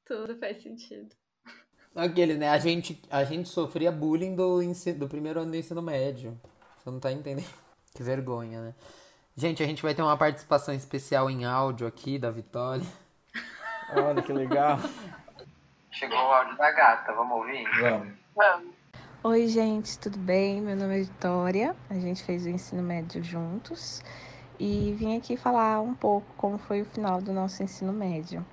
Tudo 0.05 0.37
faz 0.39 0.61
sentido. 0.61 1.15
Aqueles, 1.95 2.39
né? 2.39 2.49
A 2.49 2.59
gente, 2.59 3.01
a 3.09 3.23
gente 3.23 3.49
sofria 3.49 3.93
bullying 3.93 4.35
do, 4.35 4.61
do 4.99 5.09
primeiro 5.09 5.41
ano 5.41 5.53
do 5.53 5.57
ensino 5.57 5.81
médio. 5.81 6.37
Você 6.77 6.91
não 6.91 6.99
tá 6.99 7.13
entendendo? 7.13 7.49
Que 7.93 8.05
vergonha, 8.05 8.61
né? 8.61 8.75
Gente, 9.35 9.65
a 9.65 9.67
gente 9.67 9.83
vai 9.83 9.93
ter 9.93 10.01
uma 10.01 10.17
participação 10.17 10.73
especial 10.73 11.29
em 11.29 11.45
áudio 11.45 11.89
aqui 11.89 12.21
da 12.21 12.31
Vitória. 12.31 12.87
Olha 13.93 14.23
que 14.23 14.33
legal. 14.33 14.79
Chegou 15.91 16.19
o 16.19 16.33
áudio 16.33 16.57
da 16.57 16.71
gata, 16.71 17.13
vamos 17.13 17.37
ouvir? 17.39 17.65
Vamos. 17.81 18.13
Vamos. 18.35 18.75
Oi, 19.23 19.49
gente, 19.49 19.99
tudo 19.99 20.19
bem? 20.19 20.61
Meu 20.61 20.77
nome 20.77 20.97
é 21.01 21.03
Vitória. 21.03 21.75
A 21.91 21.95
gente 21.95 22.23
fez 22.23 22.47
o 22.47 22.49
ensino 22.49 22.83
médio 22.83 23.23
juntos 23.23 24.03
e 24.59 24.95
vim 24.97 25.17
aqui 25.17 25.37
falar 25.37 25.81
um 25.81 25.95
pouco 25.95 26.27
como 26.37 26.59
foi 26.59 26.83
o 26.83 26.85
final 26.85 27.21
do 27.21 27.33
nosso 27.33 27.63
ensino 27.63 27.93
médio. 27.93 28.45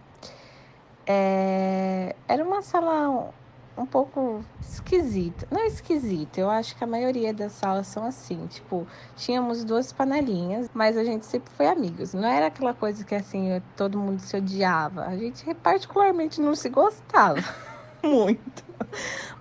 É, 1.06 2.16
Era 2.28 2.44
uma 2.44 2.62
sala 2.62 3.34
um- 3.78 3.86
pouco 3.86 4.44
esquisita. 4.62 5.48
Não 5.52 5.66
esquisita, 5.66 6.40
eu 6.40 6.50
acho 6.50 6.76
que 6.76 6.84
a 6.84 6.88
maioria 6.88 7.34
das 7.34 7.54
salas 7.54 7.88
são 7.88 8.04
assim. 8.06 8.48
Tipo, 8.48 8.88
tínhamos 9.16 9.64
duas 9.64 9.92
panelinhas, 9.94 10.70
mas 10.74 10.98
a 10.98 11.04
gente 11.04 11.26
sempre 11.26 11.54
foi 11.54 11.68
amigos. 11.68 12.14
Não 12.14 12.28
era 12.28 12.48
aquela 12.48 12.74
coisa 12.74 13.04
que 13.06 13.16
assim, 13.16 13.62
todo 13.76 13.98
mundo 13.98 14.20
se 14.20 14.36
odiava. 14.36 15.06
A 15.06 15.16
gente 15.18 15.54
particularmente 15.56 16.42
não 16.42 16.56
se 16.56 16.70
gostava 16.70 17.44
muito. 18.04 18.66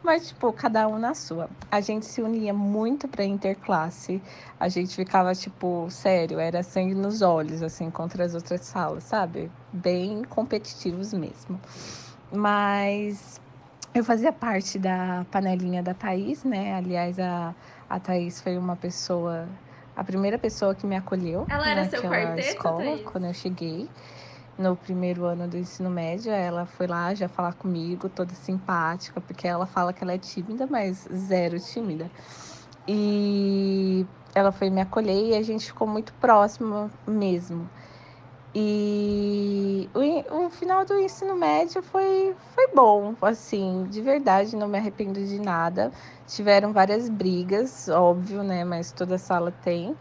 Mas, 0.03 0.29
tipo, 0.29 0.53
cada 0.53 0.87
um 0.89 0.99
na 0.99 1.15
sua. 1.15 1.49
A 1.71 1.81
gente 1.81 2.07
se 2.07 2.23
unia 2.23 2.55
muito 2.55 3.09
pra 3.09 3.25
interclasse. 3.25 4.23
A 4.59 4.69
gente 4.69 4.95
ficava, 4.95 5.35
tipo, 5.35 5.89
sério, 5.91 6.39
era 6.39 6.63
sangue 6.63 6.95
nos 6.95 7.23
olhos, 7.23 7.63
assim, 7.63 7.91
contra 7.91 8.25
as 8.25 8.35
outras 8.35 8.61
salas, 8.63 9.05
sabe? 9.05 9.51
Bem 9.73 10.23
competitivos 10.25 11.13
mesmo. 11.13 11.61
Mas 12.33 13.41
eu 13.97 14.05
fazia 14.05 14.31
parte 14.31 14.79
da 14.79 15.25
panelinha 15.31 15.83
da 15.83 15.95
Thaís, 15.95 16.45
né? 16.45 16.75
Aliás, 16.75 17.19
a, 17.19 17.55
a 17.89 17.99
Thaís 17.99 18.43
foi 18.43 18.59
uma 18.59 18.77
pessoa, 18.77 19.49
a 19.97 20.05
primeira 20.05 20.39
pessoa 20.39 20.75
que 20.75 20.87
me 20.87 20.95
acolheu 20.97 21.47
Ela 21.49 21.71
era 21.71 21.85
seu 21.89 22.03
naquela 22.03 22.27
quarteto, 22.27 22.49
escola, 22.49 22.85
Thaís? 22.85 23.01
quando 23.03 23.25
eu 23.25 23.33
cheguei 23.35 23.89
no 24.59 24.77
primeiro 24.77 25.25
ano 25.25 25.49
do 25.49 25.57
ensino 25.57 25.89
médio, 25.89 26.31
ela 26.31 26.67
foi 26.67 26.87
lá 26.87 27.15
já 27.15 27.27
falar 27.27 27.55
comigo, 27.55 28.09
toda 28.09 28.35
simpática, 28.35 29.19
porque 29.21 29.49
ela 29.49 29.65
fala 29.67 29.93
que 29.95 30.05
ela 30.05 30.13
é 30.13 30.19
tímida, 30.19 30.67
mas 30.71 31.09
zero 31.15 31.59
tímida. 31.59 32.11
E 32.87 34.07
ela 34.35 34.53
foi 34.53 34.69
me 34.69 34.81
acolher 34.83 35.31
e 35.31 35.35
a 35.35 35.43
gente 35.43 35.67
ficou 35.67 35.87
muito 35.89 36.13
próxima 36.15 36.91
mesmo. 37.07 37.69
E 38.59 39.91
o, 39.93 40.47
o 40.47 40.51
final 40.51 40.83
do 40.87 40.99
ensino 40.99 41.37
médio 41.37 41.83
foi, 41.83 42.35
foi 42.55 42.69
bom, 42.75 43.15
assim, 43.21 43.85
de 43.91 44.01
verdade, 44.01 44.57
não 44.57 44.67
me 44.67 44.79
arrependo 44.79 45.23
de 45.23 45.39
nada. 45.39 45.93
Tiveram 46.27 46.73
várias 46.73 47.11
brigas, 47.11 47.87
óbvio, 47.87 48.43
né? 48.43 48.65
Mas 48.65 48.93
toda 48.93 49.19
sala 49.19 49.53
tem. 49.63 49.95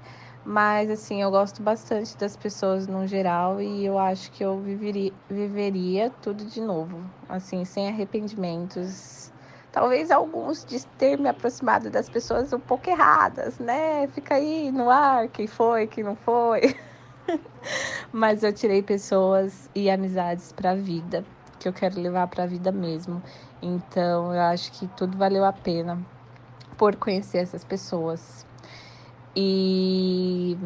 Mas, 0.46 0.90
assim, 0.90 1.22
eu 1.22 1.30
gosto 1.32 1.62
bastante 1.62 2.16
das 2.16 2.38
pessoas 2.38 2.88
no 2.88 3.06
geral 3.06 3.62
e 3.62 3.84
eu 3.84 4.00
acho 4.00 4.32
que 4.32 4.46
eu 4.46 4.58
viveria, 4.62 5.12
viveria 5.30 6.10
tudo 6.22 6.46
de 6.46 6.62
novo, 6.62 7.04
assim, 7.28 7.66
sem 7.66 7.90
arrependimentos. 7.90 9.34
Talvez 9.70 10.10
alguns 10.12 10.64
de 10.64 10.86
ter 10.98 11.20
me 11.20 11.28
aproximado 11.28 11.90
das 11.90 12.08
pessoas 12.08 12.54
um 12.54 12.60
pouco 12.62 12.90
erradas, 12.90 13.60
né? 13.60 14.08
Fica 14.14 14.36
aí 14.36 14.72
no 14.72 14.90
ar, 14.90 15.28
quem 15.28 15.46
foi, 15.46 15.88
quem 15.88 16.06
não 16.06 16.16
foi. 16.16 16.74
Mas 18.12 18.44
eu 18.44 18.54
tirei 18.54 18.82
pessoas 18.82 19.70
e 19.74 19.90
amizades 19.90 20.52
para 20.52 20.72
a 20.72 20.76
vida, 20.76 21.26
que 21.60 21.68
eu 21.68 21.74
quero 21.74 22.00
levar 22.00 22.28
para 22.28 22.44
a 22.44 22.48
vida 22.48 22.72
mesmo. 22.72 23.22
Então, 23.62 24.34
eu 24.34 24.42
acho 24.42 24.72
que 24.72 24.88
tudo 24.88 25.18
valeu 25.18 25.44
a 25.44 25.54
pena 25.54 26.00
por 26.78 26.96
conhecer 26.96 27.40
essas 27.40 27.64
pessoas. 27.64 28.46
E 29.36 30.58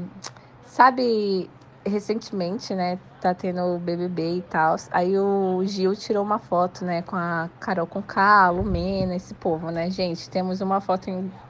sabe, 0.65 1.49
recentemente, 1.85 2.75
né, 2.75 2.99
tá 3.19 3.33
tendo 3.33 3.61
o 3.61 3.79
BBB 3.79 4.37
e 4.37 4.41
tal. 4.43 4.75
Aí 4.91 5.17
o 5.17 5.63
Gil 5.65 5.95
tirou 5.95 6.23
uma 6.23 6.39
foto, 6.39 6.85
né, 6.85 7.01
com 7.01 7.15
a 7.15 7.49
Carol 7.59 7.87
com 7.87 8.03
a 8.15 8.49
Lumena, 8.49 9.15
esse 9.15 9.33
povo, 9.33 9.71
né, 9.71 9.89
gente? 9.89 10.29
Temos 10.29 10.61
uma 10.61 10.79
foto 10.81 11.09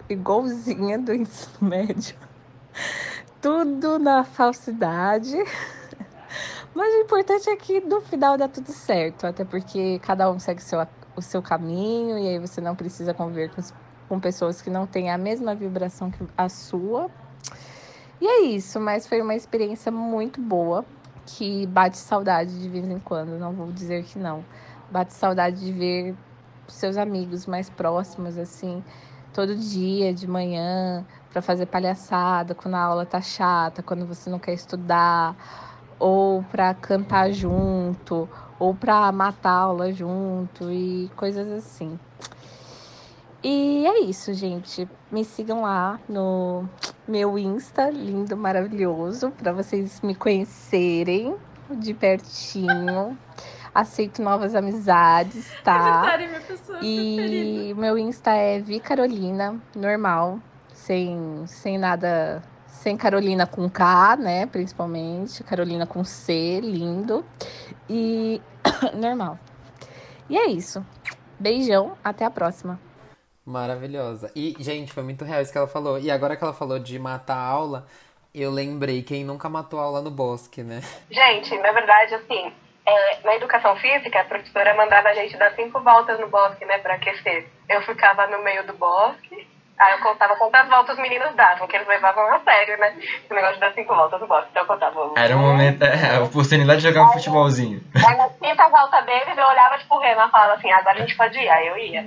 igualzinha 0.10 0.97
do 0.97 1.14
ensino 1.14 1.57
médio. 1.70 2.16
Tudo 3.42 3.98
na 3.98 4.24
falsidade. 4.24 5.38
Mas 6.76 6.94
o 6.94 6.98
importante 6.98 7.50
é 7.50 7.56
que 7.56 7.80
no 7.82 8.02
final 8.02 8.38
dá 8.38 8.48
tudo 8.48 8.72
certo, 8.72 9.26
até 9.26 9.44
porque 9.44 10.00
cada 10.00 10.30
um 10.30 10.40
segue 10.40 10.62
seu, 10.62 10.80
o 11.16 11.22
seu 11.22 11.42
caminho 11.42 12.18
e 12.18 12.28
aí 12.28 12.40
você 12.40 12.62
não 12.62 12.76
precisa 12.76 13.14
conviver 13.14 13.50
com, 13.52 13.62
com 14.08 14.20
pessoas 14.20 14.62
que 14.62 14.70
não 14.70 14.86
têm 14.86 15.10
a 15.10 15.18
mesma 15.18 15.56
vibração 15.56 16.12
que 16.12 16.24
a 16.38 16.50
sua. 16.50 17.10
E 18.22 18.28
é 18.28 18.42
isso, 18.42 18.80
mas 18.80 19.08
foi 19.08 19.22
uma 19.22 19.34
experiência 19.34 19.92
muito 19.92 20.42
boa, 20.42 20.86
que 21.26 21.66
bate 21.68 21.98
saudade 21.98 22.62
de 22.62 22.68
vez 22.68 22.86
em 22.90 23.00
quando, 23.00 23.40
não 23.40 23.54
vou 23.54 23.72
dizer 23.72 24.04
que 24.04 24.20
não. 24.20 24.44
Bate 24.92 25.14
saudade 25.14 25.60
de 25.60 25.72
ver 25.72 26.16
seus 26.68 26.98
amigos 26.98 27.46
mais 27.46 27.70
próximos, 27.70 28.38
assim, 28.38 28.84
todo 29.34 29.56
dia, 29.56 30.14
de 30.14 30.28
manhã, 30.28 31.06
para 31.32 31.42
fazer 31.42 31.66
palhaçada, 31.68 32.56
quando 32.56 32.76
a 32.76 32.82
aula 32.82 33.06
tá 33.06 33.22
chata, 33.22 33.84
quando 33.84 34.06
você 34.06 34.30
não 34.30 34.40
quer 34.40 34.54
estudar, 34.54 35.36
ou 36.00 36.44
para 36.44 36.74
cantar 36.74 37.32
junto, 37.32 38.28
ou 38.58 38.74
para 38.74 39.12
matar 39.12 39.52
a 39.52 39.62
aula 39.62 39.92
junto 39.94 40.72
e 40.72 41.10
coisas 41.16 41.48
assim. 41.52 42.00
E 43.44 43.86
é 43.88 44.02
isso, 44.02 44.34
gente. 44.34 44.88
Me 45.12 45.24
sigam 45.24 45.62
lá 45.62 46.00
no 46.10 46.68
meu 47.08 47.40
Insta, 47.40 47.90
lindo, 47.90 48.36
maravilhoso, 48.36 49.32
para 49.32 49.54
vocês 49.54 50.02
me 50.02 50.14
conhecerem 50.14 51.36
de 51.70 51.94
pertinho. 51.94 53.18
Aceito 53.74 54.22
novas 54.22 54.56
amizades, 54.56 55.50
tá? 55.64 56.02
Vitória, 56.02 56.28
minha 56.28 56.42
pessoa 56.42 56.80
preferida. 56.80 57.70
E 57.70 57.74
meu 57.76 57.98
Insta 57.98 58.32
é 58.32 58.60
Vi 58.60 58.80
Carolina, 58.80 59.56
normal, 59.76 60.40
sem, 60.90 61.46
sem 61.46 61.78
nada, 61.78 62.42
sem 62.66 62.98
Carolina 62.98 63.46
com 63.46 63.70
K, 63.70 64.18
né? 64.18 64.48
Principalmente, 64.48 65.44
Carolina 65.44 65.86
com 65.86 66.04
C, 66.04 66.60
lindo. 66.62 67.24
E 67.88 68.42
normal. 68.98 69.38
E 70.28 70.36
é 70.36 70.48
isso. 70.48 70.84
Beijão, 71.40 71.96
até 72.04 72.26
a 72.26 72.32
próxima. 72.32 72.80
Maravilhosa. 73.46 74.32
E, 74.36 74.56
gente, 74.60 74.92
foi 74.92 75.04
muito 75.04 75.24
real 75.24 75.44
isso 75.44 75.52
que 75.52 75.60
ela 75.60 75.68
falou. 75.68 76.00
E 76.00 76.10
agora 76.10 76.36
que 76.36 76.44
ela 76.44 76.54
falou 76.54 76.80
de 76.80 76.98
matar 76.98 77.38
a 77.38 77.46
aula, 77.46 77.86
eu 78.34 78.50
lembrei 78.50 79.04
quem 79.04 79.24
nunca 79.24 79.48
matou 79.48 79.80
aula 79.80 80.02
no 80.02 80.10
bosque, 80.10 80.64
né? 80.64 80.82
Gente, 81.12 81.56
na 81.60 81.72
verdade, 81.72 82.16
assim, 82.16 82.52
é, 82.84 83.20
na 83.24 83.36
educação 83.36 83.76
física, 83.76 84.22
a 84.22 84.26
professora 84.26 84.74
mandava 84.74 85.10
a 85.10 85.14
gente 85.14 85.38
dar 85.38 85.54
cinco 85.54 85.80
voltas 85.82 86.20
no 86.20 86.28
bosque, 86.30 86.66
né, 86.66 86.80
pra 86.80 86.96
aquecer. 86.96 87.48
Eu 87.70 87.84
ficava 87.84 88.26
no 88.26 88.44
meio 88.44 88.66
do 88.66 88.74
bosque, 88.74 89.29
Aí 89.80 89.94
eu 89.94 90.00
contava 90.00 90.36
quantas 90.36 90.68
voltas 90.68 90.98
os 90.98 91.02
meninos 91.02 91.34
davam, 91.36 91.66
que 91.66 91.76
eles 91.76 91.88
levavam 91.88 92.34
a 92.34 92.40
sério, 92.40 92.78
né? 92.78 92.94
O 93.30 93.34
negócio 93.34 93.56
de 93.56 93.62
dar 93.62 93.74
cinco 93.74 93.96
voltas 93.96 94.20
no 94.20 94.28
box. 94.28 94.48
Então 94.52 94.64
eu 94.64 94.68
contava. 94.68 95.14
Era 95.16 95.38
um 95.38 95.40
momento, 95.40 95.82
é, 95.84 96.18
a 96.18 96.24
oportunidade 96.24 96.82
de 96.82 96.88
jogar 96.88 97.06
um 97.06 97.14
futebolzinho. 97.14 97.82
Aí 97.96 98.18
na 98.18 98.30
quinta 98.30 98.68
volta 98.68 99.02
deles, 99.02 99.38
eu 99.38 99.46
olhava 99.46 99.78
tipo 99.78 99.96
o 99.96 100.00
Renan 100.00 100.28
e 100.28 100.32
falava 100.32 100.54
assim, 100.56 100.70
agora 100.72 100.98
a 100.98 101.02
gente 101.02 101.16
pode 101.16 101.40
ir. 101.40 101.48
Aí 101.48 101.68
eu 101.68 101.78
ia. 101.78 102.06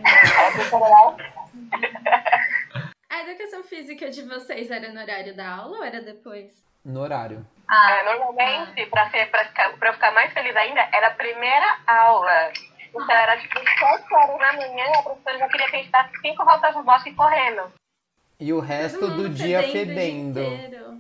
A 3.09 3.20
educação 3.23 3.62
física 3.62 4.11
de 4.11 4.23
vocês 4.23 4.70
era 4.70 4.93
no 4.93 5.01
horário 5.01 5.35
da 5.35 5.49
aula 5.49 5.79
ou 5.79 5.85
era 5.85 6.03
depois? 6.03 6.51
No 6.85 7.01
horário. 7.01 7.47
Ah, 7.68 8.03
normalmente, 8.05 8.85
pra, 8.87 9.09
ser, 9.09 9.31
pra, 9.31 9.45
ficar, 9.47 9.73
pra 9.79 9.89
eu 9.89 9.95
ficar 9.95 10.12
mais 10.12 10.33
feliz 10.33 10.55
ainda, 10.55 10.87
era 10.93 11.09
a 11.09 11.14
primeira 11.14 11.79
aula. 11.87 12.53
Então 12.95 13.11
era 13.11 13.38
tipo 13.38 13.59
7 13.59 14.14
horas 14.14 14.38
da 14.38 14.53
manhã, 14.53 14.84
a 14.99 15.03
professora 15.03 15.38
já 15.38 15.49
queria 15.49 15.70
que 15.70 15.76
a 15.76 15.78
gente 15.78 15.90
desse 15.93 16.20
cinco 16.20 16.45
voltas 16.45 16.74
no 16.74 16.82
bosque 16.82 17.14
correndo. 17.14 17.72
E 18.38 18.53
o 18.53 18.61
resto 18.61 19.09
do 19.09 19.28
dia 19.28 19.62
fedendo 19.62 20.40
inteiro. 20.40 20.99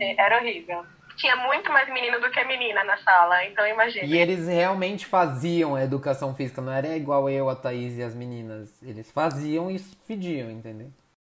É. 0.00 0.20
Era 0.20 0.38
horrível. 0.38 0.84
Tinha 1.16 1.36
muito 1.36 1.70
mais 1.72 1.88
menino 1.88 2.20
do 2.20 2.30
que 2.30 2.44
menina 2.44 2.82
na 2.82 2.98
sala, 2.98 3.44
então 3.44 3.66
imagina. 3.66 4.04
E 4.04 4.18
eles 4.18 4.48
realmente 4.48 5.06
faziam 5.06 5.76
a 5.76 5.82
educação 5.82 6.34
física, 6.34 6.60
não 6.60 6.72
era 6.72 6.96
igual 6.96 7.30
eu, 7.30 7.48
a 7.48 7.54
Thaís 7.54 7.96
e 7.96 8.02
as 8.02 8.14
meninas. 8.14 8.82
Eles 8.82 9.10
faziam 9.12 9.70
e 9.70 9.78
fediam, 9.78 10.50
entendeu? 10.50 10.90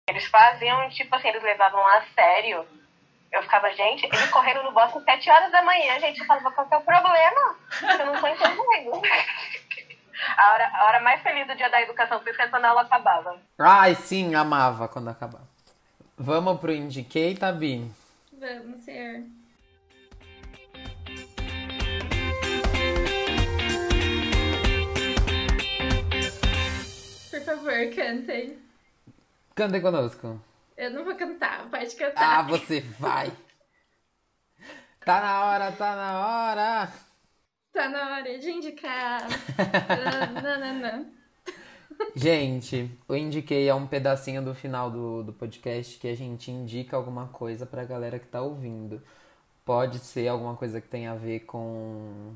Eles 0.09 0.25
faziam, 0.27 0.89
tipo 0.91 1.15
assim, 1.15 1.29
eles 1.29 1.43
levavam 1.43 1.87
a 1.87 2.03
sério. 2.15 2.67
Eu 3.31 3.43
ficava, 3.43 3.71
gente, 3.73 4.05
eles 4.05 4.31
correram 4.31 4.65
no 4.65 4.73
bosque 4.73 4.99
às 4.99 5.05
7 5.05 5.31
horas 5.31 5.53
da 5.53 5.63
manhã, 5.63 6.01
gente. 6.01 6.19
Eu 6.19 6.27
falava, 6.27 6.51
qual 6.51 6.67
que 6.67 6.75
é 6.75 6.79
o 6.79 6.83
problema? 6.83 7.57
Eu 8.01 8.07
não 8.07 8.21
tô 8.21 8.27
entendendo. 8.27 9.03
A 10.37 10.53
hora, 10.53 10.71
a 10.75 10.85
hora 10.87 11.01
mais 11.01 11.23
feliz 11.23 11.47
do 11.47 11.57
dia 11.57 11.71
da 11.71 11.81
educação 11.83 12.21
física 12.21 12.45
é 12.45 12.49
quando 12.49 12.65
a 12.65 12.69
aula 12.71 12.83
acabava. 12.83 13.41
Ai, 13.59 13.95
sim, 13.95 14.35
amava 14.35 14.89
quando 14.89 15.09
acabava. 15.09 15.47
Vamos 16.17 16.59
pro 16.61 16.73
Indiquei, 16.73 17.37
Tabi? 17.37 17.91
Vamos 18.33 18.81
ser. 18.85 19.25
Por 27.31 27.41
favor, 27.45 27.95
cantem. 27.95 28.59
Cantem 29.55 29.81
conosco. 29.81 30.41
Eu 30.77 30.91
não 30.91 31.05
vou 31.05 31.15
cantar, 31.17 31.69
pode 31.71 31.95
cantar. 31.97 32.39
Ah, 32.39 32.43
você 32.43 32.81
vai. 32.81 33.33
Tá 35.05 35.21
na 35.21 35.45
hora, 35.45 35.73
tá 35.73 35.97
na 35.97 36.27
hora. 36.27 36.93
Tá 37.73 37.89
na 37.89 38.17
hora 38.17 38.39
de 38.39 38.51
indicar. 38.51 39.27
Gente, 42.15 42.91
o 43.09 43.15
Indiquei 43.15 43.69
é 43.69 43.75
um 43.75 43.87
pedacinho 43.87 44.43
do 44.43 44.55
final 44.55 44.91
do, 44.91 45.23
do 45.23 45.33
podcast 45.33 45.99
que 45.99 46.09
a 46.09 46.17
gente 46.17 46.51
indica 46.51 46.97
alguma 46.97 47.29
coisa 47.29 47.67
pra 47.67 47.85
galera 47.85 48.19
que 48.19 48.27
tá 48.27 48.41
ouvindo. 48.41 49.03
Pode 49.65 49.99
ser 49.99 50.29
alguma 50.29 50.57
coisa 50.57 50.81
que 50.81 50.89
tenha 50.89 51.13
a 51.13 51.15
ver 51.15 51.41
com, 51.41 52.35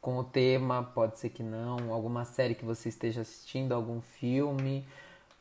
com 0.00 0.18
o 0.18 0.24
tema, 0.24 0.82
pode 0.94 1.18
ser 1.18 1.30
que 1.30 1.42
não. 1.42 1.92
Alguma 1.92 2.24
série 2.24 2.54
que 2.54 2.64
você 2.64 2.88
esteja 2.88 3.22
assistindo, 3.22 3.72
algum 3.72 4.00
filme. 4.00 4.86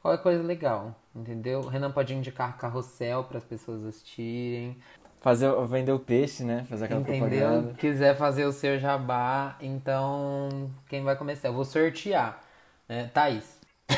Qualquer 0.02 0.24
coisa 0.24 0.44
legal, 0.44 0.96
entendeu? 1.16 1.62
O 1.62 1.68
Renan 1.68 1.92
pode 1.92 2.14
indicar 2.14 2.58
carrossel 2.58 3.24
para 3.24 3.38
as 3.38 3.44
pessoas 3.46 3.86
assistirem. 3.86 4.78
Fazer, 5.24 5.50
vender 5.68 5.94
o 5.94 6.00
peixe, 6.00 6.44
né? 6.44 6.66
Fazer 6.70 6.84
aquela 6.86 7.00
Entendeu? 7.00 7.30
propaganda. 7.30 7.74
Quiser 7.76 8.16
fazer 8.18 8.44
o 8.46 8.52
seu 8.52 8.78
jabá, 8.78 9.56
então 9.62 10.70
quem 10.90 11.02
vai 11.02 11.16
começar? 11.16 11.48
Eu 11.48 11.54
vou 11.54 11.64
sortear. 11.64 12.42
É, 12.90 13.06
Thaís. 13.06 13.58
Eu 13.90 13.96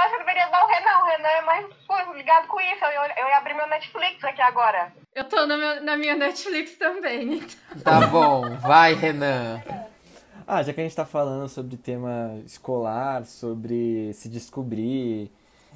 acho 0.00 0.12
que 0.12 0.18
deveria 0.18 0.48
dar 0.48 0.64
o 0.64 0.66
Renan. 0.66 0.98
O 1.02 1.06
Renan 1.06 1.28
é 1.28 1.42
mais 1.42 1.66
pô, 1.86 1.94
ligado 2.14 2.46
com 2.48 2.58
isso. 2.58 2.82
Eu, 2.82 2.90
ia- 2.90 3.14
eu 3.20 3.28
ia 3.28 3.36
abrir 3.36 3.52
meu 3.54 3.68
Netflix 3.68 4.24
aqui 4.24 4.40
agora. 4.40 4.90
Eu 5.14 5.24
tô 5.24 5.46
no 5.46 5.58
meu- 5.58 5.82
na 5.82 5.96
minha 5.98 6.16
Netflix 6.16 6.76
também. 6.78 7.34
então. 7.76 8.00
Tá 8.00 8.06
bom, 8.06 8.56
vai, 8.60 8.94
Renan. 8.94 9.60
Ah, 10.46 10.62
já 10.62 10.72
que 10.72 10.80
a 10.80 10.82
gente 10.82 10.96
tá 10.96 11.04
falando 11.04 11.48
sobre 11.50 11.76
tema 11.76 12.40
escolar, 12.46 13.24
sobre 13.26 14.12
se 14.14 14.28
descobrir 14.28 15.30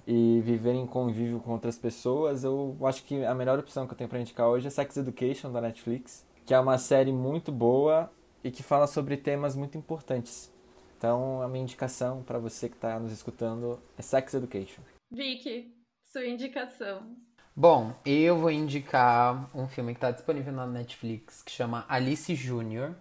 e 0.06 0.40
viver 0.40 0.74
em 0.74 0.86
convívio 0.86 1.40
com 1.40 1.52
outras 1.52 1.78
pessoas, 1.78 2.44
eu 2.44 2.76
acho 2.82 3.04
que 3.04 3.24
a 3.24 3.34
melhor 3.34 3.58
opção 3.58 3.86
que 3.86 3.92
eu 3.92 3.96
tenho 3.96 4.10
pra 4.10 4.20
indicar 4.20 4.46
hoje 4.46 4.66
é 4.66 4.70
Sex 4.70 4.96
Education 4.96 5.50
da 5.50 5.60
Netflix, 5.60 6.26
que 6.44 6.52
é 6.52 6.60
uma 6.60 6.76
série 6.76 7.12
muito 7.12 7.50
boa 7.50 8.10
e 8.42 8.50
que 8.50 8.62
fala 8.62 8.86
sobre 8.86 9.16
temas 9.16 9.56
muito 9.56 9.78
importantes. 9.78 10.52
Então, 10.98 11.40
a 11.42 11.48
minha 11.48 11.62
indicação 11.62 12.22
pra 12.22 12.38
você 12.38 12.68
que 12.68 12.76
tá 12.76 12.98
nos 12.98 13.12
escutando 13.12 13.80
é 13.96 14.02
Sex 14.02 14.34
Education. 14.34 14.82
Vicky, 15.10 15.74
sua 16.12 16.26
indicação. 16.26 17.16
Bom, 17.56 17.94
eu 18.04 18.36
vou 18.36 18.50
indicar 18.50 19.48
um 19.54 19.68
filme 19.68 19.92
que 19.92 19.98
está 19.98 20.10
disponível 20.10 20.52
na 20.52 20.66
Netflix 20.66 21.42
que 21.42 21.52
chama 21.52 21.84
Alice 21.88 22.34
Júnior, 22.34 22.94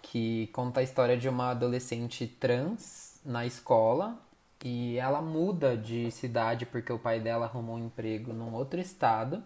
que 0.00 0.46
conta 0.48 0.80
a 0.80 0.82
história 0.82 1.16
de 1.16 1.28
uma 1.28 1.50
adolescente 1.50 2.26
trans 2.26 3.20
na 3.24 3.44
escola 3.44 4.18
e 4.64 4.98
ela 4.98 5.20
muda 5.22 5.76
de 5.76 6.10
cidade 6.10 6.66
porque 6.66 6.92
o 6.92 6.98
pai 6.98 7.20
dela 7.20 7.46
arrumou 7.46 7.76
um 7.76 7.86
emprego 7.86 8.32
num 8.32 8.54
outro 8.54 8.80
estado 8.80 9.42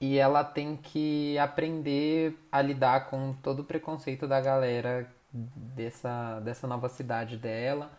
e 0.00 0.18
ela 0.18 0.44
tem 0.44 0.76
que 0.76 1.38
aprender 1.38 2.36
a 2.50 2.60
lidar 2.60 3.06
com 3.06 3.32
todo 3.34 3.60
o 3.60 3.64
preconceito 3.64 4.26
da 4.26 4.40
galera 4.40 5.08
dessa, 5.32 6.40
dessa 6.40 6.66
nova 6.66 6.88
cidade 6.88 7.36
dela. 7.36 7.90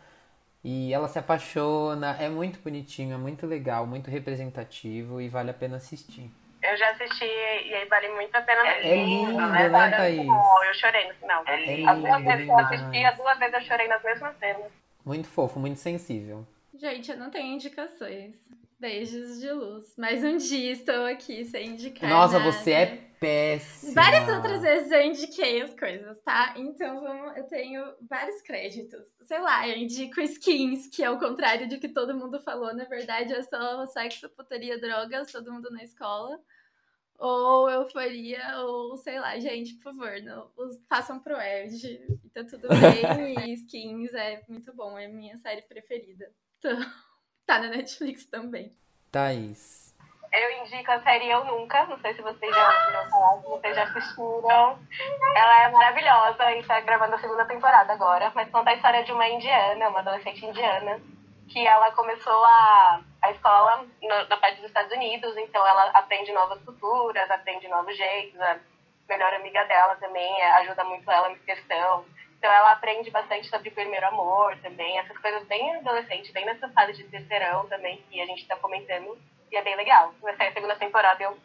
E 0.64 0.92
ela 0.94 1.08
se 1.08 1.20
apaixona, 1.20 2.18
é 2.20 2.28
muito 2.28 2.60
bonitinho, 2.60 3.14
é 3.14 3.18
muito 3.18 3.46
legal, 3.46 3.86
muito 3.86 4.10
representativo 4.10 5.22
e 5.22 5.30
vale 5.30 5.52
a 5.52 5.54
pena 5.54 5.78
assistir. 5.78 6.32
Eu 6.64 6.76
já 6.76 6.90
assisti 6.90 7.26
e 7.26 7.74
aí 7.76 7.88
vale 7.88 8.10
muito 8.10 8.36
a 8.36 8.42
pena. 8.42 8.68
É 8.68 8.96
lindo, 8.96 9.48
né, 9.48 9.70
Vale 9.70 9.96
Thaís? 9.96 10.28
Eu 10.28 10.74
chorei 10.74 11.08
no 11.08 11.14
final. 11.16 11.44
É 11.46 11.54
É 11.54 11.76
lindo. 11.76 11.90
As 11.90 11.98
duas 12.00 12.18
lindo, 12.18 12.30
vezes 12.32 12.48
eu 12.50 12.58
lindo 12.58 12.62
assisti, 12.62 13.06
as 13.06 13.18
duas 13.18 13.38
vezes 13.38 13.54
eu 13.54 13.62
chorei 13.62 13.88
nas 13.88 14.04
mesmas 14.04 14.38
cenas. 14.40 14.85
Muito 15.06 15.28
fofo, 15.28 15.60
muito 15.60 15.80
sensível. 15.80 16.48
Gente, 16.74 17.12
eu 17.12 17.18
não 17.18 17.30
tenho 17.30 17.54
indicações. 17.54 18.34
Beijos 18.80 19.40
de 19.40 19.52
luz. 19.52 19.94
Mas 19.98 20.24
um 20.24 20.36
dia 20.36 20.72
estou 20.72 21.06
aqui 21.06 21.46
sem 21.46 21.70
indicar. 21.70 22.10
Nossa, 22.10 22.40
nada. 22.40 22.52
você 22.52 22.72
é 22.72 22.86
péssima. 23.20 23.94
Várias 23.94 24.28
outras 24.28 24.62
vezes 24.62 24.92
eu 24.92 25.02
indiquei 25.02 25.62
as 25.62 25.74
coisas, 25.74 26.20
tá? 26.22 26.54
Então 26.58 27.00
vamos, 27.02 27.38
eu 27.38 27.44
tenho 27.46 27.84
vários 28.10 28.42
créditos. 28.42 29.06
Sei 29.22 29.40
lá, 29.40 29.68
eu 29.68 29.78
indico 29.78 30.20
skins, 30.22 30.88
que 30.88 31.04
é 31.04 31.10
o 31.10 31.20
contrário 31.20 31.68
de 31.70 31.78
que 31.78 31.88
todo 31.88 32.18
mundo 32.18 32.42
falou. 32.42 32.74
Na 32.76 32.84
verdade, 32.86 33.34
é 33.34 33.42
só 33.44 33.86
sexo, 33.86 34.28
putaria, 34.30 34.80
drogas, 34.80 35.32
todo 35.32 35.54
mundo 35.54 35.72
na 35.72 35.84
escola. 35.84 36.40
Ou 37.18 37.70
euforia, 37.70 38.58
ou 38.60 38.98
sei 38.98 39.18
lá, 39.20 39.40
gente, 39.40 39.74
por 39.76 39.94
favor, 39.94 40.12
não, 40.22 40.50
os- 40.58 40.78
façam 40.90 41.18
pro 41.20 41.40
Ed. 41.40 42.02
Tá 42.34 42.44
tudo 42.44 42.68
bem. 42.68 43.48
e 43.50 43.54
skins 43.56 44.14
é 44.14 44.44
muito 44.50 44.74
bom, 44.76 44.98
é 45.00 45.08
minha 45.08 45.38
série 45.38 45.62
preferida. 45.62 46.30
Então, 46.60 46.78
tá 47.48 47.60
na 47.60 47.70
Netflix 47.70 48.26
também. 48.26 48.76
Thaís. 49.12 49.86
Eu 50.34 50.66
indico 50.66 50.92
a 50.92 51.02
série 51.02 51.30
Eu 51.30 51.46
Nunca. 51.46 51.86
Não 51.86 51.98
sei 52.02 52.14
se 52.14 52.22
vocês 52.22 52.54
já 52.54 52.68
ouviram 52.86 53.10
falar, 53.10 53.38
se 53.42 53.48
vocês 53.48 53.76
já 53.76 53.84
assistiram. 53.84 54.80
Ela 55.34 55.64
é 55.64 55.72
maravilhosa 55.72 56.52
e 56.58 56.64
tá 56.66 56.82
gravando 56.82 57.16
a 57.16 57.20
segunda 57.20 57.46
temporada 57.46 57.94
agora. 57.94 58.30
Mas 58.36 58.50
conta 58.50 58.72
a 58.72 58.76
história 58.76 59.06
de 59.06 59.14
uma 59.14 59.30
indiana, 59.30 59.88
uma 59.88 60.00
adolescente 60.00 60.46
indiana, 60.46 61.00
que 61.48 61.66
ela 61.66 61.90
começou 61.92 62.44
a, 62.44 63.02
a 63.26 63.32
escola 63.32 63.86
no- 64.02 64.28
na 64.28 64.38
parte 64.38 64.58
dos 64.58 64.66
Estados 64.68 64.92
Unidos, 64.92 65.36
então 65.38 65.66
ela 65.68 65.90
aprende 65.92 66.32
novas 66.32 66.62
culturas, 66.64 67.30
aprende 67.32 67.68
novos 67.68 67.96
jeitos. 67.98 68.40
A 68.42 68.60
melhor 69.10 69.34
amiga 69.34 69.64
dela 69.66 69.96
também 69.98 70.42
é, 70.42 70.52
ajuda 70.54 70.84
muito 70.84 71.10
ela 71.10 71.30
nessa 71.30 71.44
questão. 71.44 72.06
Então 72.38 72.52
ela 72.52 72.74
aprende 72.74 73.10
bastante 73.10 73.48
sobre 73.50 73.72
primeiro 73.72 74.06
amor 74.08 74.56
também, 74.62 75.00
essas 75.00 75.18
coisas 75.18 75.44
bem 75.48 75.76
adolescente, 75.78 76.32
bem 76.32 76.46
nessa 76.46 76.70
fase 76.70 76.94
de 76.94 77.04
terceirão 77.06 77.68
também, 77.68 78.04
que 78.10 78.22
a 78.22 78.26
gente 78.26 78.48
tá 78.48 78.56
comentando. 78.58 79.18
E 79.52 79.56
é 79.58 79.62
bem 79.64 79.76
legal. 79.76 80.14
Vai 80.22 80.36
sair 80.36 80.48
a 80.50 80.54
segunda 80.54 80.76
temporada 80.76 81.24
eu 81.24 81.38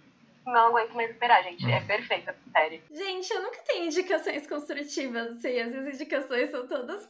não 0.46 0.68
aguento 0.68 0.92
mais 0.94 1.10
esperar, 1.10 1.42
gente. 1.44 1.70
É 1.70 1.80
perfeita 1.80 2.30
essa 2.32 2.50
série. 2.50 2.82
Gente, 2.90 3.30
eu 3.32 3.42
nunca 3.42 3.58
tenho 3.62 3.84
indicações 3.86 4.46
construtivas, 4.46 5.36
assim, 5.36 5.60
as 5.60 5.70
minhas 5.72 5.94
indicações 5.94 6.50
são 6.50 6.66
todas 6.66 7.08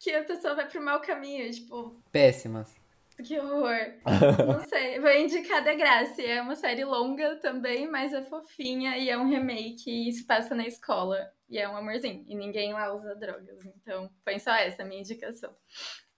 que 0.00 0.12
a 0.14 0.24
pessoa 0.24 0.54
vai 0.54 0.66
pro 0.66 0.82
mau 0.82 1.00
caminho, 1.00 1.48
tipo, 1.52 2.02
Péssimas. 2.10 2.74
Que 3.22 3.38
horror. 3.38 3.78
Não 4.46 4.60
sei, 4.68 5.00
vou 5.00 5.10
indicar 5.12 5.62
The 5.64 5.74
Grace, 5.74 6.24
é 6.24 6.40
uma 6.42 6.54
série 6.56 6.84
longa 6.84 7.36
também, 7.36 7.88
mas 7.90 8.12
é 8.12 8.22
fofinha 8.22 8.96
e 8.98 9.08
é 9.08 9.16
um 9.18 9.28
remake 9.28 10.08
e 10.08 10.12
se 10.12 10.24
passa 10.26 10.54
na 10.54 10.66
escola. 10.66 11.18
E 11.48 11.58
é 11.58 11.68
um 11.68 11.76
amorzinho, 11.76 12.24
e 12.26 12.34
ninguém 12.34 12.72
lá 12.72 12.94
usa 12.94 13.14
drogas, 13.14 13.58
então 13.66 14.08
foi 14.24 14.38
só 14.38 14.54
essa 14.54 14.82
a 14.82 14.86
minha 14.86 15.00
indicação. 15.00 15.50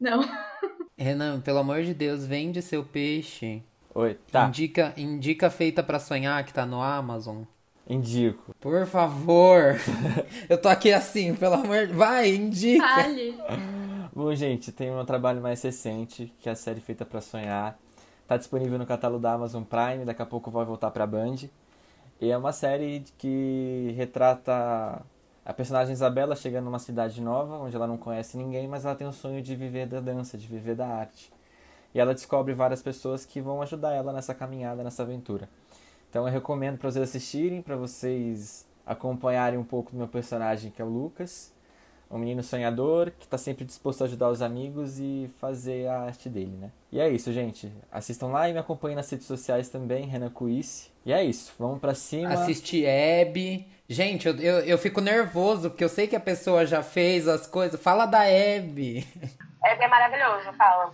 Não. 0.01 0.21
Renan, 0.97 1.41
pelo 1.41 1.59
amor 1.59 1.83
de 1.83 1.93
Deus, 1.93 2.25
vende 2.25 2.63
seu 2.63 2.85
peixe. 2.85 3.63
Oi, 3.95 4.19
tá, 4.31 4.47
Indica, 4.47 4.93
indica 4.97 5.51
feita 5.51 5.83
pra 5.83 5.99
sonhar 5.99 6.45
que 6.45 6.53
tá 6.55 6.65
no 6.67 6.81
Amazon. 6.83 7.43
indico. 7.89 8.55
Por 8.61 8.87
favor. 8.87 9.75
Eu 10.49 10.61
tô 10.61 10.69
aqui 10.69 10.93
assim, 10.93 11.35
pelo 11.35 11.55
amor. 11.55 11.89
Vai, 11.89 12.31
indica. 12.35 12.85
Fale. 12.87 13.35
Bom, 14.17 14.33
gente, 14.33 14.71
tem 14.71 14.93
um 14.93 15.05
trabalho 15.05 15.43
mais 15.43 15.61
recente, 15.61 16.33
que 16.39 16.49
é 16.49 16.53
a 16.53 16.55
série 16.55 16.81
Feita 16.81 17.05
pra 17.05 17.21
Sonhar. 17.21 17.77
Tá 18.29 18.37
disponível 18.37 18.79
no 18.79 18.87
catálogo 18.87 19.21
da 19.21 19.33
Amazon 19.33 19.65
Prime, 19.65 20.05
daqui 20.05 20.23
a 20.23 20.27
pouco 20.27 20.53
vai 20.53 20.65
voltar 20.65 20.93
pra 20.93 21.05
Band. 21.05 21.49
E 22.21 22.31
é 22.31 22.39
uma 22.39 22.53
série 22.53 23.05
que 23.19 23.93
retrata 23.97 25.05
a 25.45 25.53
personagem 25.53 25.93
Isabela 25.93 26.37
chegando 26.37 26.67
numa 26.67 26.79
cidade 26.79 27.21
nova, 27.21 27.57
onde 27.57 27.75
ela 27.75 27.89
não 27.89 27.97
conhece 27.97 28.37
ninguém, 28.37 28.69
mas 28.69 28.85
ela 28.85 28.95
tem 28.95 29.05
o 29.05 29.12
sonho 29.12 29.43
de 29.43 29.57
viver 29.57 29.89
da 29.89 29.99
dança, 29.99 30.39
de 30.39 30.47
viver 30.47 30.77
da 30.77 30.87
arte. 30.87 31.33
E 31.93 31.99
ela 31.99 32.15
descobre 32.15 32.55
várias 32.55 32.81
pessoas 32.81 33.27
que 33.27 33.41
vão 33.41 33.61
ajudar 33.62 33.95
ela 33.95 34.12
nessa 34.12 34.33
caminhada, 34.33 34.85
nessa 34.85 35.03
aventura. 35.03 35.49
Então 36.09 36.25
eu 36.25 36.33
recomendo 36.33 36.79
para 36.79 36.89
vocês 36.89 37.03
assistirem, 37.09 37.61
para 37.61 37.75
vocês 37.75 38.65
acompanharem 38.87 39.59
um 39.59 39.65
pouco 39.65 39.91
do 39.91 39.99
meu 39.99 40.07
personagem, 40.07 40.71
que 40.71 40.81
é 40.81 40.85
o 40.85 40.89
Lucas, 40.89 41.53
um 42.15 42.19
menino 42.19 42.45
sonhador 42.45 43.11
que 43.11 43.25
está 43.25 43.37
sempre 43.37 43.65
disposto 43.65 44.03
a 44.03 44.05
ajudar 44.05 44.31
os 44.31 44.41
amigos 44.41 45.01
e 45.01 45.29
fazer 45.41 45.89
a 45.89 46.03
arte 46.03 46.29
dele, 46.29 46.57
né? 46.57 46.71
E 46.93 47.01
é 47.01 47.09
isso, 47.09 47.33
gente. 47.33 47.73
Assistam 47.91 48.29
lá 48.29 48.49
e 48.49 48.53
me 48.53 48.59
acompanhem 48.61 48.95
nas 48.95 49.11
redes 49.11 49.27
sociais 49.27 49.69
também, 49.69 50.07
Renan 50.07 50.31
Cuice. 50.31 50.93
E 51.05 51.12
é 51.12 51.25
isso, 51.25 51.53
vamos 51.59 51.81
para 51.81 51.93
cima. 51.93 52.33
Assiste 52.33 52.87
Hebe. 52.87 53.67
Gente, 53.89 54.29
eu, 54.29 54.37
eu, 54.37 54.61
eu, 54.61 54.79
fico 54.79 55.01
nervoso, 55.01 55.71
porque 55.71 55.83
eu 55.83 55.89
sei 55.89 56.07
que 56.07 56.15
a 56.15 56.21
pessoa 56.21 56.65
já 56.65 56.83
fez 56.85 57.27
as 57.27 57.49
coisas. 57.49 57.81
Fala 57.83 58.07
da 58.07 58.25
Hebe. 58.25 59.07
Hebe 59.62 59.85
é 59.85 59.89
maravilhoso, 59.89 60.57
fala. 60.57 60.93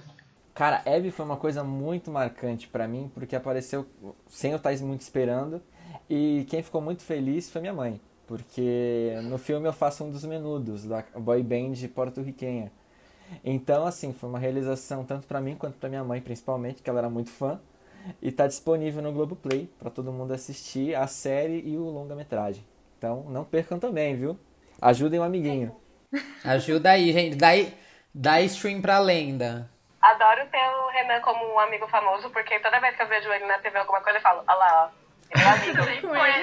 Cara, 0.54 0.80
Hebe 0.86 1.10
foi 1.10 1.24
uma 1.26 1.36
coisa 1.36 1.62
muito 1.62 2.10
marcante 2.10 2.66
para 2.66 2.88
mim, 2.88 3.10
porque 3.14 3.36
apareceu 3.36 3.86
sem 4.26 4.52
eu 4.52 4.56
estar 4.56 4.74
muito 4.78 5.02
esperando. 5.02 5.62
E 6.08 6.46
quem 6.48 6.62
ficou 6.62 6.80
muito 6.80 7.02
feliz 7.02 7.50
foi 7.50 7.60
minha 7.60 7.74
mãe. 7.74 8.00
Porque 8.30 9.12
no 9.24 9.38
filme 9.38 9.66
eu 9.66 9.72
faço 9.72 10.04
um 10.04 10.10
dos 10.12 10.24
menudos 10.24 10.86
da 10.86 11.02
boy 11.16 11.42
band 11.42 11.74
porto-riquenha. 11.92 12.70
Então, 13.44 13.84
assim, 13.84 14.12
foi 14.12 14.28
uma 14.28 14.38
realização 14.38 15.04
tanto 15.04 15.26
para 15.26 15.40
mim 15.40 15.56
quanto 15.56 15.76
para 15.78 15.88
minha 15.88 16.04
mãe, 16.04 16.20
principalmente, 16.20 16.80
que 16.80 16.88
ela 16.88 17.00
era 17.00 17.10
muito 17.10 17.28
fã. 17.28 17.60
E 18.22 18.30
tá 18.30 18.46
disponível 18.46 19.02
no 19.02 19.12
Globoplay 19.12 19.68
para 19.80 19.90
todo 19.90 20.12
mundo 20.12 20.32
assistir 20.32 20.94
a 20.94 21.08
série 21.08 21.60
e 21.66 21.76
o 21.76 21.82
longa-metragem. 21.82 22.64
Então, 22.96 23.24
não 23.24 23.42
percam 23.42 23.80
também, 23.80 24.14
viu? 24.14 24.38
Ajudem 24.80 25.18
o 25.18 25.24
um 25.24 25.26
amiguinho. 25.26 25.74
Ajuda 26.44 26.92
aí, 26.92 27.12
gente. 27.12 27.34
Dá, 27.34 27.48
dá 28.14 28.40
stream 28.42 28.80
pra 28.80 29.00
lenda. 29.00 29.68
Adoro 30.00 30.46
ter 30.46 30.70
o 30.70 30.88
Renan 30.90 31.20
como 31.20 31.52
um 31.52 31.58
amigo 31.58 31.88
famoso, 31.88 32.30
porque 32.30 32.60
toda 32.60 32.78
vez 32.78 32.94
que 32.94 33.02
eu 33.02 33.08
vejo 33.08 33.28
ele 33.32 33.46
na 33.46 33.58
TV 33.58 33.76
alguma 33.76 34.00
coisa, 34.00 34.18
eu 34.18 34.22
falo, 34.22 34.44
olha 34.46 34.56
lá, 34.56 34.92
ó. 34.94 34.99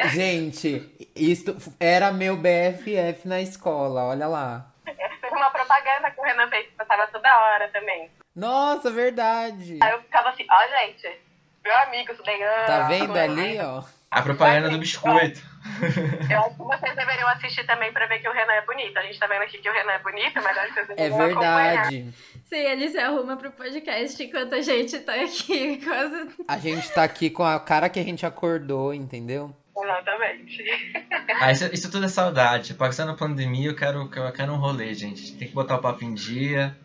Gente, 0.09 1.09
isso 1.15 1.55
era 1.79 2.11
meu 2.11 2.37
BFF 2.37 3.27
na 3.27 3.41
escola, 3.41 4.05
olha 4.05 4.27
lá. 4.27 4.65
Eu 4.85 5.37
uma 5.37 5.51
propaganda 5.51 6.11
que 6.11 6.19
o 6.19 6.23
Renan 6.23 6.47
fez 6.49 6.67
que 6.67 6.73
passava 6.73 7.07
toda 7.07 7.39
hora 7.39 7.67
também. 7.69 8.09
Nossa, 8.35 8.91
verdade. 8.91 9.79
Aí 9.81 9.91
eu 9.91 10.01
ficava 10.01 10.29
assim, 10.29 10.45
ó, 10.49 10.79
gente, 10.79 11.19
meu 11.63 11.77
amigo, 11.79 12.11
isso 12.11 12.23
daí. 12.23 12.39
Tá 12.65 12.87
vendo 12.87 13.17
ali, 13.17 13.59
ó? 13.59 13.83
A 14.09 14.21
propaganda 14.21 14.69
do 14.69 14.77
biscoito. 14.77 15.41
Eu 16.29 16.39
acho 16.39 16.55
que 16.55 16.63
vocês 16.63 16.95
deveriam 16.95 17.27
assistir 17.29 17.65
também 17.65 17.91
pra 17.91 18.05
ver 18.05 18.19
que 18.19 18.29
o 18.29 18.31
Renan 18.31 18.53
é 18.53 18.61
bonito. 18.61 18.97
A 18.97 19.01
gente 19.01 19.19
tá 19.19 19.27
vendo 19.27 19.41
aqui 19.41 19.57
que 19.57 19.69
o 19.69 19.73
Renan 19.73 19.91
é 19.93 19.99
bonito, 19.99 20.41
mas 20.41 20.57
acho 20.57 20.73
que 20.73 20.85
vocês 20.85 20.97
É 20.97 21.09
verdade. 21.09 21.33
Acompanhar. 21.33 22.13
Sim, 22.47 22.55
ele 22.55 22.87
se 22.89 22.97
arruma 22.97 23.35
pro 23.35 23.51
podcast 23.51 24.23
enquanto 24.23 24.53
a 24.53 24.61
gente 24.61 24.97
tá 24.99 25.13
aqui 25.15 25.77
quase. 25.83 26.29
A 26.47 26.57
gente 26.57 26.89
tá 26.93 27.03
aqui 27.03 27.29
com 27.29 27.43
a 27.43 27.59
cara 27.59 27.89
que 27.89 27.99
a 27.99 28.03
gente 28.03 28.25
acordou, 28.25 28.93
entendeu? 28.93 29.53
Exatamente. 29.77 30.63
Ah, 31.41 31.51
isso, 31.51 31.65
isso 31.73 31.91
tudo 31.91 32.05
é 32.05 32.09
saudade. 32.09 32.73
Passando 32.73 33.11
a 33.11 33.17
pandemia, 33.17 33.69
eu 33.69 33.75
quero, 33.75 34.09
eu 34.15 34.31
quero 34.31 34.53
um 34.53 34.57
rolê, 34.57 34.93
gente. 34.93 35.35
Tem 35.35 35.47
que 35.49 35.53
botar 35.53 35.75
o 35.75 35.81
papo 35.81 36.05
em 36.05 36.13
dia. 36.13 36.75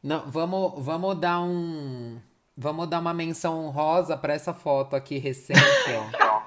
Não, 0.00 0.30
vamos, 0.30 0.84
vamos 0.84 1.20
dar 1.20 1.40
um. 1.40 2.20
Vamos 2.56 2.88
dar 2.88 3.00
uma 3.00 3.12
menção 3.12 3.66
honrosa 3.66 4.16
pra 4.16 4.34
essa 4.34 4.54
foto 4.54 4.94
aqui 4.94 5.18
recente, 5.18 5.60
ó. 5.92 6.38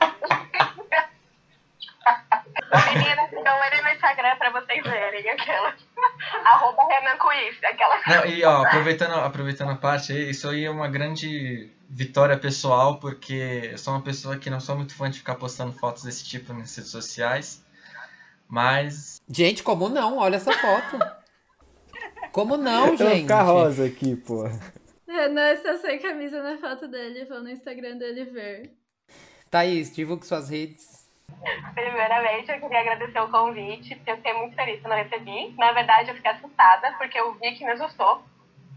Menina, 2.94 3.30
então 3.32 3.66
ele 3.66 3.82
no 3.82 3.90
Instagram 3.90 4.36
pra 4.38 4.50
vocês 4.52 4.82
verem 4.84 5.30
aquela. 5.30 5.76
Arroba 6.46 6.84
Renan 6.88 7.18
Cuiz, 7.18 7.58
aquela. 7.64 8.02
Não, 8.08 8.26
e 8.26 8.44
ó, 8.44 8.64
aproveitando, 8.64 9.14
aproveitando 9.14 9.72
a 9.72 9.76
parte 9.76 10.12
aí, 10.14 10.30
isso 10.30 10.50
aí 10.50 10.66
é 10.66 10.70
uma 10.70 10.88
grande 10.88 11.70
vitória 11.90 12.38
pessoal, 12.38 13.00
porque 13.00 13.70
eu 13.72 13.78
sou 13.78 13.94
uma 13.94 14.02
pessoa 14.02 14.38
que 14.38 14.50
não 14.50 14.60
sou 14.60 14.76
muito 14.76 14.96
fã 14.96 15.10
de 15.10 15.20
ficar 15.20 15.36
postando 15.36 15.74
fotos 15.74 16.04
desse 16.04 16.24
tipo 16.24 16.54
nas 16.54 16.76
redes 16.76 16.92
sociais. 16.92 17.64
Mas. 18.48 19.22
Gente, 19.30 19.64
como 19.64 19.90
não? 19.90 20.18
Olha 20.18 20.36
essa 20.36 20.52
foto. 20.52 21.00
Como 22.32 22.58
não, 22.58 22.98
gente? 22.98 23.02
Eu 23.04 23.16
ficar 23.22 23.44
rosa 23.44 23.86
aqui, 23.86 24.16
pô. 24.16 24.44
Renan 25.08 25.52
está 25.52 25.78
sem 25.78 26.00
camisa 26.00 26.42
na 26.42 26.58
foto 26.58 26.88
dele, 26.88 27.26
vou 27.26 27.42
no 27.42 27.50
Instagram 27.50 27.98
dele 27.98 28.26
ver. 28.26 28.74
Thaís, 29.50 29.94
divulgue 29.94 30.26
suas 30.26 30.50
redes. 30.50 31.01
Primeiramente, 31.74 32.52
eu 32.52 32.60
queria 32.60 32.82
agradecer 32.82 33.20
o 33.20 33.30
convite, 33.30 33.96
porque 33.96 34.12
eu 34.12 34.18
fiquei 34.18 34.34
muito 34.34 34.56
feliz 34.56 34.80
que 34.80 34.88
eu 34.88 34.92
recebi. 34.92 35.56
Na 35.58 35.72
verdade, 35.72 36.10
eu 36.10 36.16
fiquei 36.16 36.32
assustada, 36.32 36.94
porque 36.98 37.20
o 37.22 37.34
Vic 37.34 37.64
me 37.64 37.72
assustou. 37.72 38.24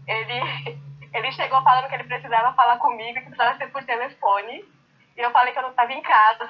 Ele, 0.07 0.79
ele 1.13 1.31
chegou 1.33 1.61
falando 1.61 1.87
que 1.87 1.95
ele 1.95 2.05
precisava 2.05 2.53
falar 2.53 2.77
comigo, 2.77 3.15
que 3.15 3.25
precisava 3.25 3.57
ser 3.57 3.67
por 3.67 3.83
telefone. 3.83 4.65
E 5.17 5.21
eu 5.21 5.31
falei 5.31 5.53
que 5.53 5.59
eu 5.59 5.63
não 5.63 5.69
estava 5.69 5.93
em 5.93 6.01
casa. 6.01 6.47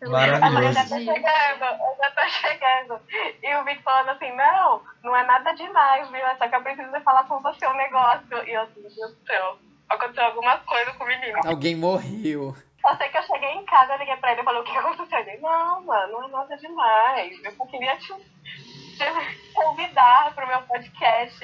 Maravilhoso. 0.00 0.62
Eu 0.62 0.72
já 0.72 0.82
tô 0.84 0.98
chegando, 0.98 1.64
eu 1.64 1.96
já 1.96 2.10
tô 2.12 2.28
chegando. 2.28 3.00
E 3.42 3.54
o 3.56 3.64
Vic 3.64 3.82
falando 3.82 4.10
assim, 4.10 4.30
não, 4.32 4.82
não 5.02 5.16
é 5.16 5.24
nada 5.24 5.52
demais, 5.54 6.08
viu? 6.08 6.24
É 6.24 6.36
só 6.36 6.48
que 6.48 6.54
eu 6.54 6.62
preciso 6.62 7.00
falar 7.00 7.24
com 7.24 7.40
você 7.40 7.66
um 7.66 7.74
negócio. 7.74 8.46
E 8.46 8.52
eu 8.52 8.62
assim, 8.62 8.80
meu 8.80 8.94
Deus 8.94 9.16
do 9.16 9.26
céu, 9.26 9.58
aconteceu 9.88 10.24
alguma 10.24 10.58
coisa 10.58 10.92
com 10.92 11.04
o 11.04 11.06
menino. 11.06 11.40
Alguém 11.44 11.74
morreu. 11.74 12.54
Só 12.88 12.96
sei 12.96 13.10
que 13.10 13.18
eu 13.18 13.22
cheguei 13.24 13.50
em 13.50 13.66
casa, 13.66 13.92
eu 13.92 13.98
liguei 13.98 14.16
pra 14.16 14.32
ele 14.32 14.40
e 14.40 14.44
falei, 14.44 14.62
o 14.62 14.64
que 14.64 14.74
aconteceu? 14.74 15.18
Ele, 15.18 15.36
não, 15.42 15.84
mano, 15.84 16.12
não 16.12 16.24
é 16.24 16.28
nada 16.28 16.56
demais. 16.56 17.44
Eu 17.44 17.66
queria 17.66 17.94
te, 17.98 18.14
te 18.14 19.52
convidar 19.52 20.34
pro 20.34 20.46
meu 20.46 20.62
podcast. 20.62 21.38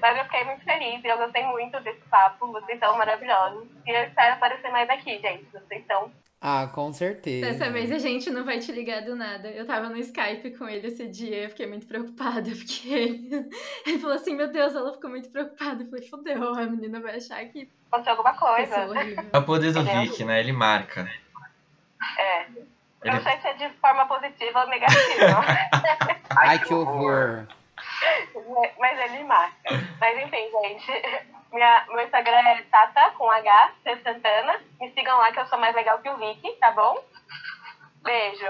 Mas 0.00 0.16
eu 0.16 0.24
fiquei 0.24 0.44
muito 0.44 0.64
feliz 0.64 1.04
e 1.04 1.06
eu 1.06 1.18
gostei 1.18 1.44
muito 1.44 1.78
desse 1.80 2.00
papo. 2.08 2.50
Vocês 2.50 2.78
são 2.78 2.96
maravilhosos. 2.96 3.68
E 3.84 3.90
eu 3.90 4.04
espero 4.04 4.34
aparecer 4.34 4.70
mais 4.70 4.88
aqui, 4.88 5.18
gente. 5.18 5.44
Vocês 5.52 5.84
são. 5.86 6.10
Ah, 6.46 6.66
com 6.70 6.92
certeza. 6.92 7.46
Dessa 7.46 7.70
vez 7.70 7.90
a 7.90 7.96
gente 7.96 8.28
não 8.28 8.44
vai 8.44 8.58
te 8.58 8.70
ligar 8.70 9.00
do 9.00 9.16
nada. 9.16 9.48
Eu 9.48 9.66
tava 9.66 9.88
no 9.88 9.96
Skype 9.96 10.50
com 10.58 10.68
ele 10.68 10.88
esse 10.88 11.08
dia, 11.08 11.44
eu 11.44 11.48
fiquei 11.48 11.66
muito 11.66 11.86
preocupada, 11.86 12.50
porque 12.54 12.86
ele, 12.86 13.48
ele 13.86 13.98
falou 13.98 14.14
assim, 14.14 14.36
meu 14.36 14.48
Deus, 14.48 14.74
ela 14.74 14.92
ficou 14.92 15.08
muito 15.08 15.30
preocupada. 15.30 15.82
Eu 15.82 15.88
falei, 15.88 16.06
fodeu, 16.06 16.54
a 16.54 16.66
menina 16.66 17.00
vai 17.00 17.16
achar 17.16 17.42
que 17.46 17.66
Aconteceu 17.90 18.12
alguma 18.12 18.34
coisa. 18.34 18.74
É 19.32 19.38
o 19.38 19.42
poder 19.42 19.72
do? 19.72 19.82
Vic, 19.82 20.22
né? 20.24 20.40
Ele 20.40 20.52
marca. 20.52 21.10
É. 22.18 22.42
Eu 22.42 22.66
Ele- 23.04 23.14
não 23.14 23.22
sei 23.22 23.40
se 23.40 23.48
é 23.48 23.54
de 23.54 23.70
forma 23.76 24.04
positiva 24.04 24.60
ou 24.60 24.68
negativa. 24.68 25.40
Ai, 26.28 26.58
que 26.58 26.74
horror. 26.74 27.46
Mas 28.78 29.00
ele 29.00 29.24
marca. 29.24 29.70
Mas 29.98 30.18
enfim, 30.18 30.50
gente. 30.62 30.92
Minha, 31.54 31.86
meu 31.88 32.04
Instagram 32.04 32.36
é 32.36 32.62
Tata 32.62 33.12
com 33.16 33.30
H, 33.30 33.74
C 33.84 33.96
Santana. 34.02 34.60
Me 34.80 34.90
sigam 34.90 35.16
lá 35.18 35.30
que 35.30 35.38
eu 35.38 35.46
sou 35.46 35.56
mais 35.56 35.72
legal 35.76 36.00
que 36.00 36.10
o 36.10 36.16
Vicky, 36.16 36.50
tá 36.56 36.72
bom? 36.72 36.98
Beijo. 38.02 38.44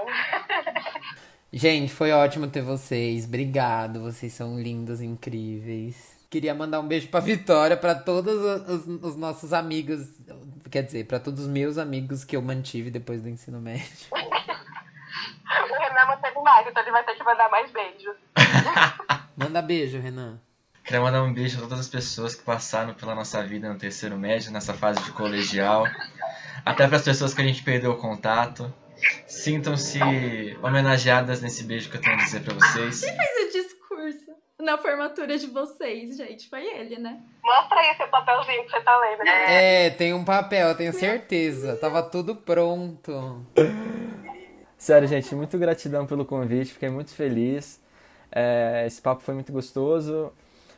Gente, 1.53 1.93
foi 1.93 2.13
ótimo 2.13 2.49
ter 2.49 2.63
vocês. 2.63 3.27
Obrigado, 3.27 4.01
vocês 4.01 4.33
são 4.33 4.59
lindos, 4.59 5.03
incríveis. 5.03 6.19
Queria 6.31 6.55
mandar 6.55 6.81
um 6.81 6.89
beijo 6.89 7.09
pra 7.09 7.21
Vitória, 7.21 7.77
pra 7.77 7.95
todos 7.95 8.35
os, 8.69 8.87
os 8.87 9.17
nossos 9.17 9.53
amigos, 9.53 10.09
quer 10.71 10.83
dizer, 10.83 11.07
pra 11.07 11.21
todos 11.21 11.43
os 11.43 11.47
meus 11.47 11.77
amigos 11.77 12.25
que 12.25 12.35
eu 12.35 12.41
mantive 12.41 12.91
depois 12.91 13.21
do 13.21 13.29
ensino 13.29 13.61
médio. 13.61 14.09
O 15.47 15.79
Renan 15.79 16.07
manteve 16.07 16.41
mais, 16.41 16.67
então 16.67 16.83
ele 16.83 16.91
vai 16.91 17.05
ter 17.05 17.15
que 17.15 17.23
mandar 17.23 17.49
mais 17.49 17.71
beijos. 17.71 18.17
Manda 19.37 19.63
beijo, 19.63 20.01
Renan. 20.01 20.41
Queria 20.85 21.01
mandar 21.01 21.23
um 21.23 21.33
beijo 21.33 21.57
a 21.57 21.61
todas 21.63 21.81
as 21.81 21.89
pessoas 21.89 22.35
que 22.35 22.43
passaram 22.43 22.93
pela 22.93 23.15
nossa 23.15 23.43
vida 23.43 23.73
no 23.73 23.79
terceiro 23.79 24.19
médio, 24.19 24.53
nessa 24.53 24.75
fase 24.75 25.03
de 25.03 25.13
colegial. 25.13 25.87
Até 26.63 26.87
para 26.87 26.99
as 26.99 27.03
pessoas 27.03 27.33
que 27.33 27.41
a 27.41 27.45
gente 27.45 27.63
perdeu 27.63 27.93
o 27.93 27.97
contato. 27.97 28.73
Sintam-se 29.27 29.99
homenageadas 30.63 31.41
nesse 31.41 31.65
beijo 31.65 31.91
que 31.91 31.97
eu 31.97 32.03
tenho 32.03 32.17
a 32.17 32.19
dizer 32.19 32.45
para 32.45 32.55
vocês. 32.55 33.01
Fez 33.01 33.15
o 33.15 33.53
discurso 33.53 34.33
na 34.61 34.77
formatura 34.77 35.39
de 35.39 35.47
vocês, 35.47 36.19
gente. 36.19 36.51
Foi 36.51 36.63
ele, 36.63 36.99
né? 36.99 37.19
Mostra 37.43 37.81
aí 37.81 37.97
seu 37.97 38.09
papelzinho 38.09 38.65
que 38.65 38.71
você 38.71 38.81
tá 38.83 38.99
lendo. 38.99 39.27
É, 39.27 39.89
tem 39.89 40.13
um 40.13 40.25
papel, 40.25 40.69
eu 40.69 40.77
tenho 40.77 40.93
certeza. 40.93 41.77
Tava 41.77 42.03
tudo 42.03 42.37
pronto. 42.37 43.43
Sério, 44.77 45.09
gente, 45.09 45.35
muito 45.35 45.57
gratidão 45.57 46.07
pelo 46.07 46.27
convite, 46.27 46.75
fiquei 46.75 46.91
muito 46.91 47.15
feliz. 47.15 47.83
É, 48.31 48.85
esse 48.87 49.01
papo 49.01 49.23
foi 49.23 49.33
muito 49.33 49.51
gostoso. 49.51 50.31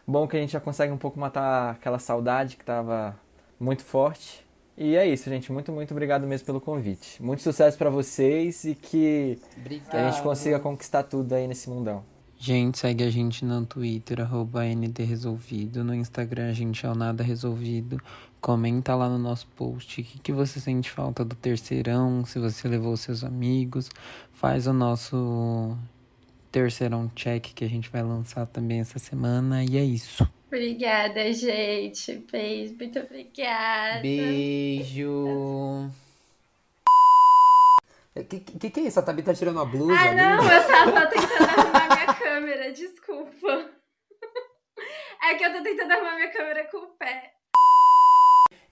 Bom 0.07 0.29
que 0.29 0.37
a 0.37 0.41
gente 0.41 0.53
já 0.53 0.61
consegue 0.61 0.93
um 0.93 0.99
pouco 0.99 1.19
matar 1.19 1.73
aquela 1.73 1.99
saudade 1.99 2.57
que 2.57 2.63
estava 2.63 3.19
muito 3.59 3.83
forte. 3.83 4.47
E 4.77 4.95
é 4.95 5.07
isso, 5.07 5.29
gente. 5.31 5.51
Muito, 5.51 5.73
muito 5.73 5.91
obrigado 5.91 6.27
mesmo 6.27 6.47
pelo 6.47 6.61
convite. 6.61 7.23
Muito 7.23 7.43
sucesso 7.43 7.79
para 7.79 7.91
vocês 7.91 8.65
e 8.65 8.75
que, 8.75 9.39
Obrigado. 9.59 9.95
a 9.95 10.11
gente 10.11 10.23
consiga 10.23 10.61
conquistar 10.61 11.03
tudo 11.03 11.33
aí 11.33 11.49
nesse 11.49 11.69
mundão. 11.71 12.05
Gente, 12.39 12.79
segue 12.79 13.03
a 13.03 13.11
gente 13.11 13.45
no 13.47 13.65
Twitter, 13.65 14.21
arroba 14.21 14.65
NDResolvido. 14.65 15.83
No 15.83 15.95
Instagram 15.95 16.51
a 16.51 16.53
gente 16.53 16.85
é 16.85 16.91
o 16.91 16.95
Nada 16.95 17.25
Resolvido. 17.25 17.99
Comenta 18.41 18.95
lá 18.95 19.09
no 19.09 19.19
nosso 19.19 19.47
post 19.57 20.03
o 20.03 20.05
que, 20.05 20.19
que 20.19 20.33
você 20.33 20.61
sente 20.61 20.91
falta 20.91 21.25
do 21.25 21.35
terceirão, 21.35 22.25
se 22.27 22.39
você 22.39 22.69
levou 22.69 22.95
seus 22.97 23.25
amigos. 23.25 23.89
Faz 24.35 24.67
o 24.67 24.73
nosso 24.75 25.75
terceirão 26.57 27.11
check 27.15 27.53
que 27.55 27.67
a 27.67 27.69
gente 27.69 27.91
vai 27.91 28.03
lançar 28.03 28.47
também 28.47 28.81
essa 28.81 28.99
semana. 28.99 29.63
E 29.63 29.77
é 29.77 29.85
isso. 29.85 30.27
Obrigada, 30.47 31.31
gente. 31.31 32.25
Beijo, 32.33 32.75
muito 32.79 32.99
obrigada. 32.99 34.01
Beijo. 34.01 35.91
O 38.15 38.25
que, 38.25 38.41
que, 38.41 38.71
que 38.71 38.81
é 38.81 38.85
isso? 38.85 38.99
A 38.99 39.03
Tabi 39.03 39.23
tá 39.23 39.35
tirando 39.35 39.61
a 39.61 39.67
blusa? 39.67 39.93
Ah, 39.93 40.09
ali? 40.09 40.17
não, 40.17 40.51
eu 40.51 40.67
tava 40.67 41.07
tentando 41.09 41.61
arrumar 41.61 41.95
minha 41.95 42.15
câmera, 42.15 42.73
desculpa. 42.73 43.71
É 45.25 45.35
que 45.35 45.45
eu 45.45 45.53
tô 45.53 45.63
tentando 45.63 45.93
arrumar 45.93 46.15
minha 46.15 46.31
câmera 46.31 46.65
com 46.71 46.79
o 46.79 46.87
pé. 46.97 47.35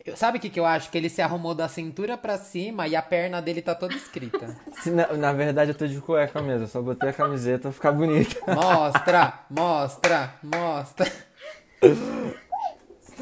Eu- 0.04 0.16
Sabe 0.16 0.36
o 0.38 0.40
que, 0.40 0.50
que 0.50 0.60
eu 0.60 0.66
acho? 0.66 0.90
Que 0.90 0.98
ele 0.98 1.08
se 1.08 1.22
arrumou 1.22 1.54
da 1.54 1.66
cintura 1.68 2.16
pra 2.18 2.36
cima 2.36 2.86
e 2.86 2.94
a 2.94 3.00
perna 3.02 3.40
dele 3.40 3.62
tá 3.62 3.74
toda 3.74 3.94
escrita. 3.94 4.54
Se 4.82 4.90
na, 4.90 5.06
na 5.14 5.32
verdade 5.32 5.70
eu 5.70 5.74
tô 5.74 5.86
de 5.86 5.98
cueca 6.00 6.42
mesmo, 6.42 6.64
eu 6.64 6.68
só 6.68 6.82
botei 6.82 7.08
a 7.08 7.12
camiseta 7.12 7.62
pra 7.62 7.72
ficar 7.72 7.92
bonita. 7.92 8.36
Mostra, 8.52 9.40
mostra, 9.48 10.34
mostra. 10.42 11.10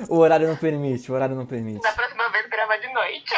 O 0.09 0.17
horário 0.19 0.49
não 0.49 0.57
permite, 0.57 1.11
o 1.11 1.15
horário 1.15 1.37
não 1.37 1.47
permite. 1.47 1.83
Da 1.83 1.93
próxima 1.93 2.29
vez 2.31 2.49
grava 2.49 2.79
de 2.79 2.93
noite. 2.93 3.35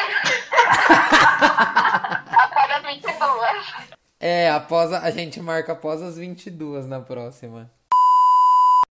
Após 2.32 2.70
as 2.70 2.82
22. 2.82 3.94
É, 4.20 4.50
após 4.50 4.92
a, 4.92 5.00
a 5.00 5.10
gente 5.10 5.40
marca 5.40 5.72
após 5.72 6.00
as 6.00 6.16
22 6.16 6.86
na 6.86 7.00
próxima. 7.00 7.70